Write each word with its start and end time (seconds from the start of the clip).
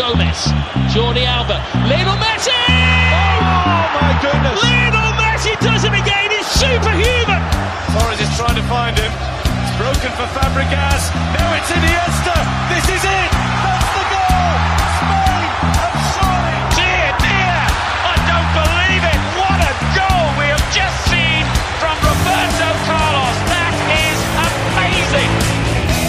Gomez, 0.00 0.48
Jordi 0.96 1.28
Alba, 1.28 1.60
Lionel 1.84 2.16
Messi! 2.16 2.56
Oh 2.56 3.84
my 4.00 4.16
goodness! 4.24 4.56
Lionel 4.64 5.12
Messi 5.20 5.52
does 5.60 5.84
it 5.84 5.92
again! 5.92 6.32
he's 6.32 6.48
superhuman! 6.56 7.44
Torres 7.92 8.16
is 8.16 8.32
trying 8.32 8.56
to 8.56 8.64
find 8.64 8.96
him. 8.96 9.12
It's 9.60 9.76
broken 9.76 10.08
for 10.16 10.24
Fabregas. 10.32 11.12
Now 11.36 11.52
it's 11.52 11.68
Iniesta. 11.68 12.32
This 12.72 12.86
is 12.96 13.04
it. 13.04 13.30
That's 13.60 13.90
the 13.92 14.04
goal. 14.08 14.56
Spain 15.04 15.48
have 15.68 15.96
surely. 16.16 16.56
Dear, 16.80 17.12
dear! 17.20 17.60
I 18.08 18.16
don't 18.24 18.50
believe 18.56 19.04
it! 19.04 19.20
What 19.36 19.60
a 19.60 19.72
goal 19.92 20.26
we 20.40 20.48
have 20.48 20.64
just 20.72 20.96
seen 21.12 21.44
from 21.76 21.92
Roberto 22.00 22.68
Carlos! 22.88 23.09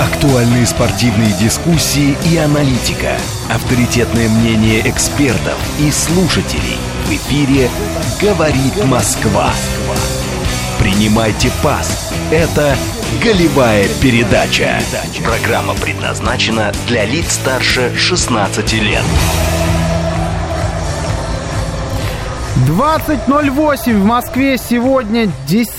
Актуальные 0.02 0.66
спортивные 0.66 1.32
дискуссии 1.34 2.18
и 2.26 2.36
аналитика. 2.36 3.18
Авторитетное 3.54 4.30
мнение 4.30 4.82
экспертов 4.90 5.56
и 5.80 5.92
слушателей. 5.92 6.80
В 7.06 7.12
эфире 7.12 7.70
«Говорит 8.20 8.84
Москва». 8.86 9.54
Принимайте 10.80 11.52
пас. 11.62 12.12
Это 12.32 12.76
«Голевая 13.24 13.88
передача». 14.02 14.82
Программа 15.24 15.76
предназначена 15.76 16.72
для 16.88 17.06
лиц 17.06 17.34
старше 17.34 17.94
16 17.96 18.74
лет. 18.74 19.04
20.08 22.68 23.98
в 23.98 24.06
Москве 24.06 24.58
сегодня 24.58 25.32
10 25.48 25.72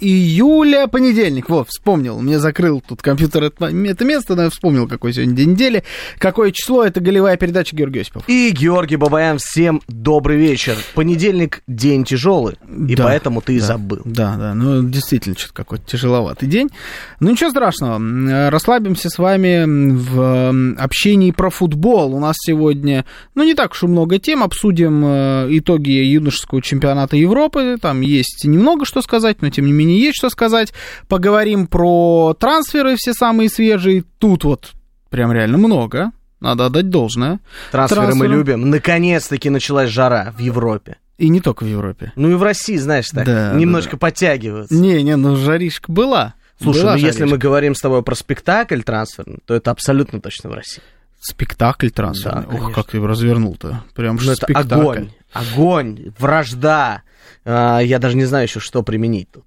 июля, 0.00 0.86
понедельник. 0.86 1.48
Вот, 1.48 1.68
вспомнил, 1.68 2.20
мне 2.20 2.38
закрыл 2.38 2.80
тут 2.80 3.02
компьютер 3.02 3.44
это, 3.44 3.66
это 3.66 4.04
место, 4.04 4.36
но 4.36 4.44
я 4.44 4.50
вспомнил, 4.50 4.86
какой 4.86 5.12
сегодня 5.12 5.34
день 5.34 5.50
недели, 5.50 5.82
какое 6.18 6.52
число, 6.52 6.84
это 6.84 7.00
голевая 7.00 7.36
передача 7.36 7.74
Георгий 7.74 8.00
Осипов. 8.00 8.22
И 8.28 8.50
Георгий 8.50 8.96
Бабаян, 8.96 9.38
всем 9.38 9.82
добрый 9.88 10.36
вечер. 10.38 10.76
Понедельник 10.94 11.62
день 11.66 12.04
тяжелый, 12.04 12.56
и 12.68 12.94
Да, 12.94 13.04
поэтому 13.04 13.40
ты 13.40 13.56
и 13.56 13.60
да, 13.60 13.66
забыл. 13.66 14.02
Да, 14.04 14.36
да, 14.36 14.54
ну 14.54 14.88
действительно, 14.88 15.36
что-то 15.36 15.54
какой-то 15.54 15.84
тяжеловатый 15.86 16.48
день. 16.48 16.70
Ну 17.18 17.32
ничего 17.32 17.50
страшного, 17.50 18.50
расслабимся 18.50 19.10
с 19.10 19.18
вами 19.18 19.64
в 19.66 20.76
общении 20.78 21.32
про 21.32 21.50
футбол. 21.50 22.14
У 22.14 22.20
нас 22.20 22.36
сегодня, 22.38 23.04
ну 23.34 23.42
не 23.42 23.54
так 23.54 23.72
уж 23.72 23.82
и 23.82 23.86
много 23.86 24.18
тем, 24.18 24.44
обсудим 24.44 25.04
э, 25.04 25.48
итоги 25.80 25.90
юношеского 26.04 26.62
чемпионата 26.62 27.16
Европы. 27.16 27.76
Там 27.80 28.00
есть 28.02 28.44
немного 28.44 28.84
что 28.84 29.02
сказать, 29.02 29.42
но 29.42 29.50
тем 29.50 29.66
не 29.66 29.72
менее 29.72 29.98
есть 30.00 30.16
что 30.16 30.30
сказать. 30.30 30.72
Поговорим 31.08 31.66
про 31.66 32.34
трансферы 32.38 32.96
все 32.96 33.12
самые 33.14 33.48
свежие. 33.48 34.04
Тут 34.18 34.44
вот 34.44 34.72
прям 35.08 35.32
реально 35.32 35.58
много. 35.58 36.12
Надо 36.40 36.66
отдать 36.66 36.88
должное. 36.88 37.40
Трансферы 37.70 38.00
мы 38.02 38.06
Трансферы. 38.08 38.34
любим. 38.34 38.70
Наконец-таки 38.70 39.50
началась 39.50 39.90
жара 39.90 40.32
в 40.36 40.40
Европе. 40.40 40.96
И 41.18 41.28
не 41.28 41.40
только 41.42 41.64
в 41.64 41.66
Европе. 41.66 42.12
Ну 42.16 42.30
и 42.30 42.34
в 42.34 42.42
России, 42.42 42.76
знаешь, 42.78 43.10
так, 43.10 43.26
Да, 43.26 43.52
немножко 43.54 43.92
да. 43.92 43.98
подтягиваются. 43.98 44.74
Не, 44.74 45.02
не, 45.02 45.16
ну 45.16 45.36
жаришка 45.36 45.92
была. 45.92 46.34
Слушай, 46.62 46.82
Была 46.82 46.92
ну 46.92 46.98
если 46.98 47.18
жаришка. 47.20 47.26
мы 47.34 47.38
говорим 47.38 47.74
с 47.74 47.80
тобой 47.80 48.02
про 48.02 48.14
спектакль 48.14 48.80
трансферный, 48.80 49.38
то 49.44 49.54
это 49.54 49.70
абсолютно 49.70 50.20
точно 50.20 50.48
в 50.50 50.54
России. 50.54 50.82
Спектакль 51.20 51.90
трансферный. 51.90 52.42
Да, 52.44 52.48
конечно. 52.48 52.72
как 52.72 52.86
ты 52.90 52.96
его 52.96 53.06
развернул-то. 53.06 53.84
Прям 53.94 54.14
Ну 54.16 54.22
же 54.22 54.32
это 54.32 54.44
спектакль. 54.46 54.72
огонь, 54.80 55.10
огонь, 55.32 56.12
вражда. 56.18 57.02
А, 57.44 57.80
я 57.80 57.98
даже 57.98 58.16
не 58.16 58.24
знаю 58.24 58.44
еще, 58.44 58.60
что 58.60 58.82
применить 58.82 59.30
тут. 59.30 59.44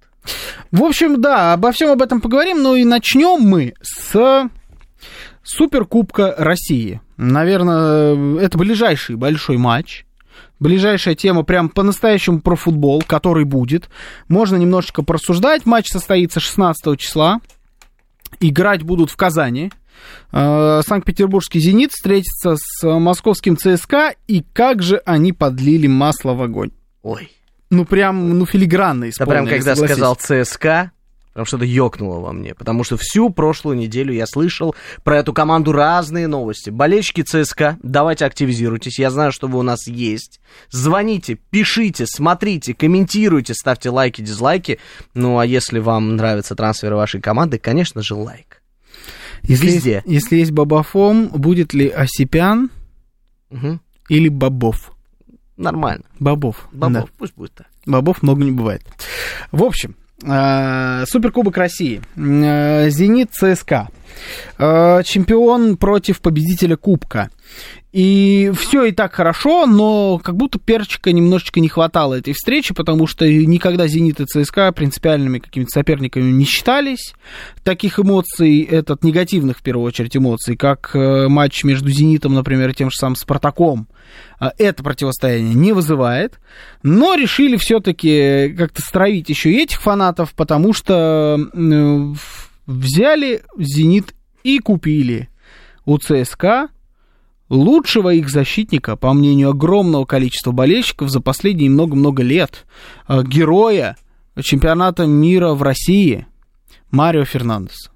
В 0.70 0.82
общем, 0.82 1.20
да, 1.20 1.52
обо 1.52 1.72
всем 1.72 1.90
об 1.90 2.02
этом 2.02 2.20
поговорим. 2.20 2.62
Ну 2.62 2.74
и 2.74 2.84
начнем 2.84 3.40
мы 3.40 3.74
с 3.82 4.48
Суперкубка 5.42 6.34
России. 6.38 7.00
Наверное, 7.16 8.38
это 8.38 8.56
ближайший 8.56 9.16
большой 9.16 9.58
матч. 9.58 10.06
Ближайшая 10.58 11.14
тема 11.14 11.42
прям 11.42 11.68
по-настоящему 11.68 12.40
про 12.40 12.56
футбол, 12.56 13.02
который 13.06 13.44
будет. 13.44 13.90
Можно 14.28 14.56
немножечко 14.56 15.02
порассуждать. 15.02 15.66
Матч 15.66 15.88
состоится 15.88 16.40
16 16.40 16.98
числа. 16.98 17.40
Играть 18.40 18.82
будут 18.82 19.10
в 19.10 19.16
Казани. 19.16 19.70
Э, 20.32 20.80
Санкт-Петербургский 20.86 21.60
«Зенит» 21.60 21.92
встретится 21.92 22.56
с 22.56 22.82
московским 22.98 23.56
ЦСКА. 23.56 24.14
И 24.26 24.44
как 24.52 24.82
же 24.82 25.00
они 25.04 25.32
подлили 25.32 25.86
масло 25.86 26.34
в 26.34 26.42
огонь. 26.42 26.70
Ой, 27.02 27.30
Ну, 27.70 27.84
прям, 27.84 28.38
ну, 28.38 28.46
филигранно 28.46 29.04
это 29.04 29.24
прям 29.26 29.44
исполнили, 29.44 29.58
когда 29.58 29.76
сказал 29.76 30.16
ЦСКА, 30.16 30.92
прям 31.34 31.46
что-то 31.46 31.64
ёкнуло 31.64 32.20
во 32.20 32.32
мне, 32.32 32.54
потому 32.54 32.84
что 32.84 32.96
всю 32.96 33.30
прошлую 33.30 33.76
неделю 33.76 34.14
я 34.14 34.26
слышал 34.26 34.74
про 35.02 35.18
эту 35.18 35.32
команду 35.32 35.72
разные 35.72 36.26
новости. 36.26 36.70
Болельщики 36.70 37.22
ЦСКА, 37.22 37.76
давайте 37.82 38.24
активизируйтесь, 38.24 38.98
я 38.98 39.10
знаю, 39.10 39.32
что 39.32 39.48
вы 39.48 39.58
у 39.58 39.62
нас 39.62 39.86
есть. 39.86 40.40
Звоните, 40.70 41.36
пишите, 41.50 42.06
смотрите, 42.06 42.74
комментируйте, 42.74 43.54
ставьте 43.54 43.90
лайки, 43.90 44.22
дизлайки. 44.22 44.78
Ну, 45.14 45.38
а 45.38 45.46
если 45.46 45.78
вам 45.78 46.16
нравятся 46.16 46.54
трансферы 46.54 46.96
вашей 46.96 47.20
команды, 47.20 47.58
конечно 47.58 48.02
же, 48.02 48.14
лайк. 48.14 48.62
Если 49.46 49.66
Везде. 49.66 49.92
Есть, 50.04 50.06
если 50.06 50.36
есть 50.36 50.50
Бабафом, 50.52 51.28
будет 51.28 51.74
ли 51.74 51.88
Осипян 51.88 52.70
Мгм. 53.50 53.80
или 54.08 54.28
Бобов? 54.28 54.92
Нормально. 55.56 56.04
Бобов. 56.18 56.68
Бобов, 56.72 56.92
да. 56.92 57.06
пусть 57.18 57.34
будет 57.34 57.52
так. 57.54 57.66
Бобов 57.86 58.22
много 58.22 58.42
не 58.44 58.50
бывает. 58.52 58.82
В 59.52 59.62
общем, 59.62 59.94
э, 60.22 61.04
Суперкубок 61.06 61.56
России. 61.56 62.00
Э, 62.16 62.88
Зенит 62.90 63.30
ЦСКА. 63.32 63.88
Э, 64.58 65.02
Чемпион 65.04 65.76
против 65.76 66.20
победителя 66.20 66.76
Кубка. 66.76 67.30
И 67.94 68.50
все 68.58 68.86
и 68.86 68.90
так 68.90 69.14
хорошо, 69.14 69.66
но 69.66 70.18
как 70.18 70.34
будто 70.34 70.58
перчика 70.58 71.12
немножечко 71.12 71.60
не 71.60 71.68
хватало 71.68 72.14
этой 72.14 72.32
встречи, 72.32 72.74
потому 72.74 73.06
что 73.06 73.24
никогда 73.24 73.86
«Зенит» 73.86 74.18
и 74.18 74.24
ЦСКА 74.24 74.72
принципиальными 74.72 75.38
какими-то 75.38 75.70
соперниками 75.70 76.32
не 76.32 76.44
считались. 76.44 77.14
Таких 77.62 78.00
эмоций, 78.00 78.62
этот 78.62 79.04
негативных 79.04 79.58
в 79.58 79.62
первую 79.62 79.86
очередь 79.86 80.16
эмоций, 80.16 80.56
как 80.56 80.90
э, 80.94 81.28
матч 81.28 81.62
между 81.62 81.88
«Зенитом», 81.88 82.34
например, 82.34 82.70
и 82.70 82.74
тем 82.74 82.90
же 82.90 82.96
самым 82.96 83.14
«Спартаком», 83.14 83.86
э, 84.40 84.46
это 84.58 84.82
противостояние 84.82 85.54
не 85.54 85.72
вызывает. 85.72 86.40
Но 86.82 87.14
решили 87.14 87.56
все-таки 87.56 88.56
как-то 88.58 88.82
стравить 88.82 89.28
еще 89.28 89.52
и 89.52 89.62
этих 89.62 89.80
фанатов, 89.80 90.34
потому 90.34 90.72
что 90.72 91.38
взяли 92.66 93.42
«Зенит» 93.56 94.14
и 94.42 94.58
купили 94.58 95.28
у 95.84 95.98
ЦСКА 95.98 96.68
лучшего 97.48 98.12
их 98.14 98.28
защитника, 98.30 98.96
по 98.96 99.12
мнению 99.12 99.50
огромного 99.50 100.04
количества 100.04 100.52
болельщиков 100.52 101.10
за 101.10 101.20
последние 101.20 101.70
много-много 101.70 102.22
лет, 102.22 102.66
э, 103.08 103.22
героя 103.22 103.96
чемпионата 104.42 105.06
мира 105.06 105.50
в 105.50 105.62
России 105.62 106.26
Марио 106.90 107.24
Фернандес. 107.24 107.90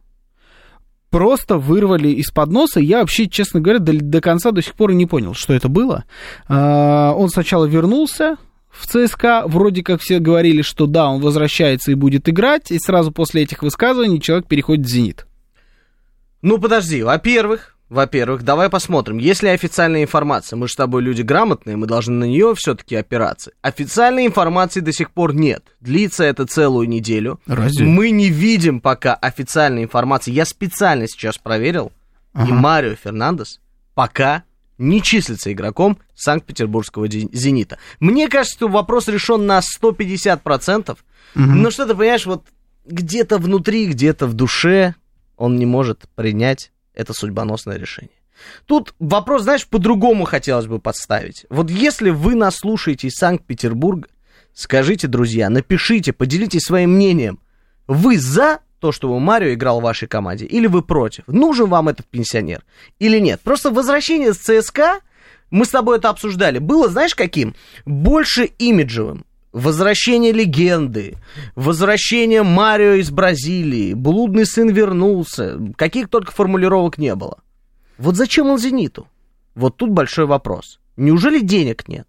Просто 1.10 1.56
вырвали 1.56 2.08
из-под 2.10 2.50
носа. 2.50 2.80
Я 2.80 3.00
вообще, 3.00 3.28
честно 3.28 3.60
говоря, 3.60 3.78
до, 3.78 3.94
до 3.94 4.20
конца 4.20 4.50
до 4.50 4.60
сих 4.60 4.74
пор 4.74 4.90
и 4.90 4.94
не 4.94 5.06
понял, 5.06 5.32
что 5.32 5.54
это 5.54 5.68
было. 5.68 6.04
А, 6.48 7.14
Он 7.14 7.30
сначала 7.30 7.64
вернулся 7.64 8.36
в 8.78 8.86
ЦСКА, 8.86 9.44
вроде 9.46 9.82
как 9.82 10.00
все 10.00 10.18
говорили, 10.18 10.62
что 10.62 10.86
да, 10.86 11.08
он 11.08 11.20
возвращается 11.20 11.90
и 11.90 11.94
будет 11.94 12.28
играть, 12.28 12.70
и 12.70 12.78
сразу 12.78 13.12
после 13.12 13.42
этих 13.42 13.62
высказываний 13.62 14.20
человек 14.20 14.46
переходит 14.46 14.86
в 14.86 14.88
«Зенит». 14.88 15.26
Ну, 16.42 16.58
подожди, 16.58 17.02
во-первых, 17.02 17.76
во-первых, 17.88 18.42
давай 18.42 18.68
посмотрим, 18.68 19.18
есть 19.18 19.42
ли 19.42 19.48
официальная 19.48 20.02
информация. 20.02 20.56
Мы 20.56 20.68
же 20.68 20.74
с 20.74 20.76
тобой 20.76 21.02
люди 21.02 21.22
грамотные, 21.22 21.76
мы 21.76 21.86
должны 21.86 22.14
на 22.14 22.24
нее 22.24 22.54
все-таки 22.54 22.94
опираться. 22.94 23.52
Официальной 23.62 24.26
информации 24.26 24.80
до 24.80 24.92
сих 24.92 25.10
пор 25.10 25.34
нет. 25.34 25.64
Длится 25.80 26.24
это 26.24 26.46
целую 26.46 26.88
неделю. 26.88 27.40
Разве? 27.46 27.86
Мы 27.86 28.10
не 28.10 28.28
видим 28.28 28.80
пока 28.80 29.14
официальной 29.14 29.84
информации. 29.84 30.32
Я 30.32 30.44
специально 30.44 31.08
сейчас 31.08 31.38
проверил, 31.38 31.90
и 32.34 32.40
Ага. 32.40 32.54
Марио 32.54 32.94
Фернандес 32.94 33.58
пока 33.94 34.44
не 34.78 35.02
числится 35.02 35.52
игроком 35.52 35.98
Санкт-Петербургского 36.14 37.08
«Зенита». 37.08 37.78
Мне 38.00 38.28
кажется, 38.28 38.56
что 38.56 38.68
вопрос 38.68 39.08
решен 39.08 39.46
на 39.46 39.60
150%. 39.60 40.96
Но 41.34 41.70
что 41.70 41.86
ты 41.86 41.94
понимаешь, 41.94 42.26
вот 42.26 42.46
где-то 42.86 43.38
внутри, 43.38 43.86
где-то 43.86 44.26
в 44.26 44.34
душе 44.34 44.94
он 45.36 45.56
не 45.56 45.66
может 45.66 46.08
принять 46.14 46.72
это 46.94 47.12
судьбоносное 47.12 47.76
решение. 47.76 48.10
Тут 48.66 48.94
вопрос, 48.98 49.42
знаешь, 49.42 49.66
по-другому 49.66 50.24
хотелось 50.24 50.66
бы 50.66 50.78
подставить. 50.78 51.44
Вот 51.50 51.70
если 51.70 52.10
вы 52.10 52.34
нас 52.34 52.56
слушаете 52.56 53.08
из 53.08 53.14
Санкт-Петербурга, 53.14 54.08
скажите, 54.52 55.06
друзья, 55.06 55.50
напишите, 55.50 56.12
поделитесь 56.12 56.62
своим 56.62 56.94
мнением. 56.94 57.40
Вы 57.86 58.18
за 58.18 58.60
то, 58.80 58.92
чтобы 58.92 59.18
Марио 59.20 59.52
играл 59.54 59.80
в 59.80 59.84
вашей 59.84 60.08
команде, 60.08 60.44
или 60.46 60.66
вы 60.66 60.82
против? 60.82 61.24
Нужен 61.26 61.68
вам 61.68 61.88
этот 61.88 62.06
пенсионер 62.06 62.64
или 62.98 63.18
нет? 63.18 63.40
Просто 63.42 63.70
возвращение 63.70 64.32
с 64.32 64.38
ЦСКА, 64.38 65.00
мы 65.50 65.64
с 65.64 65.70
тобой 65.70 65.98
это 65.98 66.10
обсуждали, 66.10 66.58
было, 66.58 66.88
знаешь, 66.88 67.14
каким? 67.14 67.54
Больше 67.86 68.44
имиджевым. 68.44 69.24
Возвращение 69.52 70.30
легенды, 70.30 71.16
возвращение 71.56 72.42
Марио 72.42 72.94
из 72.94 73.10
Бразилии, 73.10 73.94
блудный 73.94 74.44
сын 74.44 74.68
вернулся, 74.68 75.58
каких 75.76 76.08
только 76.10 76.32
формулировок 76.32 76.98
не 76.98 77.14
было. 77.14 77.38
Вот 77.96 78.14
зачем 78.16 78.48
он 78.48 78.58
«Зениту»? 78.58 79.08
Вот 79.54 79.76
тут 79.76 79.90
большой 79.90 80.26
вопрос. 80.26 80.78
Неужели 80.96 81.40
денег 81.40 81.88
нет? 81.88 82.06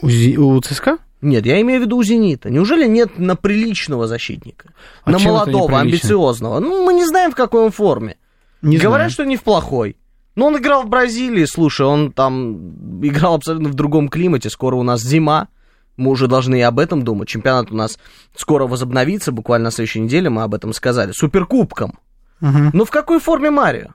У, 0.00 0.08
Зи- 0.08 0.38
у 0.38 0.60
ЦСКА? 0.60 0.98
Нет, 1.22 1.44
я 1.44 1.60
имею 1.60 1.80
в 1.80 1.84
виду 1.84 1.98
у 1.98 2.02
«Зенита». 2.02 2.48
Неужели 2.50 2.86
нет 2.86 3.18
на 3.18 3.36
приличного 3.36 4.06
защитника? 4.06 4.72
А 5.04 5.10
на 5.10 5.18
молодого, 5.18 5.78
амбициозного? 5.78 6.60
Ну, 6.60 6.84
мы 6.84 6.94
не 6.94 7.04
знаем, 7.04 7.32
в 7.32 7.34
какой 7.34 7.62
он 7.62 7.70
форме. 7.70 8.16
Не 8.62 8.78
Говорят, 8.78 9.10
знаю. 9.10 9.10
что 9.10 9.24
не 9.24 9.36
в 9.36 9.42
плохой. 9.42 9.96
Но 10.34 10.46
он 10.46 10.56
играл 10.56 10.84
в 10.84 10.88
Бразилии, 10.88 11.44
слушай, 11.44 11.84
он 11.84 12.12
там 12.12 13.02
играл 13.04 13.34
абсолютно 13.34 13.68
в 13.68 13.74
другом 13.74 14.08
климате. 14.08 14.48
Скоро 14.48 14.76
у 14.76 14.82
нас 14.82 15.02
зима. 15.02 15.48
Мы 15.96 16.10
уже 16.10 16.28
должны 16.28 16.58
и 16.58 16.62
об 16.62 16.78
этом 16.78 17.02
думать. 17.02 17.28
Чемпионат 17.28 17.70
у 17.70 17.74
нас 17.74 17.98
скоро 18.34 18.66
возобновится, 18.66 19.32
буквально 19.32 19.64
на 19.66 19.70
следующей 19.70 20.00
неделе 20.00 20.30
мы 20.30 20.42
об 20.42 20.54
этом 20.54 20.72
сказали. 20.72 21.12
Суперкубком. 21.12 21.98
Мгм. 22.40 22.70
Но 22.72 22.84
в 22.86 22.90
какой 22.90 23.20
форме 23.20 23.50
Марио? 23.50 23.88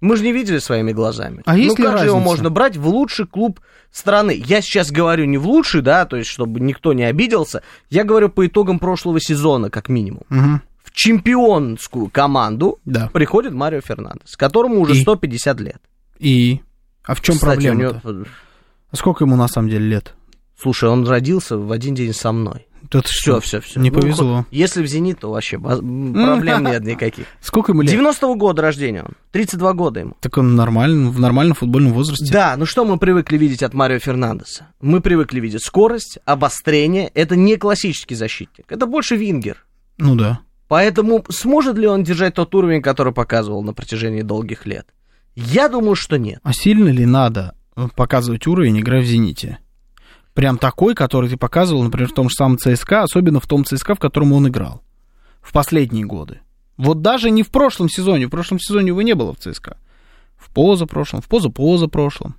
Мы 0.00 0.16
же 0.16 0.24
не 0.24 0.32
видели 0.32 0.58
своими 0.58 0.92
глазами. 0.92 1.42
А 1.44 1.56
есть 1.56 1.78
ну 1.78 1.84
как 1.84 1.98
же 1.98 2.06
его 2.06 2.14
разница? 2.16 2.30
можно 2.30 2.50
брать 2.50 2.76
в 2.76 2.88
лучший 2.88 3.26
клуб 3.26 3.60
страны? 3.92 4.42
Я 4.46 4.62
сейчас 4.62 4.90
говорю 4.90 5.26
не 5.26 5.36
в 5.38 5.46
лучший, 5.46 5.82
да, 5.82 6.06
то 6.06 6.16
есть 6.16 6.30
чтобы 6.30 6.58
никто 6.60 6.92
не 6.94 7.04
обиделся. 7.04 7.62
Я 7.90 8.04
говорю 8.04 8.30
по 8.30 8.46
итогам 8.46 8.78
прошлого 8.78 9.20
сезона, 9.20 9.68
как 9.70 9.88
минимум. 9.88 10.22
Мгм. 10.30 10.62
В 10.82 10.90
чемпионскую 10.92 12.08
команду 12.08 12.78
Да. 12.84 13.08
приходит 13.12 13.52
Марио 13.52 13.80
Фернандес, 13.80 14.36
которому 14.36 14.80
уже 14.80 14.96
И? 14.96 15.02
150 15.02 15.60
лет. 15.60 15.80
И? 16.18 16.60
А 17.04 17.14
в 17.14 17.20
чем 17.20 17.34
Кстати, 17.36 17.66
проблема? 17.66 17.80
него- 18.02 18.26
Сколько 18.92 19.24
ему 19.24 19.36
на 19.36 19.48
самом 19.48 19.68
деле 19.68 19.86
лет? 19.86 20.14
Слушай, 20.60 20.88
он 20.90 21.06
родился 21.06 21.56
в 21.56 21.70
один 21.72 21.94
день 21.94 22.12
со 22.12 22.32
мной. 22.32 22.66
Тут 22.90 23.06
Все, 23.06 23.38
все, 23.38 23.60
все. 23.60 23.78
Не 23.78 23.92
повезло. 23.92 24.46
если 24.50 24.82
в 24.82 24.86
«Зенит», 24.86 25.20
то 25.20 25.30
вообще 25.30 25.60
проблем 25.60 26.64
нет 26.64 26.82
никаких. 26.84 27.26
Сколько 27.40 27.70
ему 27.70 27.82
лет? 27.82 27.94
90-го 27.94 28.34
года 28.34 28.62
рождения 28.62 29.04
он. 29.04 29.12
32 29.30 29.72
года 29.74 30.00
ему. 30.00 30.16
Так 30.20 30.36
он 30.38 30.56
нормально, 30.56 31.10
в 31.10 31.20
нормальном 31.20 31.54
футбольном 31.54 31.92
возрасте. 31.92 32.32
Да, 32.32 32.56
ну 32.56 32.66
что 32.66 32.84
мы 32.84 32.98
привыкли 32.98 33.38
видеть 33.38 33.62
от 33.62 33.74
Марио 33.74 34.00
Фернандеса? 34.00 34.66
Мы 34.80 35.00
привыкли 35.00 35.38
видеть 35.38 35.64
скорость, 35.64 36.18
обострение. 36.24 37.12
Это 37.14 37.36
не 37.36 37.56
классический 37.56 38.16
защитник, 38.16 38.66
это 38.68 38.86
больше 38.86 39.14
вингер. 39.16 39.64
Ну 39.96 40.16
да. 40.16 40.40
Поэтому 40.66 41.24
сможет 41.28 41.76
ли 41.78 41.86
он 41.86 42.02
держать 42.02 42.34
тот 42.34 42.52
уровень, 42.56 42.82
который 42.82 43.12
показывал 43.12 43.62
на 43.62 43.72
протяжении 43.72 44.22
долгих 44.22 44.66
лет? 44.66 44.86
Я 45.36 45.68
думаю, 45.68 45.94
что 45.94 46.16
нет. 46.16 46.40
А 46.42 46.52
сильно 46.52 46.88
ли 46.88 47.06
надо 47.06 47.54
э, 47.76 47.86
показывать 47.94 48.48
уровень, 48.48 48.80
играя 48.80 49.02
в 49.02 49.04
«Зените»? 49.04 49.58
Прям 50.34 50.58
такой, 50.58 50.94
который 50.94 51.28
ты 51.28 51.36
показывал, 51.36 51.82
например, 51.82 52.08
в 52.08 52.14
том 52.14 52.28
же 52.28 52.34
самом 52.34 52.58
ЦСКА, 52.58 53.02
особенно 53.02 53.40
в 53.40 53.46
том 53.46 53.64
ЦСКА, 53.64 53.94
в 53.94 53.98
котором 53.98 54.32
он 54.32 54.48
играл 54.48 54.82
в 55.40 55.52
последние 55.52 56.04
годы. 56.04 56.40
Вот 56.76 57.02
даже 57.02 57.30
не 57.30 57.42
в 57.42 57.50
прошлом 57.50 57.88
сезоне, 57.88 58.26
в 58.26 58.30
прошлом 58.30 58.58
сезоне 58.58 58.88
его 58.88 59.02
не 59.02 59.14
было 59.14 59.34
в 59.34 59.38
ЦСКА. 59.38 59.76
В 60.36 60.50
позапрошлом, 60.50 61.20
в 61.20 61.28
позапозапрошлом. 61.28 62.36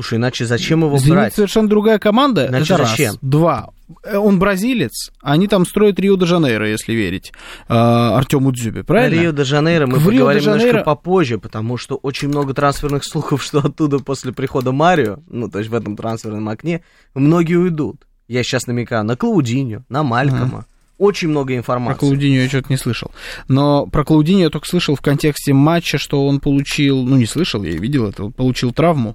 Слушай, 0.00 0.16
иначе 0.16 0.46
зачем 0.46 0.82
его 0.82 0.96
«Зенит» 0.96 1.12
брать? 1.14 1.34
совершенно 1.34 1.68
другая 1.68 1.98
команда. 1.98 2.48
Значит, 2.48 2.70
это 2.70 2.78
раз. 2.78 2.90
зачем? 2.90 3.16
Два. 3.20 3.68
Э, 4.02 4.16
Он 4.16 4.38
бразилец, 4.38 5.10
они 5.20 5.46
там 5.46 5.66
строят 5.66 6.00
Рио-де-Жанейро, 6.00 6.66
если 6.70 6.94
верить 6.94 7.32
э, 7.68 7.74
Артему 7.74 8.50
Дзюбе, 8.50 8.82
правильно? 8.82 9.20
Рио-де-Жанейро 9.20 9.86
мы 9.86 9.98
В 9.98 10.04
поговорим 10.06 10.42
Рио-де-Жанейро- 10.42 10.58
немножко 10.68 10.84
попозже, 10.84 11.36
потому 11.38 11.76
что 11.76 11.96
очень 11.96 12.28
много 12.28 12.54
трансферных 12.54 13.04
слухов, 13.04 13.42
что 13.42 13.58
оттуда 13.58 13.98
после 13.98 14.32
прихода 14.32 14.72
Марио, 14.72 15.18
ну, 15.28 15.50
то 15.50 15.58
есть 15.58 15.70
в 15.70 15.74
этом 15.74 15.98
трансферном 15.98 16.48
окне, 16.48 16.82
многие 17.12 17.56
уйдут. 17.56 18.06
Я 18.26 18.42
сейчас 18.42 18.66
намекаю 18.66 19.04
на 19.04 19.16
Клаудиньо, 19.16 19.82
на 19.90 20.02
Малькома. 20.02 20.64
Очень 21.00 21.28
много 21.28 21.46
Про 21.46 21.56
информации. 21.56 21.98
Клаудиньо 21.98 22.42
я 22.42 22.48
что-то 22.48 22.66
не 22.68 22.76
слышал. 22.76 23.10
Но 23.48 23.86
про 23.86 24.04
Клаудиньо 24.04 24.40
я 24.40 24.50
только 24.50 24.68
слышал 24.68 24.94
в 24.96 25.00
контексте 25.00 25.54
матча, 25.54 25.96
что 25.96 26.26
он 26.26 26.40
получил, 26.40 27.02
ну 27.02 27.16
не 27.16 27.24
слышал, 27.24 27.64
я 27.64 27.72
видел 27.72 28.06
это, 28.06 28.24
он 28.24 28.32
получил 28.32 28.70
травму 28.72 29.14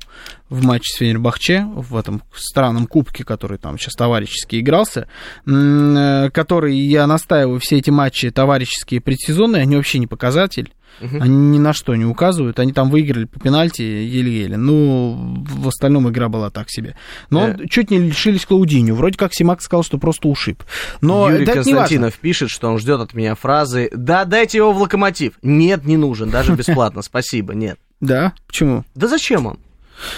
в 0.49 0.65
матче 0.65 0.91
с 0.91 0.97
Фенербахче, 0.97 1.67
в 1.75 1.95
этом 1.95 2.23
странном 2.33 2.87
кубке, 2.87 3.23
который 3.23 3.59
там 3.59 3.77
сейчас 3.77 3.93
товарищески 3.93 4.59
игрался, 4.59 5.07
э, 5.45 6.29
который, 6.33 6.75
я 6.75 7.05
настаиваю, 7.05 7.59
все 7.59 7.77
эти 7.77 7.91
матчи 7.91 8.31
товарищеские 8.31 8.99
предсезонные, 8.99 9.61
они 9.61 9.75
вообще 9.75 9.99
не 9.99 10.07
показатель. 10.07 10.73
Они 11.01 11.29
ни 11.29 11.57
на 11.59 11.73
что 11.73 11.95
не 11.95 12.05
указывают. 12.05 12.59
Они 12.59 12.71
там 12.73 12.89
выиграли 12.89 13.25
по 13.25 13.39
пенальти 13.39 13.81
еле-еле. 13.81 14.57
Ну, 14.57 15.43
в 15.47 15.67
остальном 15.67 16.09
игра 16.09 16.29
была 16.29 16.49
так 16.49 16.69
себе. 16.69 16.95
Но 17.29 17.49
Э. 17.49 17.67
чуть 17.69 17.91
не 17.91 17.99
лишились 17.99 18.45
Клаудиню. 18.45 18.95
Вроде 18.95 19.17
как 19.17 19.33
Симак 19.33 19.61
сказал, 19.61 19.83
что 19.83 19.97
просто 19.97 20.27
ушиб. 20.27 20.63
Но 21.01 21.29
Юрий 21.29 21.45
важно. 21.45 21.63
Константинов 21.63 22.13
пишет, 22.15 22.49
что 22.49 22.69
он 22.69 22.79
ждет 22.79 22.99
от 23.01 23.13
меня 23.13 23.35
фразы 23.35 23.89
«Да, 23.93 24.25
дайте 24.25 24.59
его 24.59 24.71
в 24.71 24.77
локомотив». 24.81 25.33
Нет, 25.41 25.85
не 25.85 25.97
нужен, 25.97 26.29
даже 26.29 26.53
бесплатно, 26.53 27.01
спасибо, 27.03 27.53
нет. 27.53 27.77
Да? 28.01 28.33
Почему? 28.47 28.83
Да 28.95 29.07
зачем 29.07 29.45
он? 29.47 29.59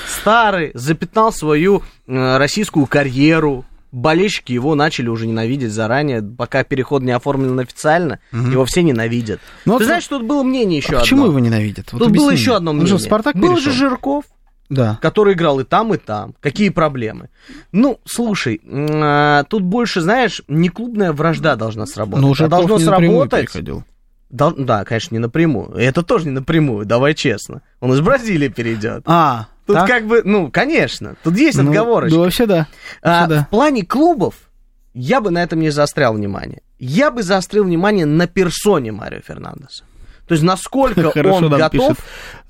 Старый, 0.07 0.71
запятнал 0.73 1.31
свою 1.31 1.83
э, 2.07 2.37
российскую 2.37 2.85
карьеру. 2.87 3.65
Болельщики 3.91 4.51
его 4.51 4.75
начали 4.75 5.07
уже 5.07 5.27
ненавидеть 5.27 5.71
заранее, 5.71 6.21
пока 6.21 6.63
переход 6.63 7.03
не 7.03 7.11
оформлен 7.11 7.57
официально, 7.59 8.19
его 8.31 8.65
все 8.65 8.83
ненавидят. 8.83 9.39
Ну, 9.65 9.73
Ты 9.73 9.79
вот 9.79 9.85
знаешь, 9.85 10.07
тут 10.07 10.23
было 10.23 10.43
мнение 10.43 10.77
еще 10.77 10.97
А 10.97 10.99
почему 10.99 11.21
одно. 11.23 11.31
его 11.37 11.39
ненавидят? 11.39 11.93
Вот 11.93 11.99
Тут 11.99 12.09
было 12.09 12.27
объясни 12.27 12.31
еще 12.33 12.49
мне. 12.51 12.57
одно 12.57 12.71
Он 12.71 12.77
мнение. 12.77 12.89
же 12.89 12.97
в 12.97 13.01
Спартак 13.01 13.35
Был 13.35 13.55
перешел. 13.55 13.71
же 13.71 13.77
Жирков, 13.77 14.25
Да. 14.69 14.99
который 15.01 15.33
играл 15.35 15.59
и 15.61 15.63
там, 15.63 15.93
и 15.93 15.97
там. 15.97 16.35
Какие 16.41 16.69
проблемы? 16.69 17.29
Ну, 17.71 17.99
слушай, 18.05 18.59
а, 18.69 19.43
тут 19.45 19.63
больше, 19.63 20.01
знаешь, 20.01 20.41
не 20.49 20.67
клубная 20.69 21.13
вражда 21.13 21.55
должна 21.55 21.85
сработать, 21.85 22.21
Но 22.21 22.27
а 22.27 22.31
уже 22.31 22.47
должно 22.49 22.77
не 22.77 22.83
сработать. 22.83 23.39
переходил. 23.41 23.83
Дол- 24.29 24.55
да, 24.57 24.83
конечно, 24.83 25.15
не 25.15 25.19
напрямую. 25.19 25.71
Это 25.75 26.03
тоже 26.03 26.25
не 26.25 26.31
напрямую, 26.31 26.85
давай 26.85 27.13
честно. 27.13 27.61
Он 27.79 27.93
из 27.93 28.01
Бразилии 28.01 28.49
перейдет. 28.49 29.03
А, 29.05 29.47
Тут 29.67 29.75
так? 29.75 29.87
как 29.87 30.07
бы, 30.07 30.21
ну, 30.23 30.49
конечно, 30.49 31.15
тут 31.23 31.37
есть 31.37 31.57
Ну, 31.57 31.69
отговорочка. 31.69 32.15
Да, 32.17 32.21
вообще 32.23 32.45
да. 32.45 32.67
А, 33.03 33.09
Вообще 33.21 33.35
да. 33.35 33.43
В 33.43 33.49
плане 33.49 33.83
клубов 33.85 34.35
я 34.93 35.21
бы 35.21 35.29
на 35.29 35.43
этом 35.43 35.59
не 35.59 35.69
заострял 35.69 36.13
внимание. 36.13 36.61
Я 36.79 37.11
бы 37.11 37.21
заострил 37.21 37.65
внимание 37.65 38.05
на 38.05 38.27
персоне 38.27 38.91
Марио 38.91 39.19
Фернандеса. 39.19 39.83
То 40.27 40.33
есть 40.33 40.43
насколько 40.43 41.11
Хорошо 41.11 41.35
он 41.35 41.49
готов. 41.49 41.71
пишут. 41.71 41.97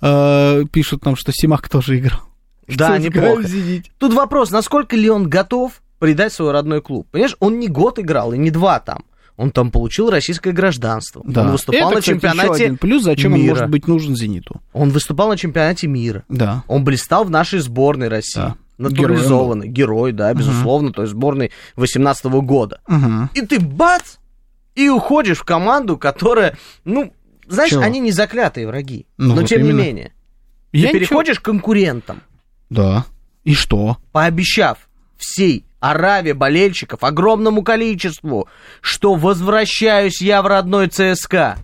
Э, 0.02 0.64
Пишут 0.72 1.06
нам, 1.06 1.16
что 1.16 1.32
Симак 1.34 1.68
тоже 1.70 1.98
играл. 2.00 2.22
Да, 2.68 2.98
неплохо. 2.98 3.44
«Зените». 3.44 3.90
Тут 3.98 4.14
вопрос, 4.14 4.52
насколько 4.52 4.96
ли 4.96 5.10
он 5.10 5.30
готов 5.30 5.82
предать 6.00 6.34
свой 6.34 6.52
родной 6.52 6.82
клуб. 6.82 7.08
Понимаешь, 7.12 7.36
он 7.40 7.60
не 7.60 7.68
год 7.70 7.98
играл 7.98 8.34
и 8.34 8.38
не 8.38 8.52
два 8.52 8.80
там. 8.80 9.04
Он 9.38 9.52
там 9.52 9.70
получил 9.72 10.10
российское 10.10 10.52
гражданство. 10.52 11.22
Да. 11.26 11.44
Он 11.44 11.52
выступал 11.52 11.90
Это, 11.92 11.96
на 11.96 12.02
кстати, 12.02 12.16
еще 12.16 12.20
чемпионате 12.28 12.64
один 12.66 12.78
плюс, 12.78 13.04
зачем 13.04 13.34
он 13.34 13.40
мира. 13.40 13.50
может 13.54 13.70
быть 13.70 13.88
нужен 13.88 14.16
«Зениту». 14.16 14.62
Он 14.74 14.90
выступал 14.90 15.30
на 15.30 15.38
чемпионате 15.38 15.88
мира. 15.88 16.24
Да. 16.28 16.64
Он 16.68 16.84
блистал 16.84 17.24
в 17.24 17.30
нашей 17.30 17.60
сборной 17.60 18.08
России. 18.08 18.40
Да. 18.40 18.56
Натурализованный. 18.80 19.68
Герой, 19.68 20.12
да, 20.12 20.34
безусловно, 20.34 20.92
то 20.92 21.04
есть 21.04 21.14
сборной 21.14 21.52
18 21.76 22.26
года. 22.42 22.80
Мгм. 22.88 23.30
И 23.34 23.42
ты 23.42 23.60
бац! 23.60 24.16
И 24.76 24.90
уходишь 24.90 25.38
в 25.40 25.44
команду, 25.44 25.98
которая, 25.98 26.58
ну, 26.86 27.12
знаешь, 27.48 27.72
Чего? 27.72 27.82
они 27.82 28.00
не 28.00 28.12
заклятые 28.12 28.68
враги. 28.68 29.08
Ну, 29.18 29.30
но 29.30 29.42
вот 29.42 29.48
тем 29.50 29.62
именно. 29.62 29.78
не 29.80 29.84
менее. 29.86 30.14
Я 30.72 30.90
ты 30.90 31.00
ничего- 31.00 31.00
переходишь 31.22 31.40
к 31.40 31.44
конкурентам, 31.46 32.22
Да. 32.70 33.06
И 33.44 33.54
что? 33.54 33.98
пообещав 34.12 34.90
всей 35.18 35.64
ораве 35.80 36.34
болельщиков, 36.34 37.04
огромному 37.04 37.64
количеству, 37.64 38.48
что 38.82 39.16
возвращаюсь 39.16 40.22
я 40.22 40.42
в 40.42 40.48
родной 40.48 40.88
ЦСКА. 40.88 41.58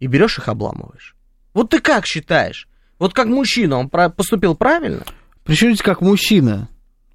И 0.00 0.06
берешь 0.06 0.38
их 0.38 0.48
обламываешь. 0.48 1.14
Вот 1.54 1.70
ты 1.70 1.80
как 1.80 2.06
считаешь? 2.06 2.66
Вот 2.98 3.14
как 3.14 3.26
мужчина, 3.26 3.78
он 3.78 3.88
поступил 3.88 4.54
правильно? 4.54 5.02
Причем 5.44 5.68
здесь 5.68 5.82
как 5.82 6.00
мужчина. 6.00 6.68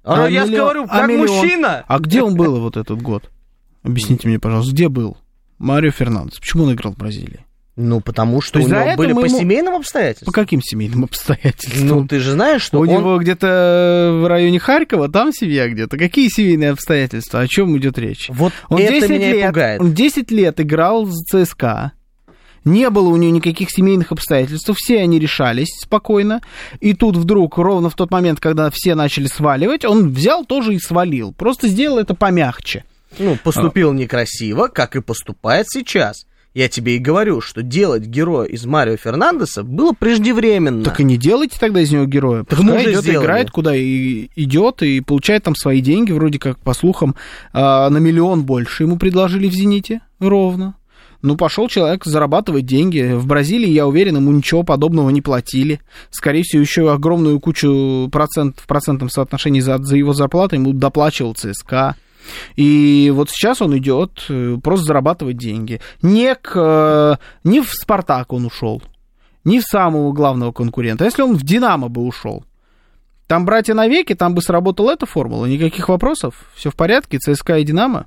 А, 0.04 0.24
А 0.24 0.28
я 0.30 0.44
миллион- 0.44 0.56
говорю, 0.64 0.84
а 0.84 0.88
как 1.00 1.08
миллион? 1.08 1.26
мужчина. 1.38 1.84
А 1.86 1.98
где 1.98 2.22
он 2.22 2.34
был 2.36 2.60
вот 2.60 2.76
этот 2.76 3.00
год? 3.02 3.30
Объясните 3.82 4.28
мне, 4.28 4.38
пожалуйста, 4.38 4.72
где 4.72 4.88
был 4.88 5.18
Марио 5.58 5.90
Фернандес? 5.90 6.38
Почему 6.38 6.64
он 6.64 6.72
играл 6.74 6.92
в 6.94 6.96
Бразилии? 6.96 7.44
Ну, 7.80 8.00
потому 8.00 8.40
что 8.40 8.58
То 8.58 8.64
у 8.64 8.68
него 8.68 8.96
были 8.96 9.12
по 9.12 9.24
ему- 9.24 9.38
семейным 9.38 9.74
По 9.74 9.78
обстоятельствам. 9.78 10.32
каким 10.32 10.60
семейным 10.60 11.04
обстоятельствам? 11.04 11.86
Ну, 11.86 12.06
ты 12.08 12.18
же 12.18 12.32
знаешь, 12.32 12.60
что 12.60 12.78
У 12.78 12.82
он... 12.82 12.88
него 12.88 13.18
где-то 13.18 14.18
в 14.20 14.26
районе 14.26 14.58
Харькова, 14.58 15.08
там 15.08 15.32
семья 15.32 15.68
где-то. 15.68 15.96
Какие 15.96 16.28
семейные 16.28 16.70
обстоятельства? 16.70 17.38
О 17.38 17.46
чем 17.46 17.76
идет 17.78 17.96
речь? 17.96 18.30
Вот 18.30 18.52
Он 18.68 18.80
это 18.80 18.94
10 18.94 19.10
меня 19.10 19.30
и 19.30 19.32
лет, 19.34 19.46
пугает. 19.46 19.80
Он 19.80 19.94
10 19.94 20.30
лет 20.32 20.60
играл 20.60 21.06
за 21.06 21.44
ЦСКА. 21.44 21.92
Не 22.64 22.90
было 22.90 23.10
у 23.10 23.16
него 23.16 23.32
никаких 23.32 23.70
семейных 23.70 24.10
обстоятельств, 24.10 24.68
все 24.76 24.98
они 25.00 25.20
решались 25.20 25.68
спокойно. 25.80 26.40
И 26.80 26.94
тут 26.94 27.16
вдруг, 27.16 27.58
ровно 27.58 27.90
в 27.90 27.94
тот 27.94 28.10
момент, 28.10 28.40
когда 28.40 28.70
все 28.72 28.96
начали 28.96 29.28
сваливать, 29.28 29.84
он 29.84 30.10
взял 30.12 30.44
тоже 30.44 30.74
и 30.74 30.80
свалил. 30.80 31.32
Просто 31.32 31.68
сделал 31.68 31.98
это 31.98 32.14
помягче. 32.14 32.84
Ну, 33.20 33.38
поступил 33.42 33.92
некрасиво, 33.92 34.66
как 34.66 34.96
и 34.96 35.00
поступает 35.00 35.66
сейчас. 35.70 36.26
Я 36.58 36.68
тебе 36.68 36.96
и 36.96 36.98
говорю, 36.98 37.40
что 37.40 37.62
делать 37.62 38.02
героя 38.06 38.48
из 38.48 38.66
Марио 38.66 38.96
Фернандеса 38.96 39.62
было 39.62 39.92
преждевременно. 39.92 40.82
Так 40.82 40.98
и 40.98 41.04
не 41.04 41.16
делайте 41.16 41.56
тогда 41.56 41.80
из 41.80 41.92
него 41.92 42.04
героя. 42.04 42.42
Так 42.42 42.58
Пускай 42.58 42.66
мы 42.66 42.80
уже 42.80 42.90
идет, 42.90 43.02
сделали. 43.02 43.24
играет, 43.24 43.50
куда 43.52 43.76
и 43.76 44.28
идет, 44.34 44.82
и 44.82 45.00
получает 45.00 45.44
там 45.44 45.54
свои 45.54 45.80
деньги, 45.80 46.10
вроде 46.10 46.40
как, 46.40 46.58
по 46.58 46.74
слухам, 46.74 47.14
а, 47.52 47.88
на 47.90 47.98
миллион 47.98 48.42
больше 48.42 48.82
ему 48.82 48.98
предложили 48.98 49.48
в 49.48 49.52
«Зените» 49.52 50.00
ровно. 50.18 50.74
Ну, 51.22 51.36
пошел 51.36 51.68
человек 51.68 52.04
зарабатывать 52.04 52.66
деньги. 52.66 53.12
В 53.14 53.24
Бразилии, 53.24 53.70
я 53.70 53.86
уверен, 53.86 54.16
ему 54.16 54.32
ничего 54.32 54.64
подобного 54.64 55.10
не 55.10 55.22
платили. 55.22 55.80
Скорее 56.10 56.42
всего, 56.42 56.60
еще 56.60 56.92
огромную 56.92 57.38
кучу 57.38 58.08
процент, 58.10 58.58
в 58.58 58.66
процентном 58.66 59.10
соотношении 59.10 59.60
за, 59.60 59.78
за 59.78 59.96
его 59.96 60.12
зарплату 60.12 60.56
ему 60.56 60.72
доплачивал 60.72 61.34
ЦСКА. 61.34 61.94
И 62.56 63.12
вот 63.14 63.30
сейчас 63.30 63.62
он 63.62 63.76
идет 63.78 64.24
э, 64.28 64.56
просто 64.62 64.86
зарабатывать 64.86 65.36
деньги. 65.36 65.80
Не, 66.02 66.34
к, 66.34 66.52
э, 66.56 67.16
не 67.44 67.60
в 67.60 67.70
Спартак 67.70 68.32
он 68.32 68.46
ушел, 68.46 68.82
не 69.44 69.60
в 69.60 69.64
самого 69.64 70.12
главного 70.12 70.52
конкурента. 70.52 71.04
Если 71.04 71.22
он 71.22 71.36
в 71.36 71.42
Динамо 71.42 71.88
бы 71.88 72.02
ушел, 72.02 72.44
там 73.26 73.44
братья 73.44 73.74
навеки, 73.74 74.14
там 74.14 74.34
бы 74.34 74.42
сработала 74.42 74.92
эта 74.92 75.06
формула, 75.06 75.46
никаких 75.46 75.88
вопросов, 75.88 76.50
все 76.54 76.70
в 76.70 76.76
порядке, 76.76 77.18
ЦСКА 77.18 77.58
и 77.58 77.64
Динамо. 77.64 78.06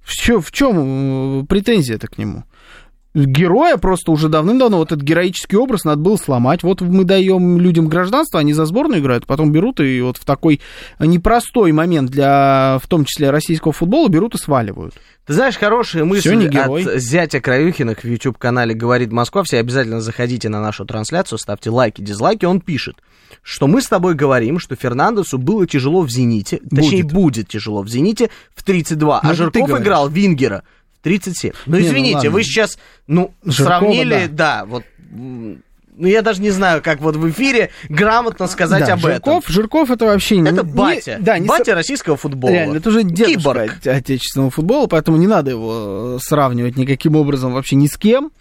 В 0.00 0.10
в 0.40 0.52
чем 0.52 1.42
э, 1.42 1.46
претензия-то 1.46 2.08
к 2.08 2.18
нему? 2.18 2.44
Героя 3.14 3.76
просто 3.76 4.10
уже 4.10 4.28
давным-давно 4.28 4.78
вот 4.78 4.90
этот 4.92 5.04
героический 5.04 5.56
образ 5.56 5.84
надо 5.84 6.00
было 6.00 6.16
сломать. 6.16 6.62
Вот 6.62 6.80
мы 6.80 7.04
даем 7.04 7.58
людям 7.60 7.88
гражданство, 7.88 8.40
они 8.40 8.52
за 8.52 8.66
сборную 8.66 9.00
играют, 9.00 9.26
потом 9.26 9.52
берут 9.52 9.80
и 9.80 10.00
вот 10.00 10.16
в 10.16 10.24
такой 10.24 10.60
непростой 10.98 11.72
момент 11.72 12.10
для, 12.10 12.78
в 12.82 12.88
том 12.88 13.04
числе, 13.04 13.30
российского 13.30 13.72
футбола, 13.72 14.08
берут 14.08 14.34
и 14.34 14.38
сваливают. 14.38 14.94
Ты 15.26 15.32
знаешь, 15.32 15.56
хорошая 15.56 16.04
мысль 16.04 16.34
не 16.34 16.48
герой. 16.48 16.84
от 16.84 17.00
зятя 17.00 17.40
Краюхиных 17.40 18.00
в 18.02 18.06
YouTube-канале 18.06 18.74
«Говорит 18.74 19.10
Москва». 19.10 19.42
Все 19.42 19.58
обязательно 19.58 20.00
заходите 20.00 20.50
на 20.50 20.60
нашу 20.60 20.84
трансляцию, 20.84 21.38
ставьте 21.38 21.70
лайки, 21.70 22.02
дизлайки. 22.02 22.44
Он 22.44 22.60
пишет, 22.60 22.96
что 23.42 23.66
мы 23.66 23.80
с 23.80 23.86
тобой 23.86 24.14
говорим, 24.14 24.58
что 24.58 24.76
Фернандесу 24.76 25.38
было 25.38 25.66
тяжело 25.66 26.02
в 26.02 26.10
«Зените», 26.10 26.58
точнее, 26.58 27.04
Будет. 27.04 27.12
будет 27.12 27.48
тяжело 27.48 27.82
в 27.82 27.88
«Зените» 27.88 28.28
в 28.54 28.62
32, 28.64 29.20
Ну, 29.22 29.30
а 29.30 29.34
Жирков 29.34 29.70
играл 29.70 30.08
Вингера 30.10 30.62
37. 31.04 31.52
Ну, 31.66 31.76
Не, 31.76 31.82
ну 31.82 31.86
извините, 31.86 32.14
ладно. 32.16 32.30
вы 32.30 32.42
сейчас, 32.42 32.78
ну, 33.06 33.32
Жиркова, 33.44 33.78
сравнили, 33.78 34.26
да, 34.26 34.64
вот... 34.66 34.82
м, 35.12 35.62
Ну, 35.96 36.08
я 36.08 36.22
даже 36.22 36.42
не 36.42 36.50
знаю, 36.50 36.82
как 36.82 37.00
вот 37.00 37.14
в 37.14 37.30
эфире 37.30 37.70
грамотно 37.88 38.48
сказать 38.48 38.84
Да, 38.84 38.94
об 38.94 39.00
Жирков, 39.00 39.44
Жирков 39.46 39.90
это 39.92 40.06
вообще 40.06 40.38
не... 40.38 40.48
этом. 40.50 40.56
Это 40.58 40.66
не- 40.66 40.72
батя. 40.72 41.16
да, 41.20 41.38
не 41.38 41.46
батя 41.46 41.74
российского 41.76 42.16
футбола. 42.16 42.50
Реально, 42.50 42.78
это 42.78 42.88
уже 42.88 43.04
дедушка 43.04 43.38
Киборг. 43.38 43.86
отечественного 43.86 44.50
футбола, 44.50 44.88
поэтому 44.88 45.18
не 45.18 45.28
надо 45.28 45.52
его 45.52 46.16
э, 46.16 46.18
сравнивать 46.20 46.76
никаким 46.76 47.14
образом 47.14 47.52
вообще 47.52 47.76
ни 47.76 47.86
с 47.86 47.96
кем. 47.96 48.32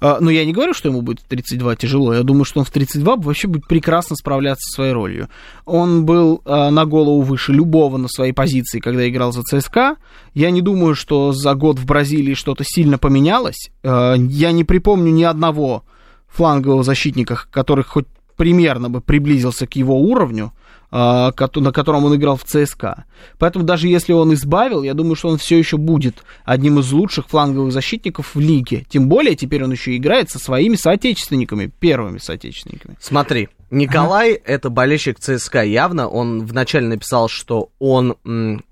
А, 0.00 0.18
Но 0.20 0.30
я 0.30 0.44
не 0.44 0.52
говорю, 0.52 0.74
что 0.74 0.88
ему 0.88 1.02
будет 1.02 1.20
в 1.20 1.24
32 1.24 1.76
тяжело. 1.76 2.14
Я 2.14 2.22
думаю, 2.22 2.44
что 2.44 2.60
он 2.60 2.66
в 2.66 2.70
32 2.70 3.16
вообще 3.16 3.48
будет 3.48 3.66
прекрасно 3.66 4.16
справляться 4.16 4.68
со 4.70 4.74
своей 4.76 4.92
ролью. 4.92 5.28
Он 5.64 6.04
был 6.04 6.42
э, 6.44 6.70
на 6.70 6.84
голову 6.84 7.22
выше 7.22 7.52
любого 7.52 7.96
на 7.96 8.08
своей 8.08 8.32
позиции, 8.32 8.80
когда 8.80 9.08
играл 9.08 9.32
за 9.32 9.42
ЦСКА. 9.42 9.96
Я 10.34 10.50
не 10.50 10.62
думаю, 10.62 10.94
что 10.94 11.32
за 11.32 11.54
год 11.54 11.78
в 11.78 11.86
Бразилии 11.86 12.34
что-то 12.34 12.64
сильно 12.64 12.98
поменялось. 12.98 13.70
Э, 13.82 14.16
Я 14.18 14.52
не 14.52 14.64
припомню 14.64 15.12
ни 15.12 15.22
одного 15.22 15.84
флангового 16.28 16.82
защитника, 16.82 17.44
который 17.50 17.84
хоть 17.84 18.06
примерно 18.36 18.90
бы 18.90 19.00
приблизился 19.00 19.66
к 19.66 19.76
его 19.76 19.98
уровню, 19.98 20.46
а, 20.46 20.56
на 20.96 21.72
котором 21.72 22.04
он 22.04 22.14
играл 22.16 22.36
в 22.36 22.44
ЦСКА. 22.44 23.04
Поэтому 23.38 23.64
даже 23.64 23.88
если 23.88 24.12
он 24.12 24.32
избавил, 24.32 24.82
я 24.82 24.94
думаю, 24.94 25.14
что 25.14 25.28
он 25.28 25.36
все 25.36 25.58
еще 25.58 25.76
будет 25.76 26.24
одним 26.44 26.78
из 26.78 26.90
лучших 26.92 27.28
фланговых 27.28 27.72
защитников 27.72 28.34
в 28.34 28.40
лиге. 28.40 28.86
Тем 28.88 29.08
более 29.08 29.34
теперь 29.34 29.64
он 29.64 29.72
еще 29.72 29.96
играет 29.96 30.30
со 30.30 30.38
своими 30.38 30.76
соотечественниками, 30.76 31.66
первыми 31.66 32.18
соотечественниками. 32.18 32.96
Смотри, 33.00 33.48
Николай 33.70 34.32
это 34.32 34.70
болельщик 34.70 35.18
ЦСКА 35.18 35.64
явно. 35.64 36.08
Он 36.08 36.46
вначале 36.46 36.86
написал, 36.86 37.28
что 37.28 37.70
он, 37.78 38.16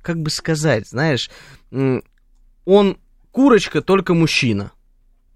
как 0.02 0.21
бы 0.21 0.31
сказать, 0.31 0.88
знаешь, 0.88 1.31
он 2.64 2.97
курочка, 3.33 3.83
только 3.83 4.14
мужчина. 4.14 4.71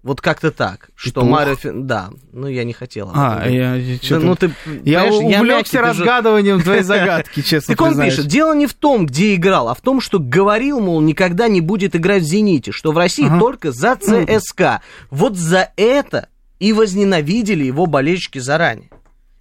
Вот 0.01 0.21
как-то 0.21 0.51
так. 0.51 0.91
Что 0.95 1.21
Петух? 1.21 1.29
Марио... 1.29 1.55
Да, 1.83 2.09
ну 2.31 2.47
я 2.47 2.63
не 2.63 2.71
хотел. 2.71 3.11
А, 3.13 3.45
я, 3.49 3.75
Да, 4.09 4.19
ну 4.19 4.35
ты, 4.37 4.51
я 4.85 5.03
увлекся 5.05 5.79
же- 5.79 5.83
разгадыванием 5.83 6.61
твоей 6.61 6.83
загадки, 6.83 7.41
честно 7.41 7.73
Так 7.75 7.81
он 7.81 7.89
признаюсь. 7.89 8.15
пишет, 8.15 8.27
дело 8.31 8.55
не 8.55 8.65
в 8.65 8.73
том, 8.73 9.05
где 9.05 9.35
играл, 9.35 9.67
а 9.67 9.73
в 9.75 9.81
том, 9.81 9.99
что 9.99 10.17
говорил, 10.19 10.79
мол, 10.79 11.01
никогда 11.01 11.49
не 11.49 11.59
будет 11.59 11.97
играть 11.97 12.23
в 12.23 12.25
«Зените», 12.27 12.71
что 12.71 12.93
в 12.93 12.97
России 12.97 13.25
Ага. 13.27 13.39
только 13.39 13.71
за 13.73 13.97
ЦСКА. 13.97 14.81
Вот 15.11 15.35
за 15.35 15.69
это 15.75 16.29
и 16.59 16.71
возненавидели 16.71 17.65
его 17.65 17.85
болельщики 17.85 18.39
заранее. 18.39 18.89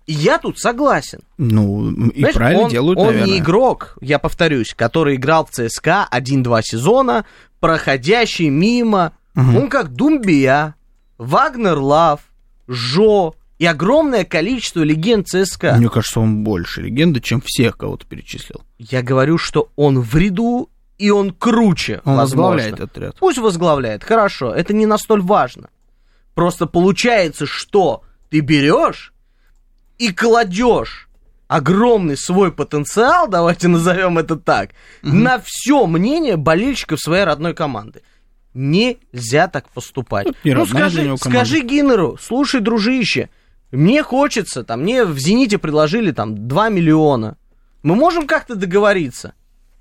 И 0.07 0.13
я 0.13 0.39
тут 0.39 0.59
согласен. 0.59 1.21
Ну, 1.37 1.91
и 1.91 2.11
Понимаешь, 2.11 2.35
правильно 2.35 2.63
он, 2.65 2.71
делают, 2.71 2.99
он 2.99 3.07
наверное. 3.07 3.29
не 3.33 3.39
игрок, 3.39 3.97
я 4.01 4.19
повторюсь, 4.19 4.75
который 4.75 5.15
играл 5.17 5.47
в 5.47 5.51
ЦСКА 5.51 6.05
один-два 6.11 6.63
сезона, 6.63 7.25
проходящий 7.61 8.49
мимо. 8.49 9.13
Он 9.39 9.69
как 9.69 9.93
Думбия, 9.93 10.75
Вагнер 11.17 11.79
Лав, 11.79 12.21
Жо 12.67 13.35
и 13.59 13.67
огромное 13.67 14.25
количество 14.25 14.83
легенд 14.83 15.29
ЦСКА. 15.29 15.75
Мне 15.79 15.89
кажется, 15.89 16.21
он 16.21 16.43
больше 16.45 16.83
легенда, 16.83 17.21
чем 17.21 17.41
всех, 17.45 17.77
кого 17.77 17.97
ты 17.97 18.07
перечислил. 18.07 18.63
Я 18.79 19.03
говорю, 19.03 19.39
что 19.39 19.71
он 19.77 20.01
в 20.01 20.15
ряду, 20.17 20.69
и 20.99 21.11
он 21.11 21.33
круче, 21.33 22.01
Он 22.05 22.17
возможно. 22.17 22.57
возглавляет 22.57 22.75
этот 22.75 22.99
ряд. 22.99 23.17
Пусть 23.19 23.39
возглавляет, 23.39 24.05
хорошо, 24.05 24.53
это 24.53 24.75
не 24.75 24.87
настолько 24.87 25.25
важно. 25.25 25.71
Просто 26.35 26.67
получается, 26.67 27.47
что 27.47 28.03
ты 28.31 28.41
берешь 28.41 29.13
и 29.99 30.13
кладешь 30.13 31.09
огромный 31.47 32.17
свой 32.17 32.53
потенциал, 32.53 33.29
давайте 33.29 33.69
назовем 33.69 34.19
это 34.19 34.37
так, 34.37 34.71
на 35.03 35.41
все 35.45 35.87
мнение 35.87 36.37
болельщиков 36.37 37.01
своей 37.01 37.25
родной 37.25 37.55
команды. 37.55 38.03
Нельзя 38.55 39.49
так 39.49 39.69
поступать. 39.71 40.27
Ну, 40.27 40.33
ну 40.55 40.67
скажи, 40.67 41.17
скажи 41.19 41.61
Гиннеру, 41.61 42.17
слушай, 42.21 42.61
дружище, 42.61 43.29
мне 43.71 44.03
хочется, 44.03 44.65
там, 44.65 44.83
мне 44.83 45.05
в 45.05 45.19
«Зените» 45.19 45.59
предложили 45.59 46.11
там 46.13 46.49
2 46.49 46.69
миллиона. 46.71 47.37
Мы 47.83 47.95
можем 47.95 48.27
как-то 48.27 48.55
договориться? 48.57 49.35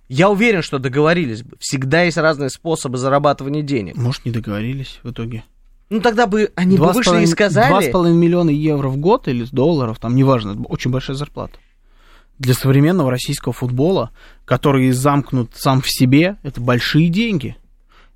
Я 0.09 0.29
уверен, 0.29 0.61
что 0.61 0.79
договорились 0.79 1.43
бы. 1.43 1.57
Всегда 1.59 2.03
есть 2.03 2.17
разные 2.17 2.49
способы 2.49 2.97
зарабатывания 2.97 3.61
денег. 3.61 3.95
Может, 3.97 4.25
не 4.25 4.31
договорились 4.31 4.99
в 5.03 5.11
итоге. 5.11 5.43
Ну 5.89 6.01
тогда 6.01 6.27
бы 6.27 6.51
они 6.55 6.71
бы 6.71 6.83
Два 6.83 6.93
с 6.93 6.95
вышли 6.97 7.09
и 7.09 7.11
половиной- 7.11 7.27
Два 7.27 7.35
сказали. 7.35 7.89
с 7.89 7.91
половиной 7.91 8.17
миллиона 8.17 8.49
евро 8.49 8.89
в 8.89 8.97
год 8.97 9.27
или 9.27 9.45
долларов, 9.51 9.99
там, 9.99 10.15
неважно, 10.15 10.61
очень 10.65 10.91
большая 10.91 11.15
зарплата. 11.15 11.57
Для 12.39 12.53
современного 12.53 13.09
российского 13.09 13.53
футбола, 13.53 14.11
который 14.45 14.91
замкнут 14.91 15.51
сам 15.55 15.81
в 15.81 15.89
себе, 15.89 16.37
это 16.43 16.61
большие 16.61 17.09
деньги. 17.09 17.55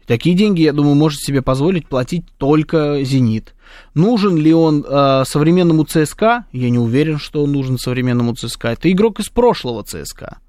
И 0.01 0.05
такие 0.05 0.35
деньги, 0.35 0.61
я 0.61 0.73
думаю, 0.73 0.95
может 0.95 1.19
себе 1.19 1.41
позволить 1.41 1.87
платить 1.87 2.25
только 2.37 3.03
«Зенит». 3.03 3.53
Нужен 3.93 4.35
ли 4.37 4.53
он 4.53 4.85
э, 4.87 5.23
современному 5.25 5.85
ЦСКА? 5.85 6.45
Я 6.51 6.69
не 6.69 6.79
уверен, 6.79 7.19
что 7.19 7.43
он 7.43 7.53
нужен 7.53 7.77
современному 7.77 8.35
ЦСКА. 8.35 8.69
Это 8.69 8.91
игрок 8.91 9.19
из 9.21 9.29
прошлого 9.29 9.83
ЦСКА. 9.83 10.39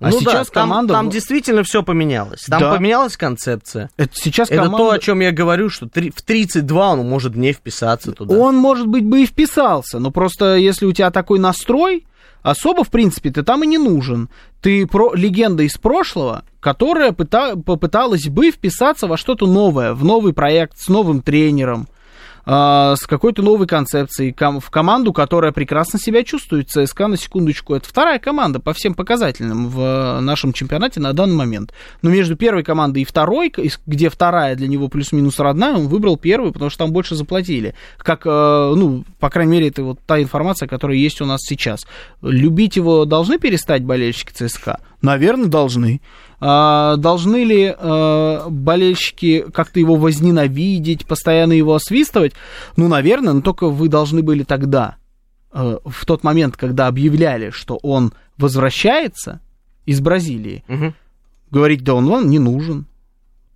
А 0.00 0.10
ну 0.10 0.20
сейчас 0.20 0.48
да, 0.48 0.52
там, 0.54 0.68
команда... 0.68 0.92
там 0.94 1.10
действительно 1.10 1.62
все 1.62 1.82
поменялось. 1.82 2.42
Там 2.48 2.60
Да. 2.60 2.74
поменялась 2.74 3.16
концепция. 3.16 3.90
это 3.96 4.12
сейчас 4.14 4.50
Это 4.50 4.64
команда... 4.64 4.76
то, 4.78 4.90
о 4.90 4.98
чем 4.98 5.20
я 5.20 5.30
говорю, 5.32 5.70
что 5.70 5.88
три- 5.88 6.10
в 6.10 6.20
32 6.22 6.92
он 6.92 7.08
может 7.08 7.36
не 7.36 7.52
вписаться 7.52 8.12
туда. 8.12 8.36
Он, 8.36 8.56
может 8.56 8.86
быть, 8.86 9.04
бы 9.04 9.22
и 9.22 9.26
вписался, 9.26 9.98
но 9.98 10.10
просто 10.10 10.56
если 10.56 10.84
у 10.86 10.92
тебя 10.92 11.10
такой 11.10 11.38
настрой, 11.38 12.06
особо, 12.44 12.84
в 12.84 12.90
принципе, 12.90 13.30
ты 13.30 13.42
там 13.42 13.64
и 13.64 13.66
не 13.66 13.78
нужен. 13.78 14.28
Ты 14.60 14.86
про 14.86 15.14
легенда 15.14 15.64
из 15.64 15.76
прошлого, 15.76 16.44
которая 16.60 17.10
пыта- 17.10 17.60
попыталась 17.60 18.28
бы 18.28 18.52
вписаться 18.52 19.08
во 19.08 19.16
что-то 19.16 19.46
новое, 19.46 19.94
в 19.94 20.04
новый 20.04 20.32
проект 20.32 20.78
с 20.78 20.88
новым 20.88 21.22
тренером, 21.22 21.88
а, 22.46 22.94
с 22.96 23.06
какой-то 23.06 23.42
новой 23.42 23.66
концепцией, 23.66 24.34
в 24.34 24.70
команду, 24.70 25.12
которая 25.12 25.52
прекрасно 25.52 25.98
себя 25.98 26.24
чувствует. 26.24 26.70
ЦСКА, 26.70 27.08
на 27.08 27.16
секундочку, 27.16 27.74
это 27.74 27.88
вторая 27.88 28.18
команда 28.18 28.60
по 28.60 28.72
всем 28.72 28.94
показательным 28.94 29.68
в 29.68 30.20
нашем 30.20 30.52
чемпионате 30.52 31.00
на 31.00 31.12
данный 31.12 31.36
момент. 31.36 31.72
Но 32.02 32.10
между 32.10 32.36
первой 32.36 32.62
командой 32.62 33.02
и 33.02 33.04
второй, 33.04 33.52
где 33.86 34.08
вторая 34.08 34.56
для 34.56 34.68
него 34.68 34.88
плюс-минус 34.88 35.38
родная, 35.38 35.74
он 35.74 35.88
выбрал 35.88 36.16
первую, 36.16 36.52
потому 36.52 36.70
что 36.70 36.78
там 36.78 36.92
больше 36.92 37.14
заплатили. 37.14 37.74
Как, 37.98 38.26
э, 38.26 38.28
ну, 38.76 39.04
по 39.20 39.30
крайней 39.30 39.52
мере, 39.52 39.68
это 39.68 39.82
вот 39.82 40.00
та 40.06 40.20
информация, 40.20 40.68
которая 40.68 40.96
есть 40.96 41.20
у 41.20 41.26
нас 41.26 41.40
сейчас. 41.42 41.86
Любить 42.22 42.76
его 42.76 43.04
должны 43.04 43.38
перестать 43.38 43.84
болельщики 43.84 44.32
ЦСКА? 44.32 44.80
Наверное, 45.04 45.46
должны. 45.46 46.00
А, 46.40 46.96
должны 46.96 47.44
ли 47.44 47.74
э, 47.76 48.48
болельщики 48.48 49.44
как-то 49.52 49.78
его 49.78 49.96
возненавидеть, 49.96 51.06
постоянно 51.06 51.52
его 51.52 51.74
освистывать? 51.74 52.32
Ну, 52.76 52.88
наверное, 52.88 53.34
но 53.34 53.40
только 53.40 53.68
вы 53.68 53.88
должны 53.88 54.22
были 54.22 54.42
тогда, 54.42 54.96
э, 55.52 55.78
в 55.84 56.06
тот 56.06 56.24
момент, 56.24 56.56
когда 56.56 56.86
объявляли, 56.86 57.50
что 57.50 57.78
он 57.82 58.12
возвращается 58.38 59.40
из 59.86 60.00
Бразилии, 60.00 60.64
Мгм. 60.68 60.94
говорить, 61.50 61.84
да 61.84 61.94
он 61.94 62.06
вам 62.06 62.30
не 62.30 62.38
нужен. 62.38 62.86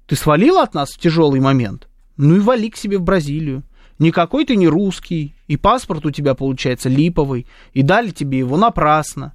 Ты 0.07 0.17
свалил 0.17 0.59
от 0.59 0.75
нас 0.75 0.91
в 0.91 0.99
тяжелый 0.99 1.41
момент? 1.41 1.89
Ну 2.17 2.37
и 2.37 2.41
вали 2.41 2.71
к 2.71 2.77
себе 2.77 2.99
в 2.99 3.03
Бразилию. 3.03 3.63
Никакой 3.99 4.45
ты 4.45 4.55
не 4.55 4.69
русский, 4.69 5.35
и 5.47 5.57
паспорт 5.57 6.07
у 6.07 6.11
тебя 6.11 6.35
получается 6.35 6.89
липовый, 6.89 7.47
и 7.73 7.83
дали 7.83 8.11
тебе 8.11 8.39
его 8.39 8.57
напрасно. 8.57 9.33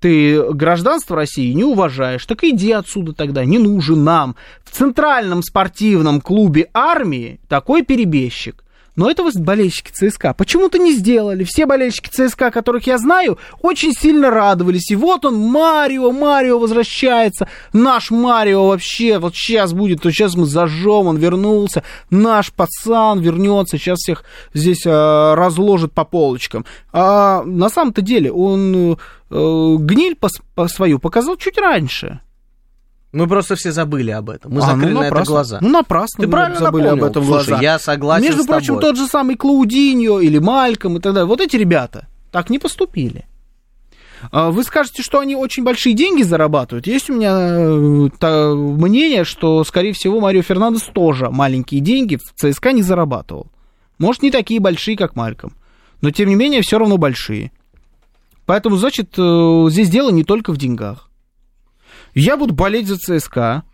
Ты 0.00 0.52
гражданство 0.52 1.16
России 1.16 1.52
не 1.52 1.64
уважаешь, 1.64 2.26
так 2.26 2.44
иди 2.44 2.72
отсюда 2.72 3.12
тогда, 3.12 3.44
не 3.44 3.58
нужен 3.58 4.04
нам. 4.04 4.36
В 4.64 4.70
центральном 4.70 5.42
спортивном 5.42 6.20
клубе 6.20 6.68
армии 6.74 7.40
такой 7.48 7.82
перебежчик. 7.84 8.63
Но 8.96 9.10
этого 9.10 9.30
болельщики 9.34 9.90
ЦСКА 9.90 10.34
почему-то 10.34 10.78
не 10.78 10.92
сделали. 10.92 11.44
Все 11.44 11.66
болельщики 11.66 12.08
ЦСКА, 12.08 12.50
которых 12.50 12.86
я 12.86 12.98
знаю, 12.98 13.38
очень 13.60 13.92
сильно 13.92 14.30
радовались. 14.30 14.90
И 14.90 14.96
вот 14.96 15.24
он, 15.24 15.36
Марио, 15.36 16.12
Марио 16.12 16.58
возвращается. 16.58 17.48
Наш 17.72 18.10
Марио 18.10 18.68
вообще, 18.68 19.18
вот 19.18 19.34
сейчас 19.34 19.72
будет, 19.72 20.02
то 20.02 20.10
сейчас 20.10 20.36
мы 20.36 20.46
зажжем, 20.46 21.08
он 21.08 21.16
вернулся. 21.16 21.82
Наш 22.10 22.52
пацан 22.52 23.20
вернется, 23.20 23.78
сейчас 23.78 23.98
всех 23.98 24.24
здесь 24.52 24.86
э, 24.86 24.90
разложит 25.34 25.92
по 25.92 26.04
полочкам. 26.04 26.64
А 26.92 27.42
на 27.42 27.68
самом-то 27.68 28.00
деле 28.00 28.30
он 28.30 28.92
э, 28.92 28.96
гниль 29.30 30.14
по, 30.14 30.28
по 30.54 30.68
свою 30.68 31.00
показал 31.00 31.36
чуть 31.36 31.58
раньше. 31.58 32.20
Мы 33.14 33.28
просто 33.28 33.54
все 33.54 33.70
забыли 33.70 34.10
об 34.10 34.28
этом. 34.28 34.52
Мы 34.52 34.60
а, 34.60 34.66
закрыли 34.66 34.92
ну, 34.92 35.00
на 35.00 35.04
это 35.04 35.22
глаза. 35.22 35.58
Ну, 35.60 35.68
напрасно. 35.68 36.24
Ты 36.24 36.28
правильно 36.28 36.58
забыли 36.58 36.82
напомнил. 36.82 37.04
об 37.04 37.10
этом 37.10 37.24
Слушай, 37.24 37.48
глаза. 37.48 37.62
я 37.62 37.78
согласен 37.78 38.26
Между 38.26 38.42
с 38.42 38.46
прочим, 38.46 38.66
тобой. 38.74 38.80
тот 38.82 38.96
же 38.96 39.06
самый 39.06 39.36
Клаудиньо 39.36 40.18
или 40.18 40.38
Мальком 40.38 40.96
и 40.96 41.00
так 41.00 41.14
далее. 41.14 41.28
Вот 41.28 41.40
эти 41.40 41.54
ребята 41.56 42.08
так 42.32 42.50
не 42.50 42.58
поступили. 42.58 43.26
А, 44.32 44.50
Вы 44.50 44.64
скажете, 44.64 45.02
что 45.02 45.20
они 45.20 45.36
очень 45.36 45.62
большие 45.62 45.94
деньги 45.94 46.22
зарабатывают. 46.22 46.88
Есть 46.88 47.08
у 47.08 47.14
меня 47.14 47.38
э, 47.38 48.54
мнение, 48.54 49.22
что, 49.22 49.62
скорее 49.62 49.92
всего, 49.92 50.18
Марио 50.20 50.42
Фернандес 50.42 50.82
тоже 50.92 51.30
маленькие 51.30 51.80
деньги 51.80 52.16
в 52.16 52.32
ЦСКА 52.34 52.72
не 52.72 52.82
зарабатывал. 52.82 53.46
Может, 53.98 54.22
не 54.22 54.32
такие 54.32 54.58
большие, 54.58 54.96
как 54.96 55.14
Мальком. 55.14 55.52
Но, 56.00 56.10
тем 56.10 56.28
не 56.28 56.34
менее, 56.34 56.62
все 56.62 56.78
равно 56.78 56.96
большие. 56.96 57.52
Поэтому, 58.44 58.76
значит, 58.76 59.14
э, 59.16 59.66
здесь 59.70 59.88
дело 59.88 60.10
не 60.10 60.24
только 60.24 60.52
в 60.52 60.56
деньгах. 60.56 61.10
Я 62.14 62.36
буду 62.36 62.54
болеть 62.54 62.86
за 62.86 62.96
ЦСКА 62.96 63.64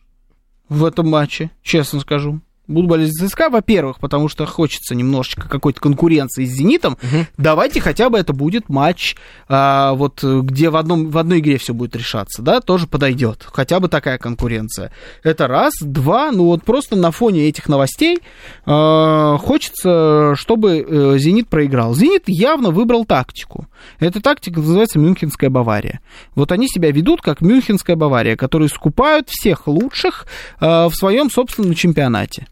в 0.69 0.85
этом 0.85 1.09
матче, 1.09 1.51
честно 1.63 2.01
скажу. 2.01 2.41
Буду 2.71 2.87
болеть 2.87 3.13
за 3.13 3.29
ЦСКА, 3.29 3.51
во-первых, 3.51 3.99
потому 3.99 4.29
что 4.29 4.47
хочется 4.47 4.95
немножечко 4.95 5.49
какой-то 5.49 5.81
конкуренции 5.81 6.45
с 6.45 6.51
«Зенитом». 6.51 6.97
Мгм. 7.03 7.27
Давайте 7.37 7.81
хотя 7.81 8.11
бы 8.11 8.19
это 8.19 8.33
будет 8.33 8.69
матч, 8.69 9.17
а, 9.49 9.95
вот 9.95 10.23
где 10.23 10.71
в, 10.71 10.77
одном, 10.77 11.11
в 11.11 11.19
одной 11.19 11.41
игре 11.41 11.59
все 11.59 11.75
будет 11.75 11.97
решаться, 11.97 12.43
да, 12.43 12.61
тоже 12.61 12.87
подойдет. 12.87 13.45
Хотя 13.53 13.81
бы 13.81 13.89
такая 13.89 14.19
конкуренция. 14.19 14.93
Это 15.25 15.49
раз. 15.49 15.73
Два, 15.81 16.31
ну 16.31 16.45
вот 16.45 16.63
просто 16.63 16.95
на 16.95 17.11
фоне 17.11 17.49
этих 17.49 17.69
новостей 17.69 18.21
а, 18.67 19.37
хочется, 19.39 20.35
чтобы 20.37 20.87
э, 20.89 21.19
«Зенит» 21.19 21.49
проиграл. 21.49 21.95
«Зенит» 21.95 22.25
явно 22.29 22.71
выбрал 22.71 23.05
тактику. 23.05 23.67
Эта 23.99 24.21
тактика 24.21 24.61
называется 24.61 25.01
«Мюнхенская 25.01 25.51
Бавария». 25.51 26.01
Вот 26.37 26.53
они 26.53 26.69
себя 26.69 26.93
ведут 26.93 27.21
как 27.21 27.41
«Мюнхенская 27.41 27.97
Бавария», 27.97 28.37
которые 28.37 28.69
скупают 28.69 29.29
всех 29.29 29.67
лучших 29.67 30.27
а, 30.61 30.89
в 30.89 30.95
своем 30.95 31.31
собственном 31.31 31.75
чемпионате. 31.75 32.47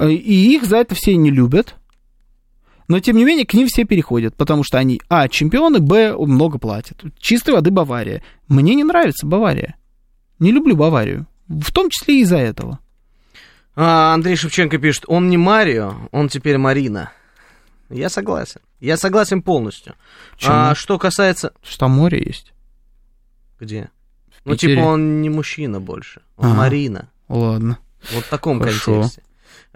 И 0.00 0.54
их 0.54 0.64
за 0.64 0.78
это 0.78 0.94
все 0.94 1.16
не 1.16 1.30
любят. 1.30 1.74
Но, 2.86 3.00
тем 3.00 3.16
не 3.16 3.24
менее, 3.24 3.44
к 3.44 3.52
ним 3.52 3.66
все 3.68 3.84
переходят, 3.84 4.34
потому 4.34 4.64
что 4.64 4.78
они, 4.78 5.00
а, 5.08 5.28
чемпионы, 5.28 5.78
б, 5.80 6.16
много 6.16 6.58
платят. 6.58 7.02
Чистой 7.18 7.52
воды 7.54 7.70
Бавария. 7.70 8.22
Мне 8.48 8.74
не 8.74 8.84
нравится 8.84 9.26
Бавария. 9.26 9.76
Не 10.38 10.52
люблю 10.52 10.74
Баварию. 10.74 11.26
В 11.48 11.70
том 11.72 11.90
числе 11.90 12.18
и 12.18 12.22
из-за 12.22 12.38
этого. 12.38 12.78
А, 13.76 14.14
Андрей 14.14 14.36
Шевченко 14.36 14.78
пишет, 14.78 15.04
он 15.06 15.28
не 15.28 15.36
Марио, 15.36 15.94
он 16.12 16.28
теперь 16.28 16.56
Марина. 16.58 17.12
Я 17.90 18.08
согласен. 18.08 18.60
Я 18.80 18.96
согласен 18.96 19.42
полностью. 19.42 19.94
Почему? 20.32 20.52
А 20.54 20.74
что 20.74 20.98
касается... 20.98 21.52
Что 21.62 21.80
там 21.80 21.92
море 21.92 22.22
есть. 22.24 22.52
Где? 23.60 23.90
Ну, 24.44 24.56
типа, 24.56 24.80
он 24.80 25.20
не 25.20 25.28
мужчина 25.30 25.80
больше. 25.80 26.22
Он 26.36 26.46
Ага. 26.46 26.56
Марина. 26.56 27.08
Ладно. 27.28 27.78
Вот 28.12 28.24
в 28.24 28.28
таком 28.28 28.60
Хорошо. 28.60 28.92
контексте. 28.94 29.22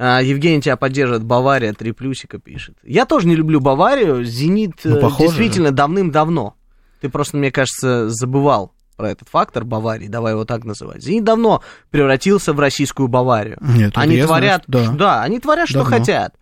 А, 0.05 0.21
Евгений 0.21 0.61
тебя 0.61 0.77
поддерживает, 0.77 1.23
Бавария, 1.23 1.73
три 1.75 1.93
плюсика 1.93 2.39
пишет. 2.39 2.77
Я 2.83 3.07
тоже 3.07 3.29
не 3.29 3.37
люблю 3.37 3.61
Баварию, 3.61 4.25
Зенит 4.25 4.73
Ну, 4.83 4.97
э, 4.97 5.01
похоже 5.01 5.29
действительно 5.29 5.71
давным-давно. 5.71 6.57
Ты 7.01 7.09
просто, 7.09 7.37
мне 7.37 7.53
кажется, 7.53 8.09
забывал 8.09 8.73
про 8.97 9.11
этот 9.11 9.29
фактор 9.29 9.65
Баварии, 9.65 10.09
давай 10.09 10.33
его 10.33 10.45
так 10.45 10.65
называть. 10.65 11.05
Зенит 11.05 11.23
давно 11.23 11.63
превратился 11.91 12.53
в 12.53 12.59
российскую 12.59 13.07
Баварию. 13.07 13.59
Нет, 13.61 13.93
они 13.95 14.17
я 14.17 14.27
знаю, 14.27 14.41
творят, 14.43 14.63
что- 14.65 14.93
да. 14.93 15.23
они 15.23 15.39
творят, 15.39 15.69
что 15.69 15.85
Давно. 15.85 15.97
хотят. 15.97 16.35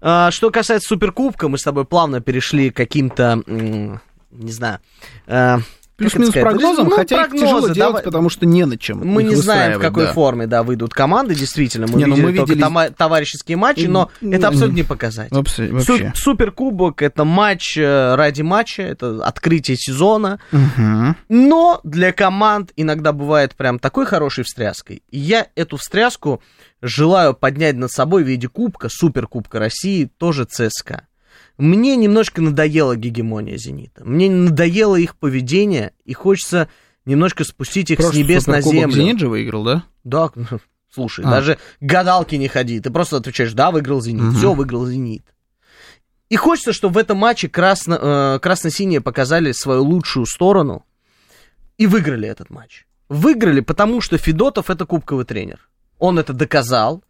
А, 0.00 0.30
что 0.30 0.50
касается 0.50 0.88
Суперкубка, 0.88 1.48
мы 1.48 1.58
с 1.58 1.62
тобой 1.64 1.84
плавно 1.84 2.22
перешли 2.22 2.70
к 2.70 2.76
каким-то, 2.76 3.42
не 3.46 4.52
знаю, 4.52 4.78
э, 5.26 5.58
Плюс-минус 5.96 6.30
сказать? 6.30 6.48
прогнозом, 6.50 6.88
Ну, 6.88 6.96
хотя 6.96 7.16
их 7.16 7.20
прогнозы, 7.28 7.44
тяжело 7.46 7.60
делать, 7.68 7.78
давай. 7.78 8.02
потому 8.02 8.28
что 8.30 8.46
не 8.46 8.64
на 8.64 8.76
чем. 8.78 9.06
Мы 9.06 9.22
их 9.22 9.28
не 9.30 9.34
знаем, 9.36 9.78
в 9.78 9.82
какой 9.82 10.06
да. 10.06 10.12
форме, 10.12 10.46
да, 10.46 10.62
выйдут 10.62 10.94
команды, 10.94 11.34
действительно. 11.34 11.86
Мы 11.86 11.98
Не, 11.98 12.06
ну 12.06 12.14
видели 12.16 12.26
мы 12.26 12.36
только 12.38 12.52
видели- 12.54 12.64
тома- 12.64 12.90
товарищеские 12.90 13.56
матчи, 13.56 13.86
но 13.86 14.10
Ну, 14.20 14.32
это 14.32 14.48
абсолютно 14.48 14.74
не- 14.74 14.80
не 14.82 14.86
показатель. 14.86 15.34
Вообще. 15.36 15.80
Су-. 15.82 16.10
Суперкубок 16.14 17.02
это 17.02 17.24
матч 17.24 17.76
э, 17.76 18.14
ради 18.14 18.42
матча, 18.42 18.82
это 18.82 19.24
открытие 19.24 19.76
сезона. 19.76 20.40
Мгм. 20.50 21.16
Но 21.28 21.80
для 21.84 22.12
команд 22.12 22.72
иногда 22.76 23.12
бывает 23.12 23.54
прям 23.54 23.78
такой 23.78 24.06
хорошей 24.06 24.44
встряской. 24.44 25.02
И 25.10 25.18
я 25.18 25.46
эту 25.54 25.76
встряску 25.76 26.42
желаю 26.80 27.34
поднять 27.34 27.76
над 27.76 27.90
собой 27.92 28.24
в 28.24 28.26
виде 28.26 28.48
кубка, 28.48 28.88
суперкубка 28.88 29.58
России, 29.58 30.10
тоже 30.18 30.46
ЦСКА. 30.46 31.02
Мне 31.58 31.96
немножко 31.96 32.40
надоела 32.40 32.96
гегемония 32.96 33.56
«Зенита». 33.56 34.04
Мне 34.04 34.30
надоело 34.30 34.96
их 34.96 35.16
поведение, 35.16 35.92
и 36.04 36.12
хочется 36.14 36.68
немножко 37.04 37.44
спустить 37.44 37.90
их 37.90 37.98
с 38.00 38.02
Прошлый 38.02 38.22
небес 38.22 38.46
на 38.46 38.60
землю. 38.60 38.94
Зенит 38.94 39.18
же 39.18 39.28
выиграл, 39.28 39.64
да? 39.64 39.84
Да, 40.04 40.30
слушай, 40.92 41.24
А. 41.24 41.30
даже 41.30 41.58
гадалки 41.80 42.34
не 42.36 42.48
ходи. 42.48 42.80
Ты 42.80 42.90
просто 42.90 43.16
отвечаешь, 43.18 43.52
да, 43.52 43.70
выиграл 43.70 44.00
«Зенит». 44.00 44.22
Мгм. 44.22 44.36
Все, 44.36 44.52
выиграл 44.54 44.86
«Зенит». 44.86 45.24
И 46.28 46.36
хочется, 46.36 46.72
чтобы 46.72 46.94
в 46.94 46.98
этом 46.98 47.18
матче 47.18 47.48
красно, 47.48 47.98
э, 48.00 48.38
красно-синие 48.40 49.02
показали 49.02 49.52
свою 49.52 49.82
лучшую 49.84 50.24
сторону 50.24 50.86
и 51.76 51.86
выиграли 51.86 52.26
этот 52.26 52.48
матч. 52.48 52.86
Выиграли, 53.10 53.60
потому 53.60 54.00
что 54.00 54.16
Федотов 54.16 54.70
это 54.70 54.86
кубковый 54.86 55.26
тренер. 55.26 55.68
Он 55.98 56.18
это 56.18 56.32
доказал. 56.32 57.04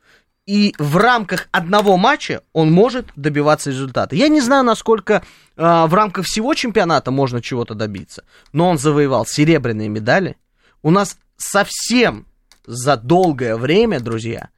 И 0.47 0.75
в 0.79 0.97
рамках 0.97 1.49
одного 1.53 1.97
матча 1.97 2.43
он 2.53 2.73
может 2.73 3.07
добиваться 3.15 3.71
результата. 3.71 4.17
Я 4.17 4.29
не 4.29 4.41
знаю, 4.41 4.65
насколько 4.65 5.15
э, 5.15 5.23
в 5.57 5.95
рамках 5.95 6.27
всего 6.27 6.55
чемпионата 6.55 7.13
можно 7.13 7.41
чего-то 7.41 7.75
добиться, 7.75 8.25
но 8.53 8.69
он 8.69 8.79
завоевал 8.79 9.25
серебряные 9.25 9.89
медали. 9.89 10.37
У 10.83 10.91
нас 10.91 11.17
совсем 11.37 12.27
за 12.67 12.97
долгое 12.97 13.57
время, 13.57 14.01
друзья, 14.01 14.49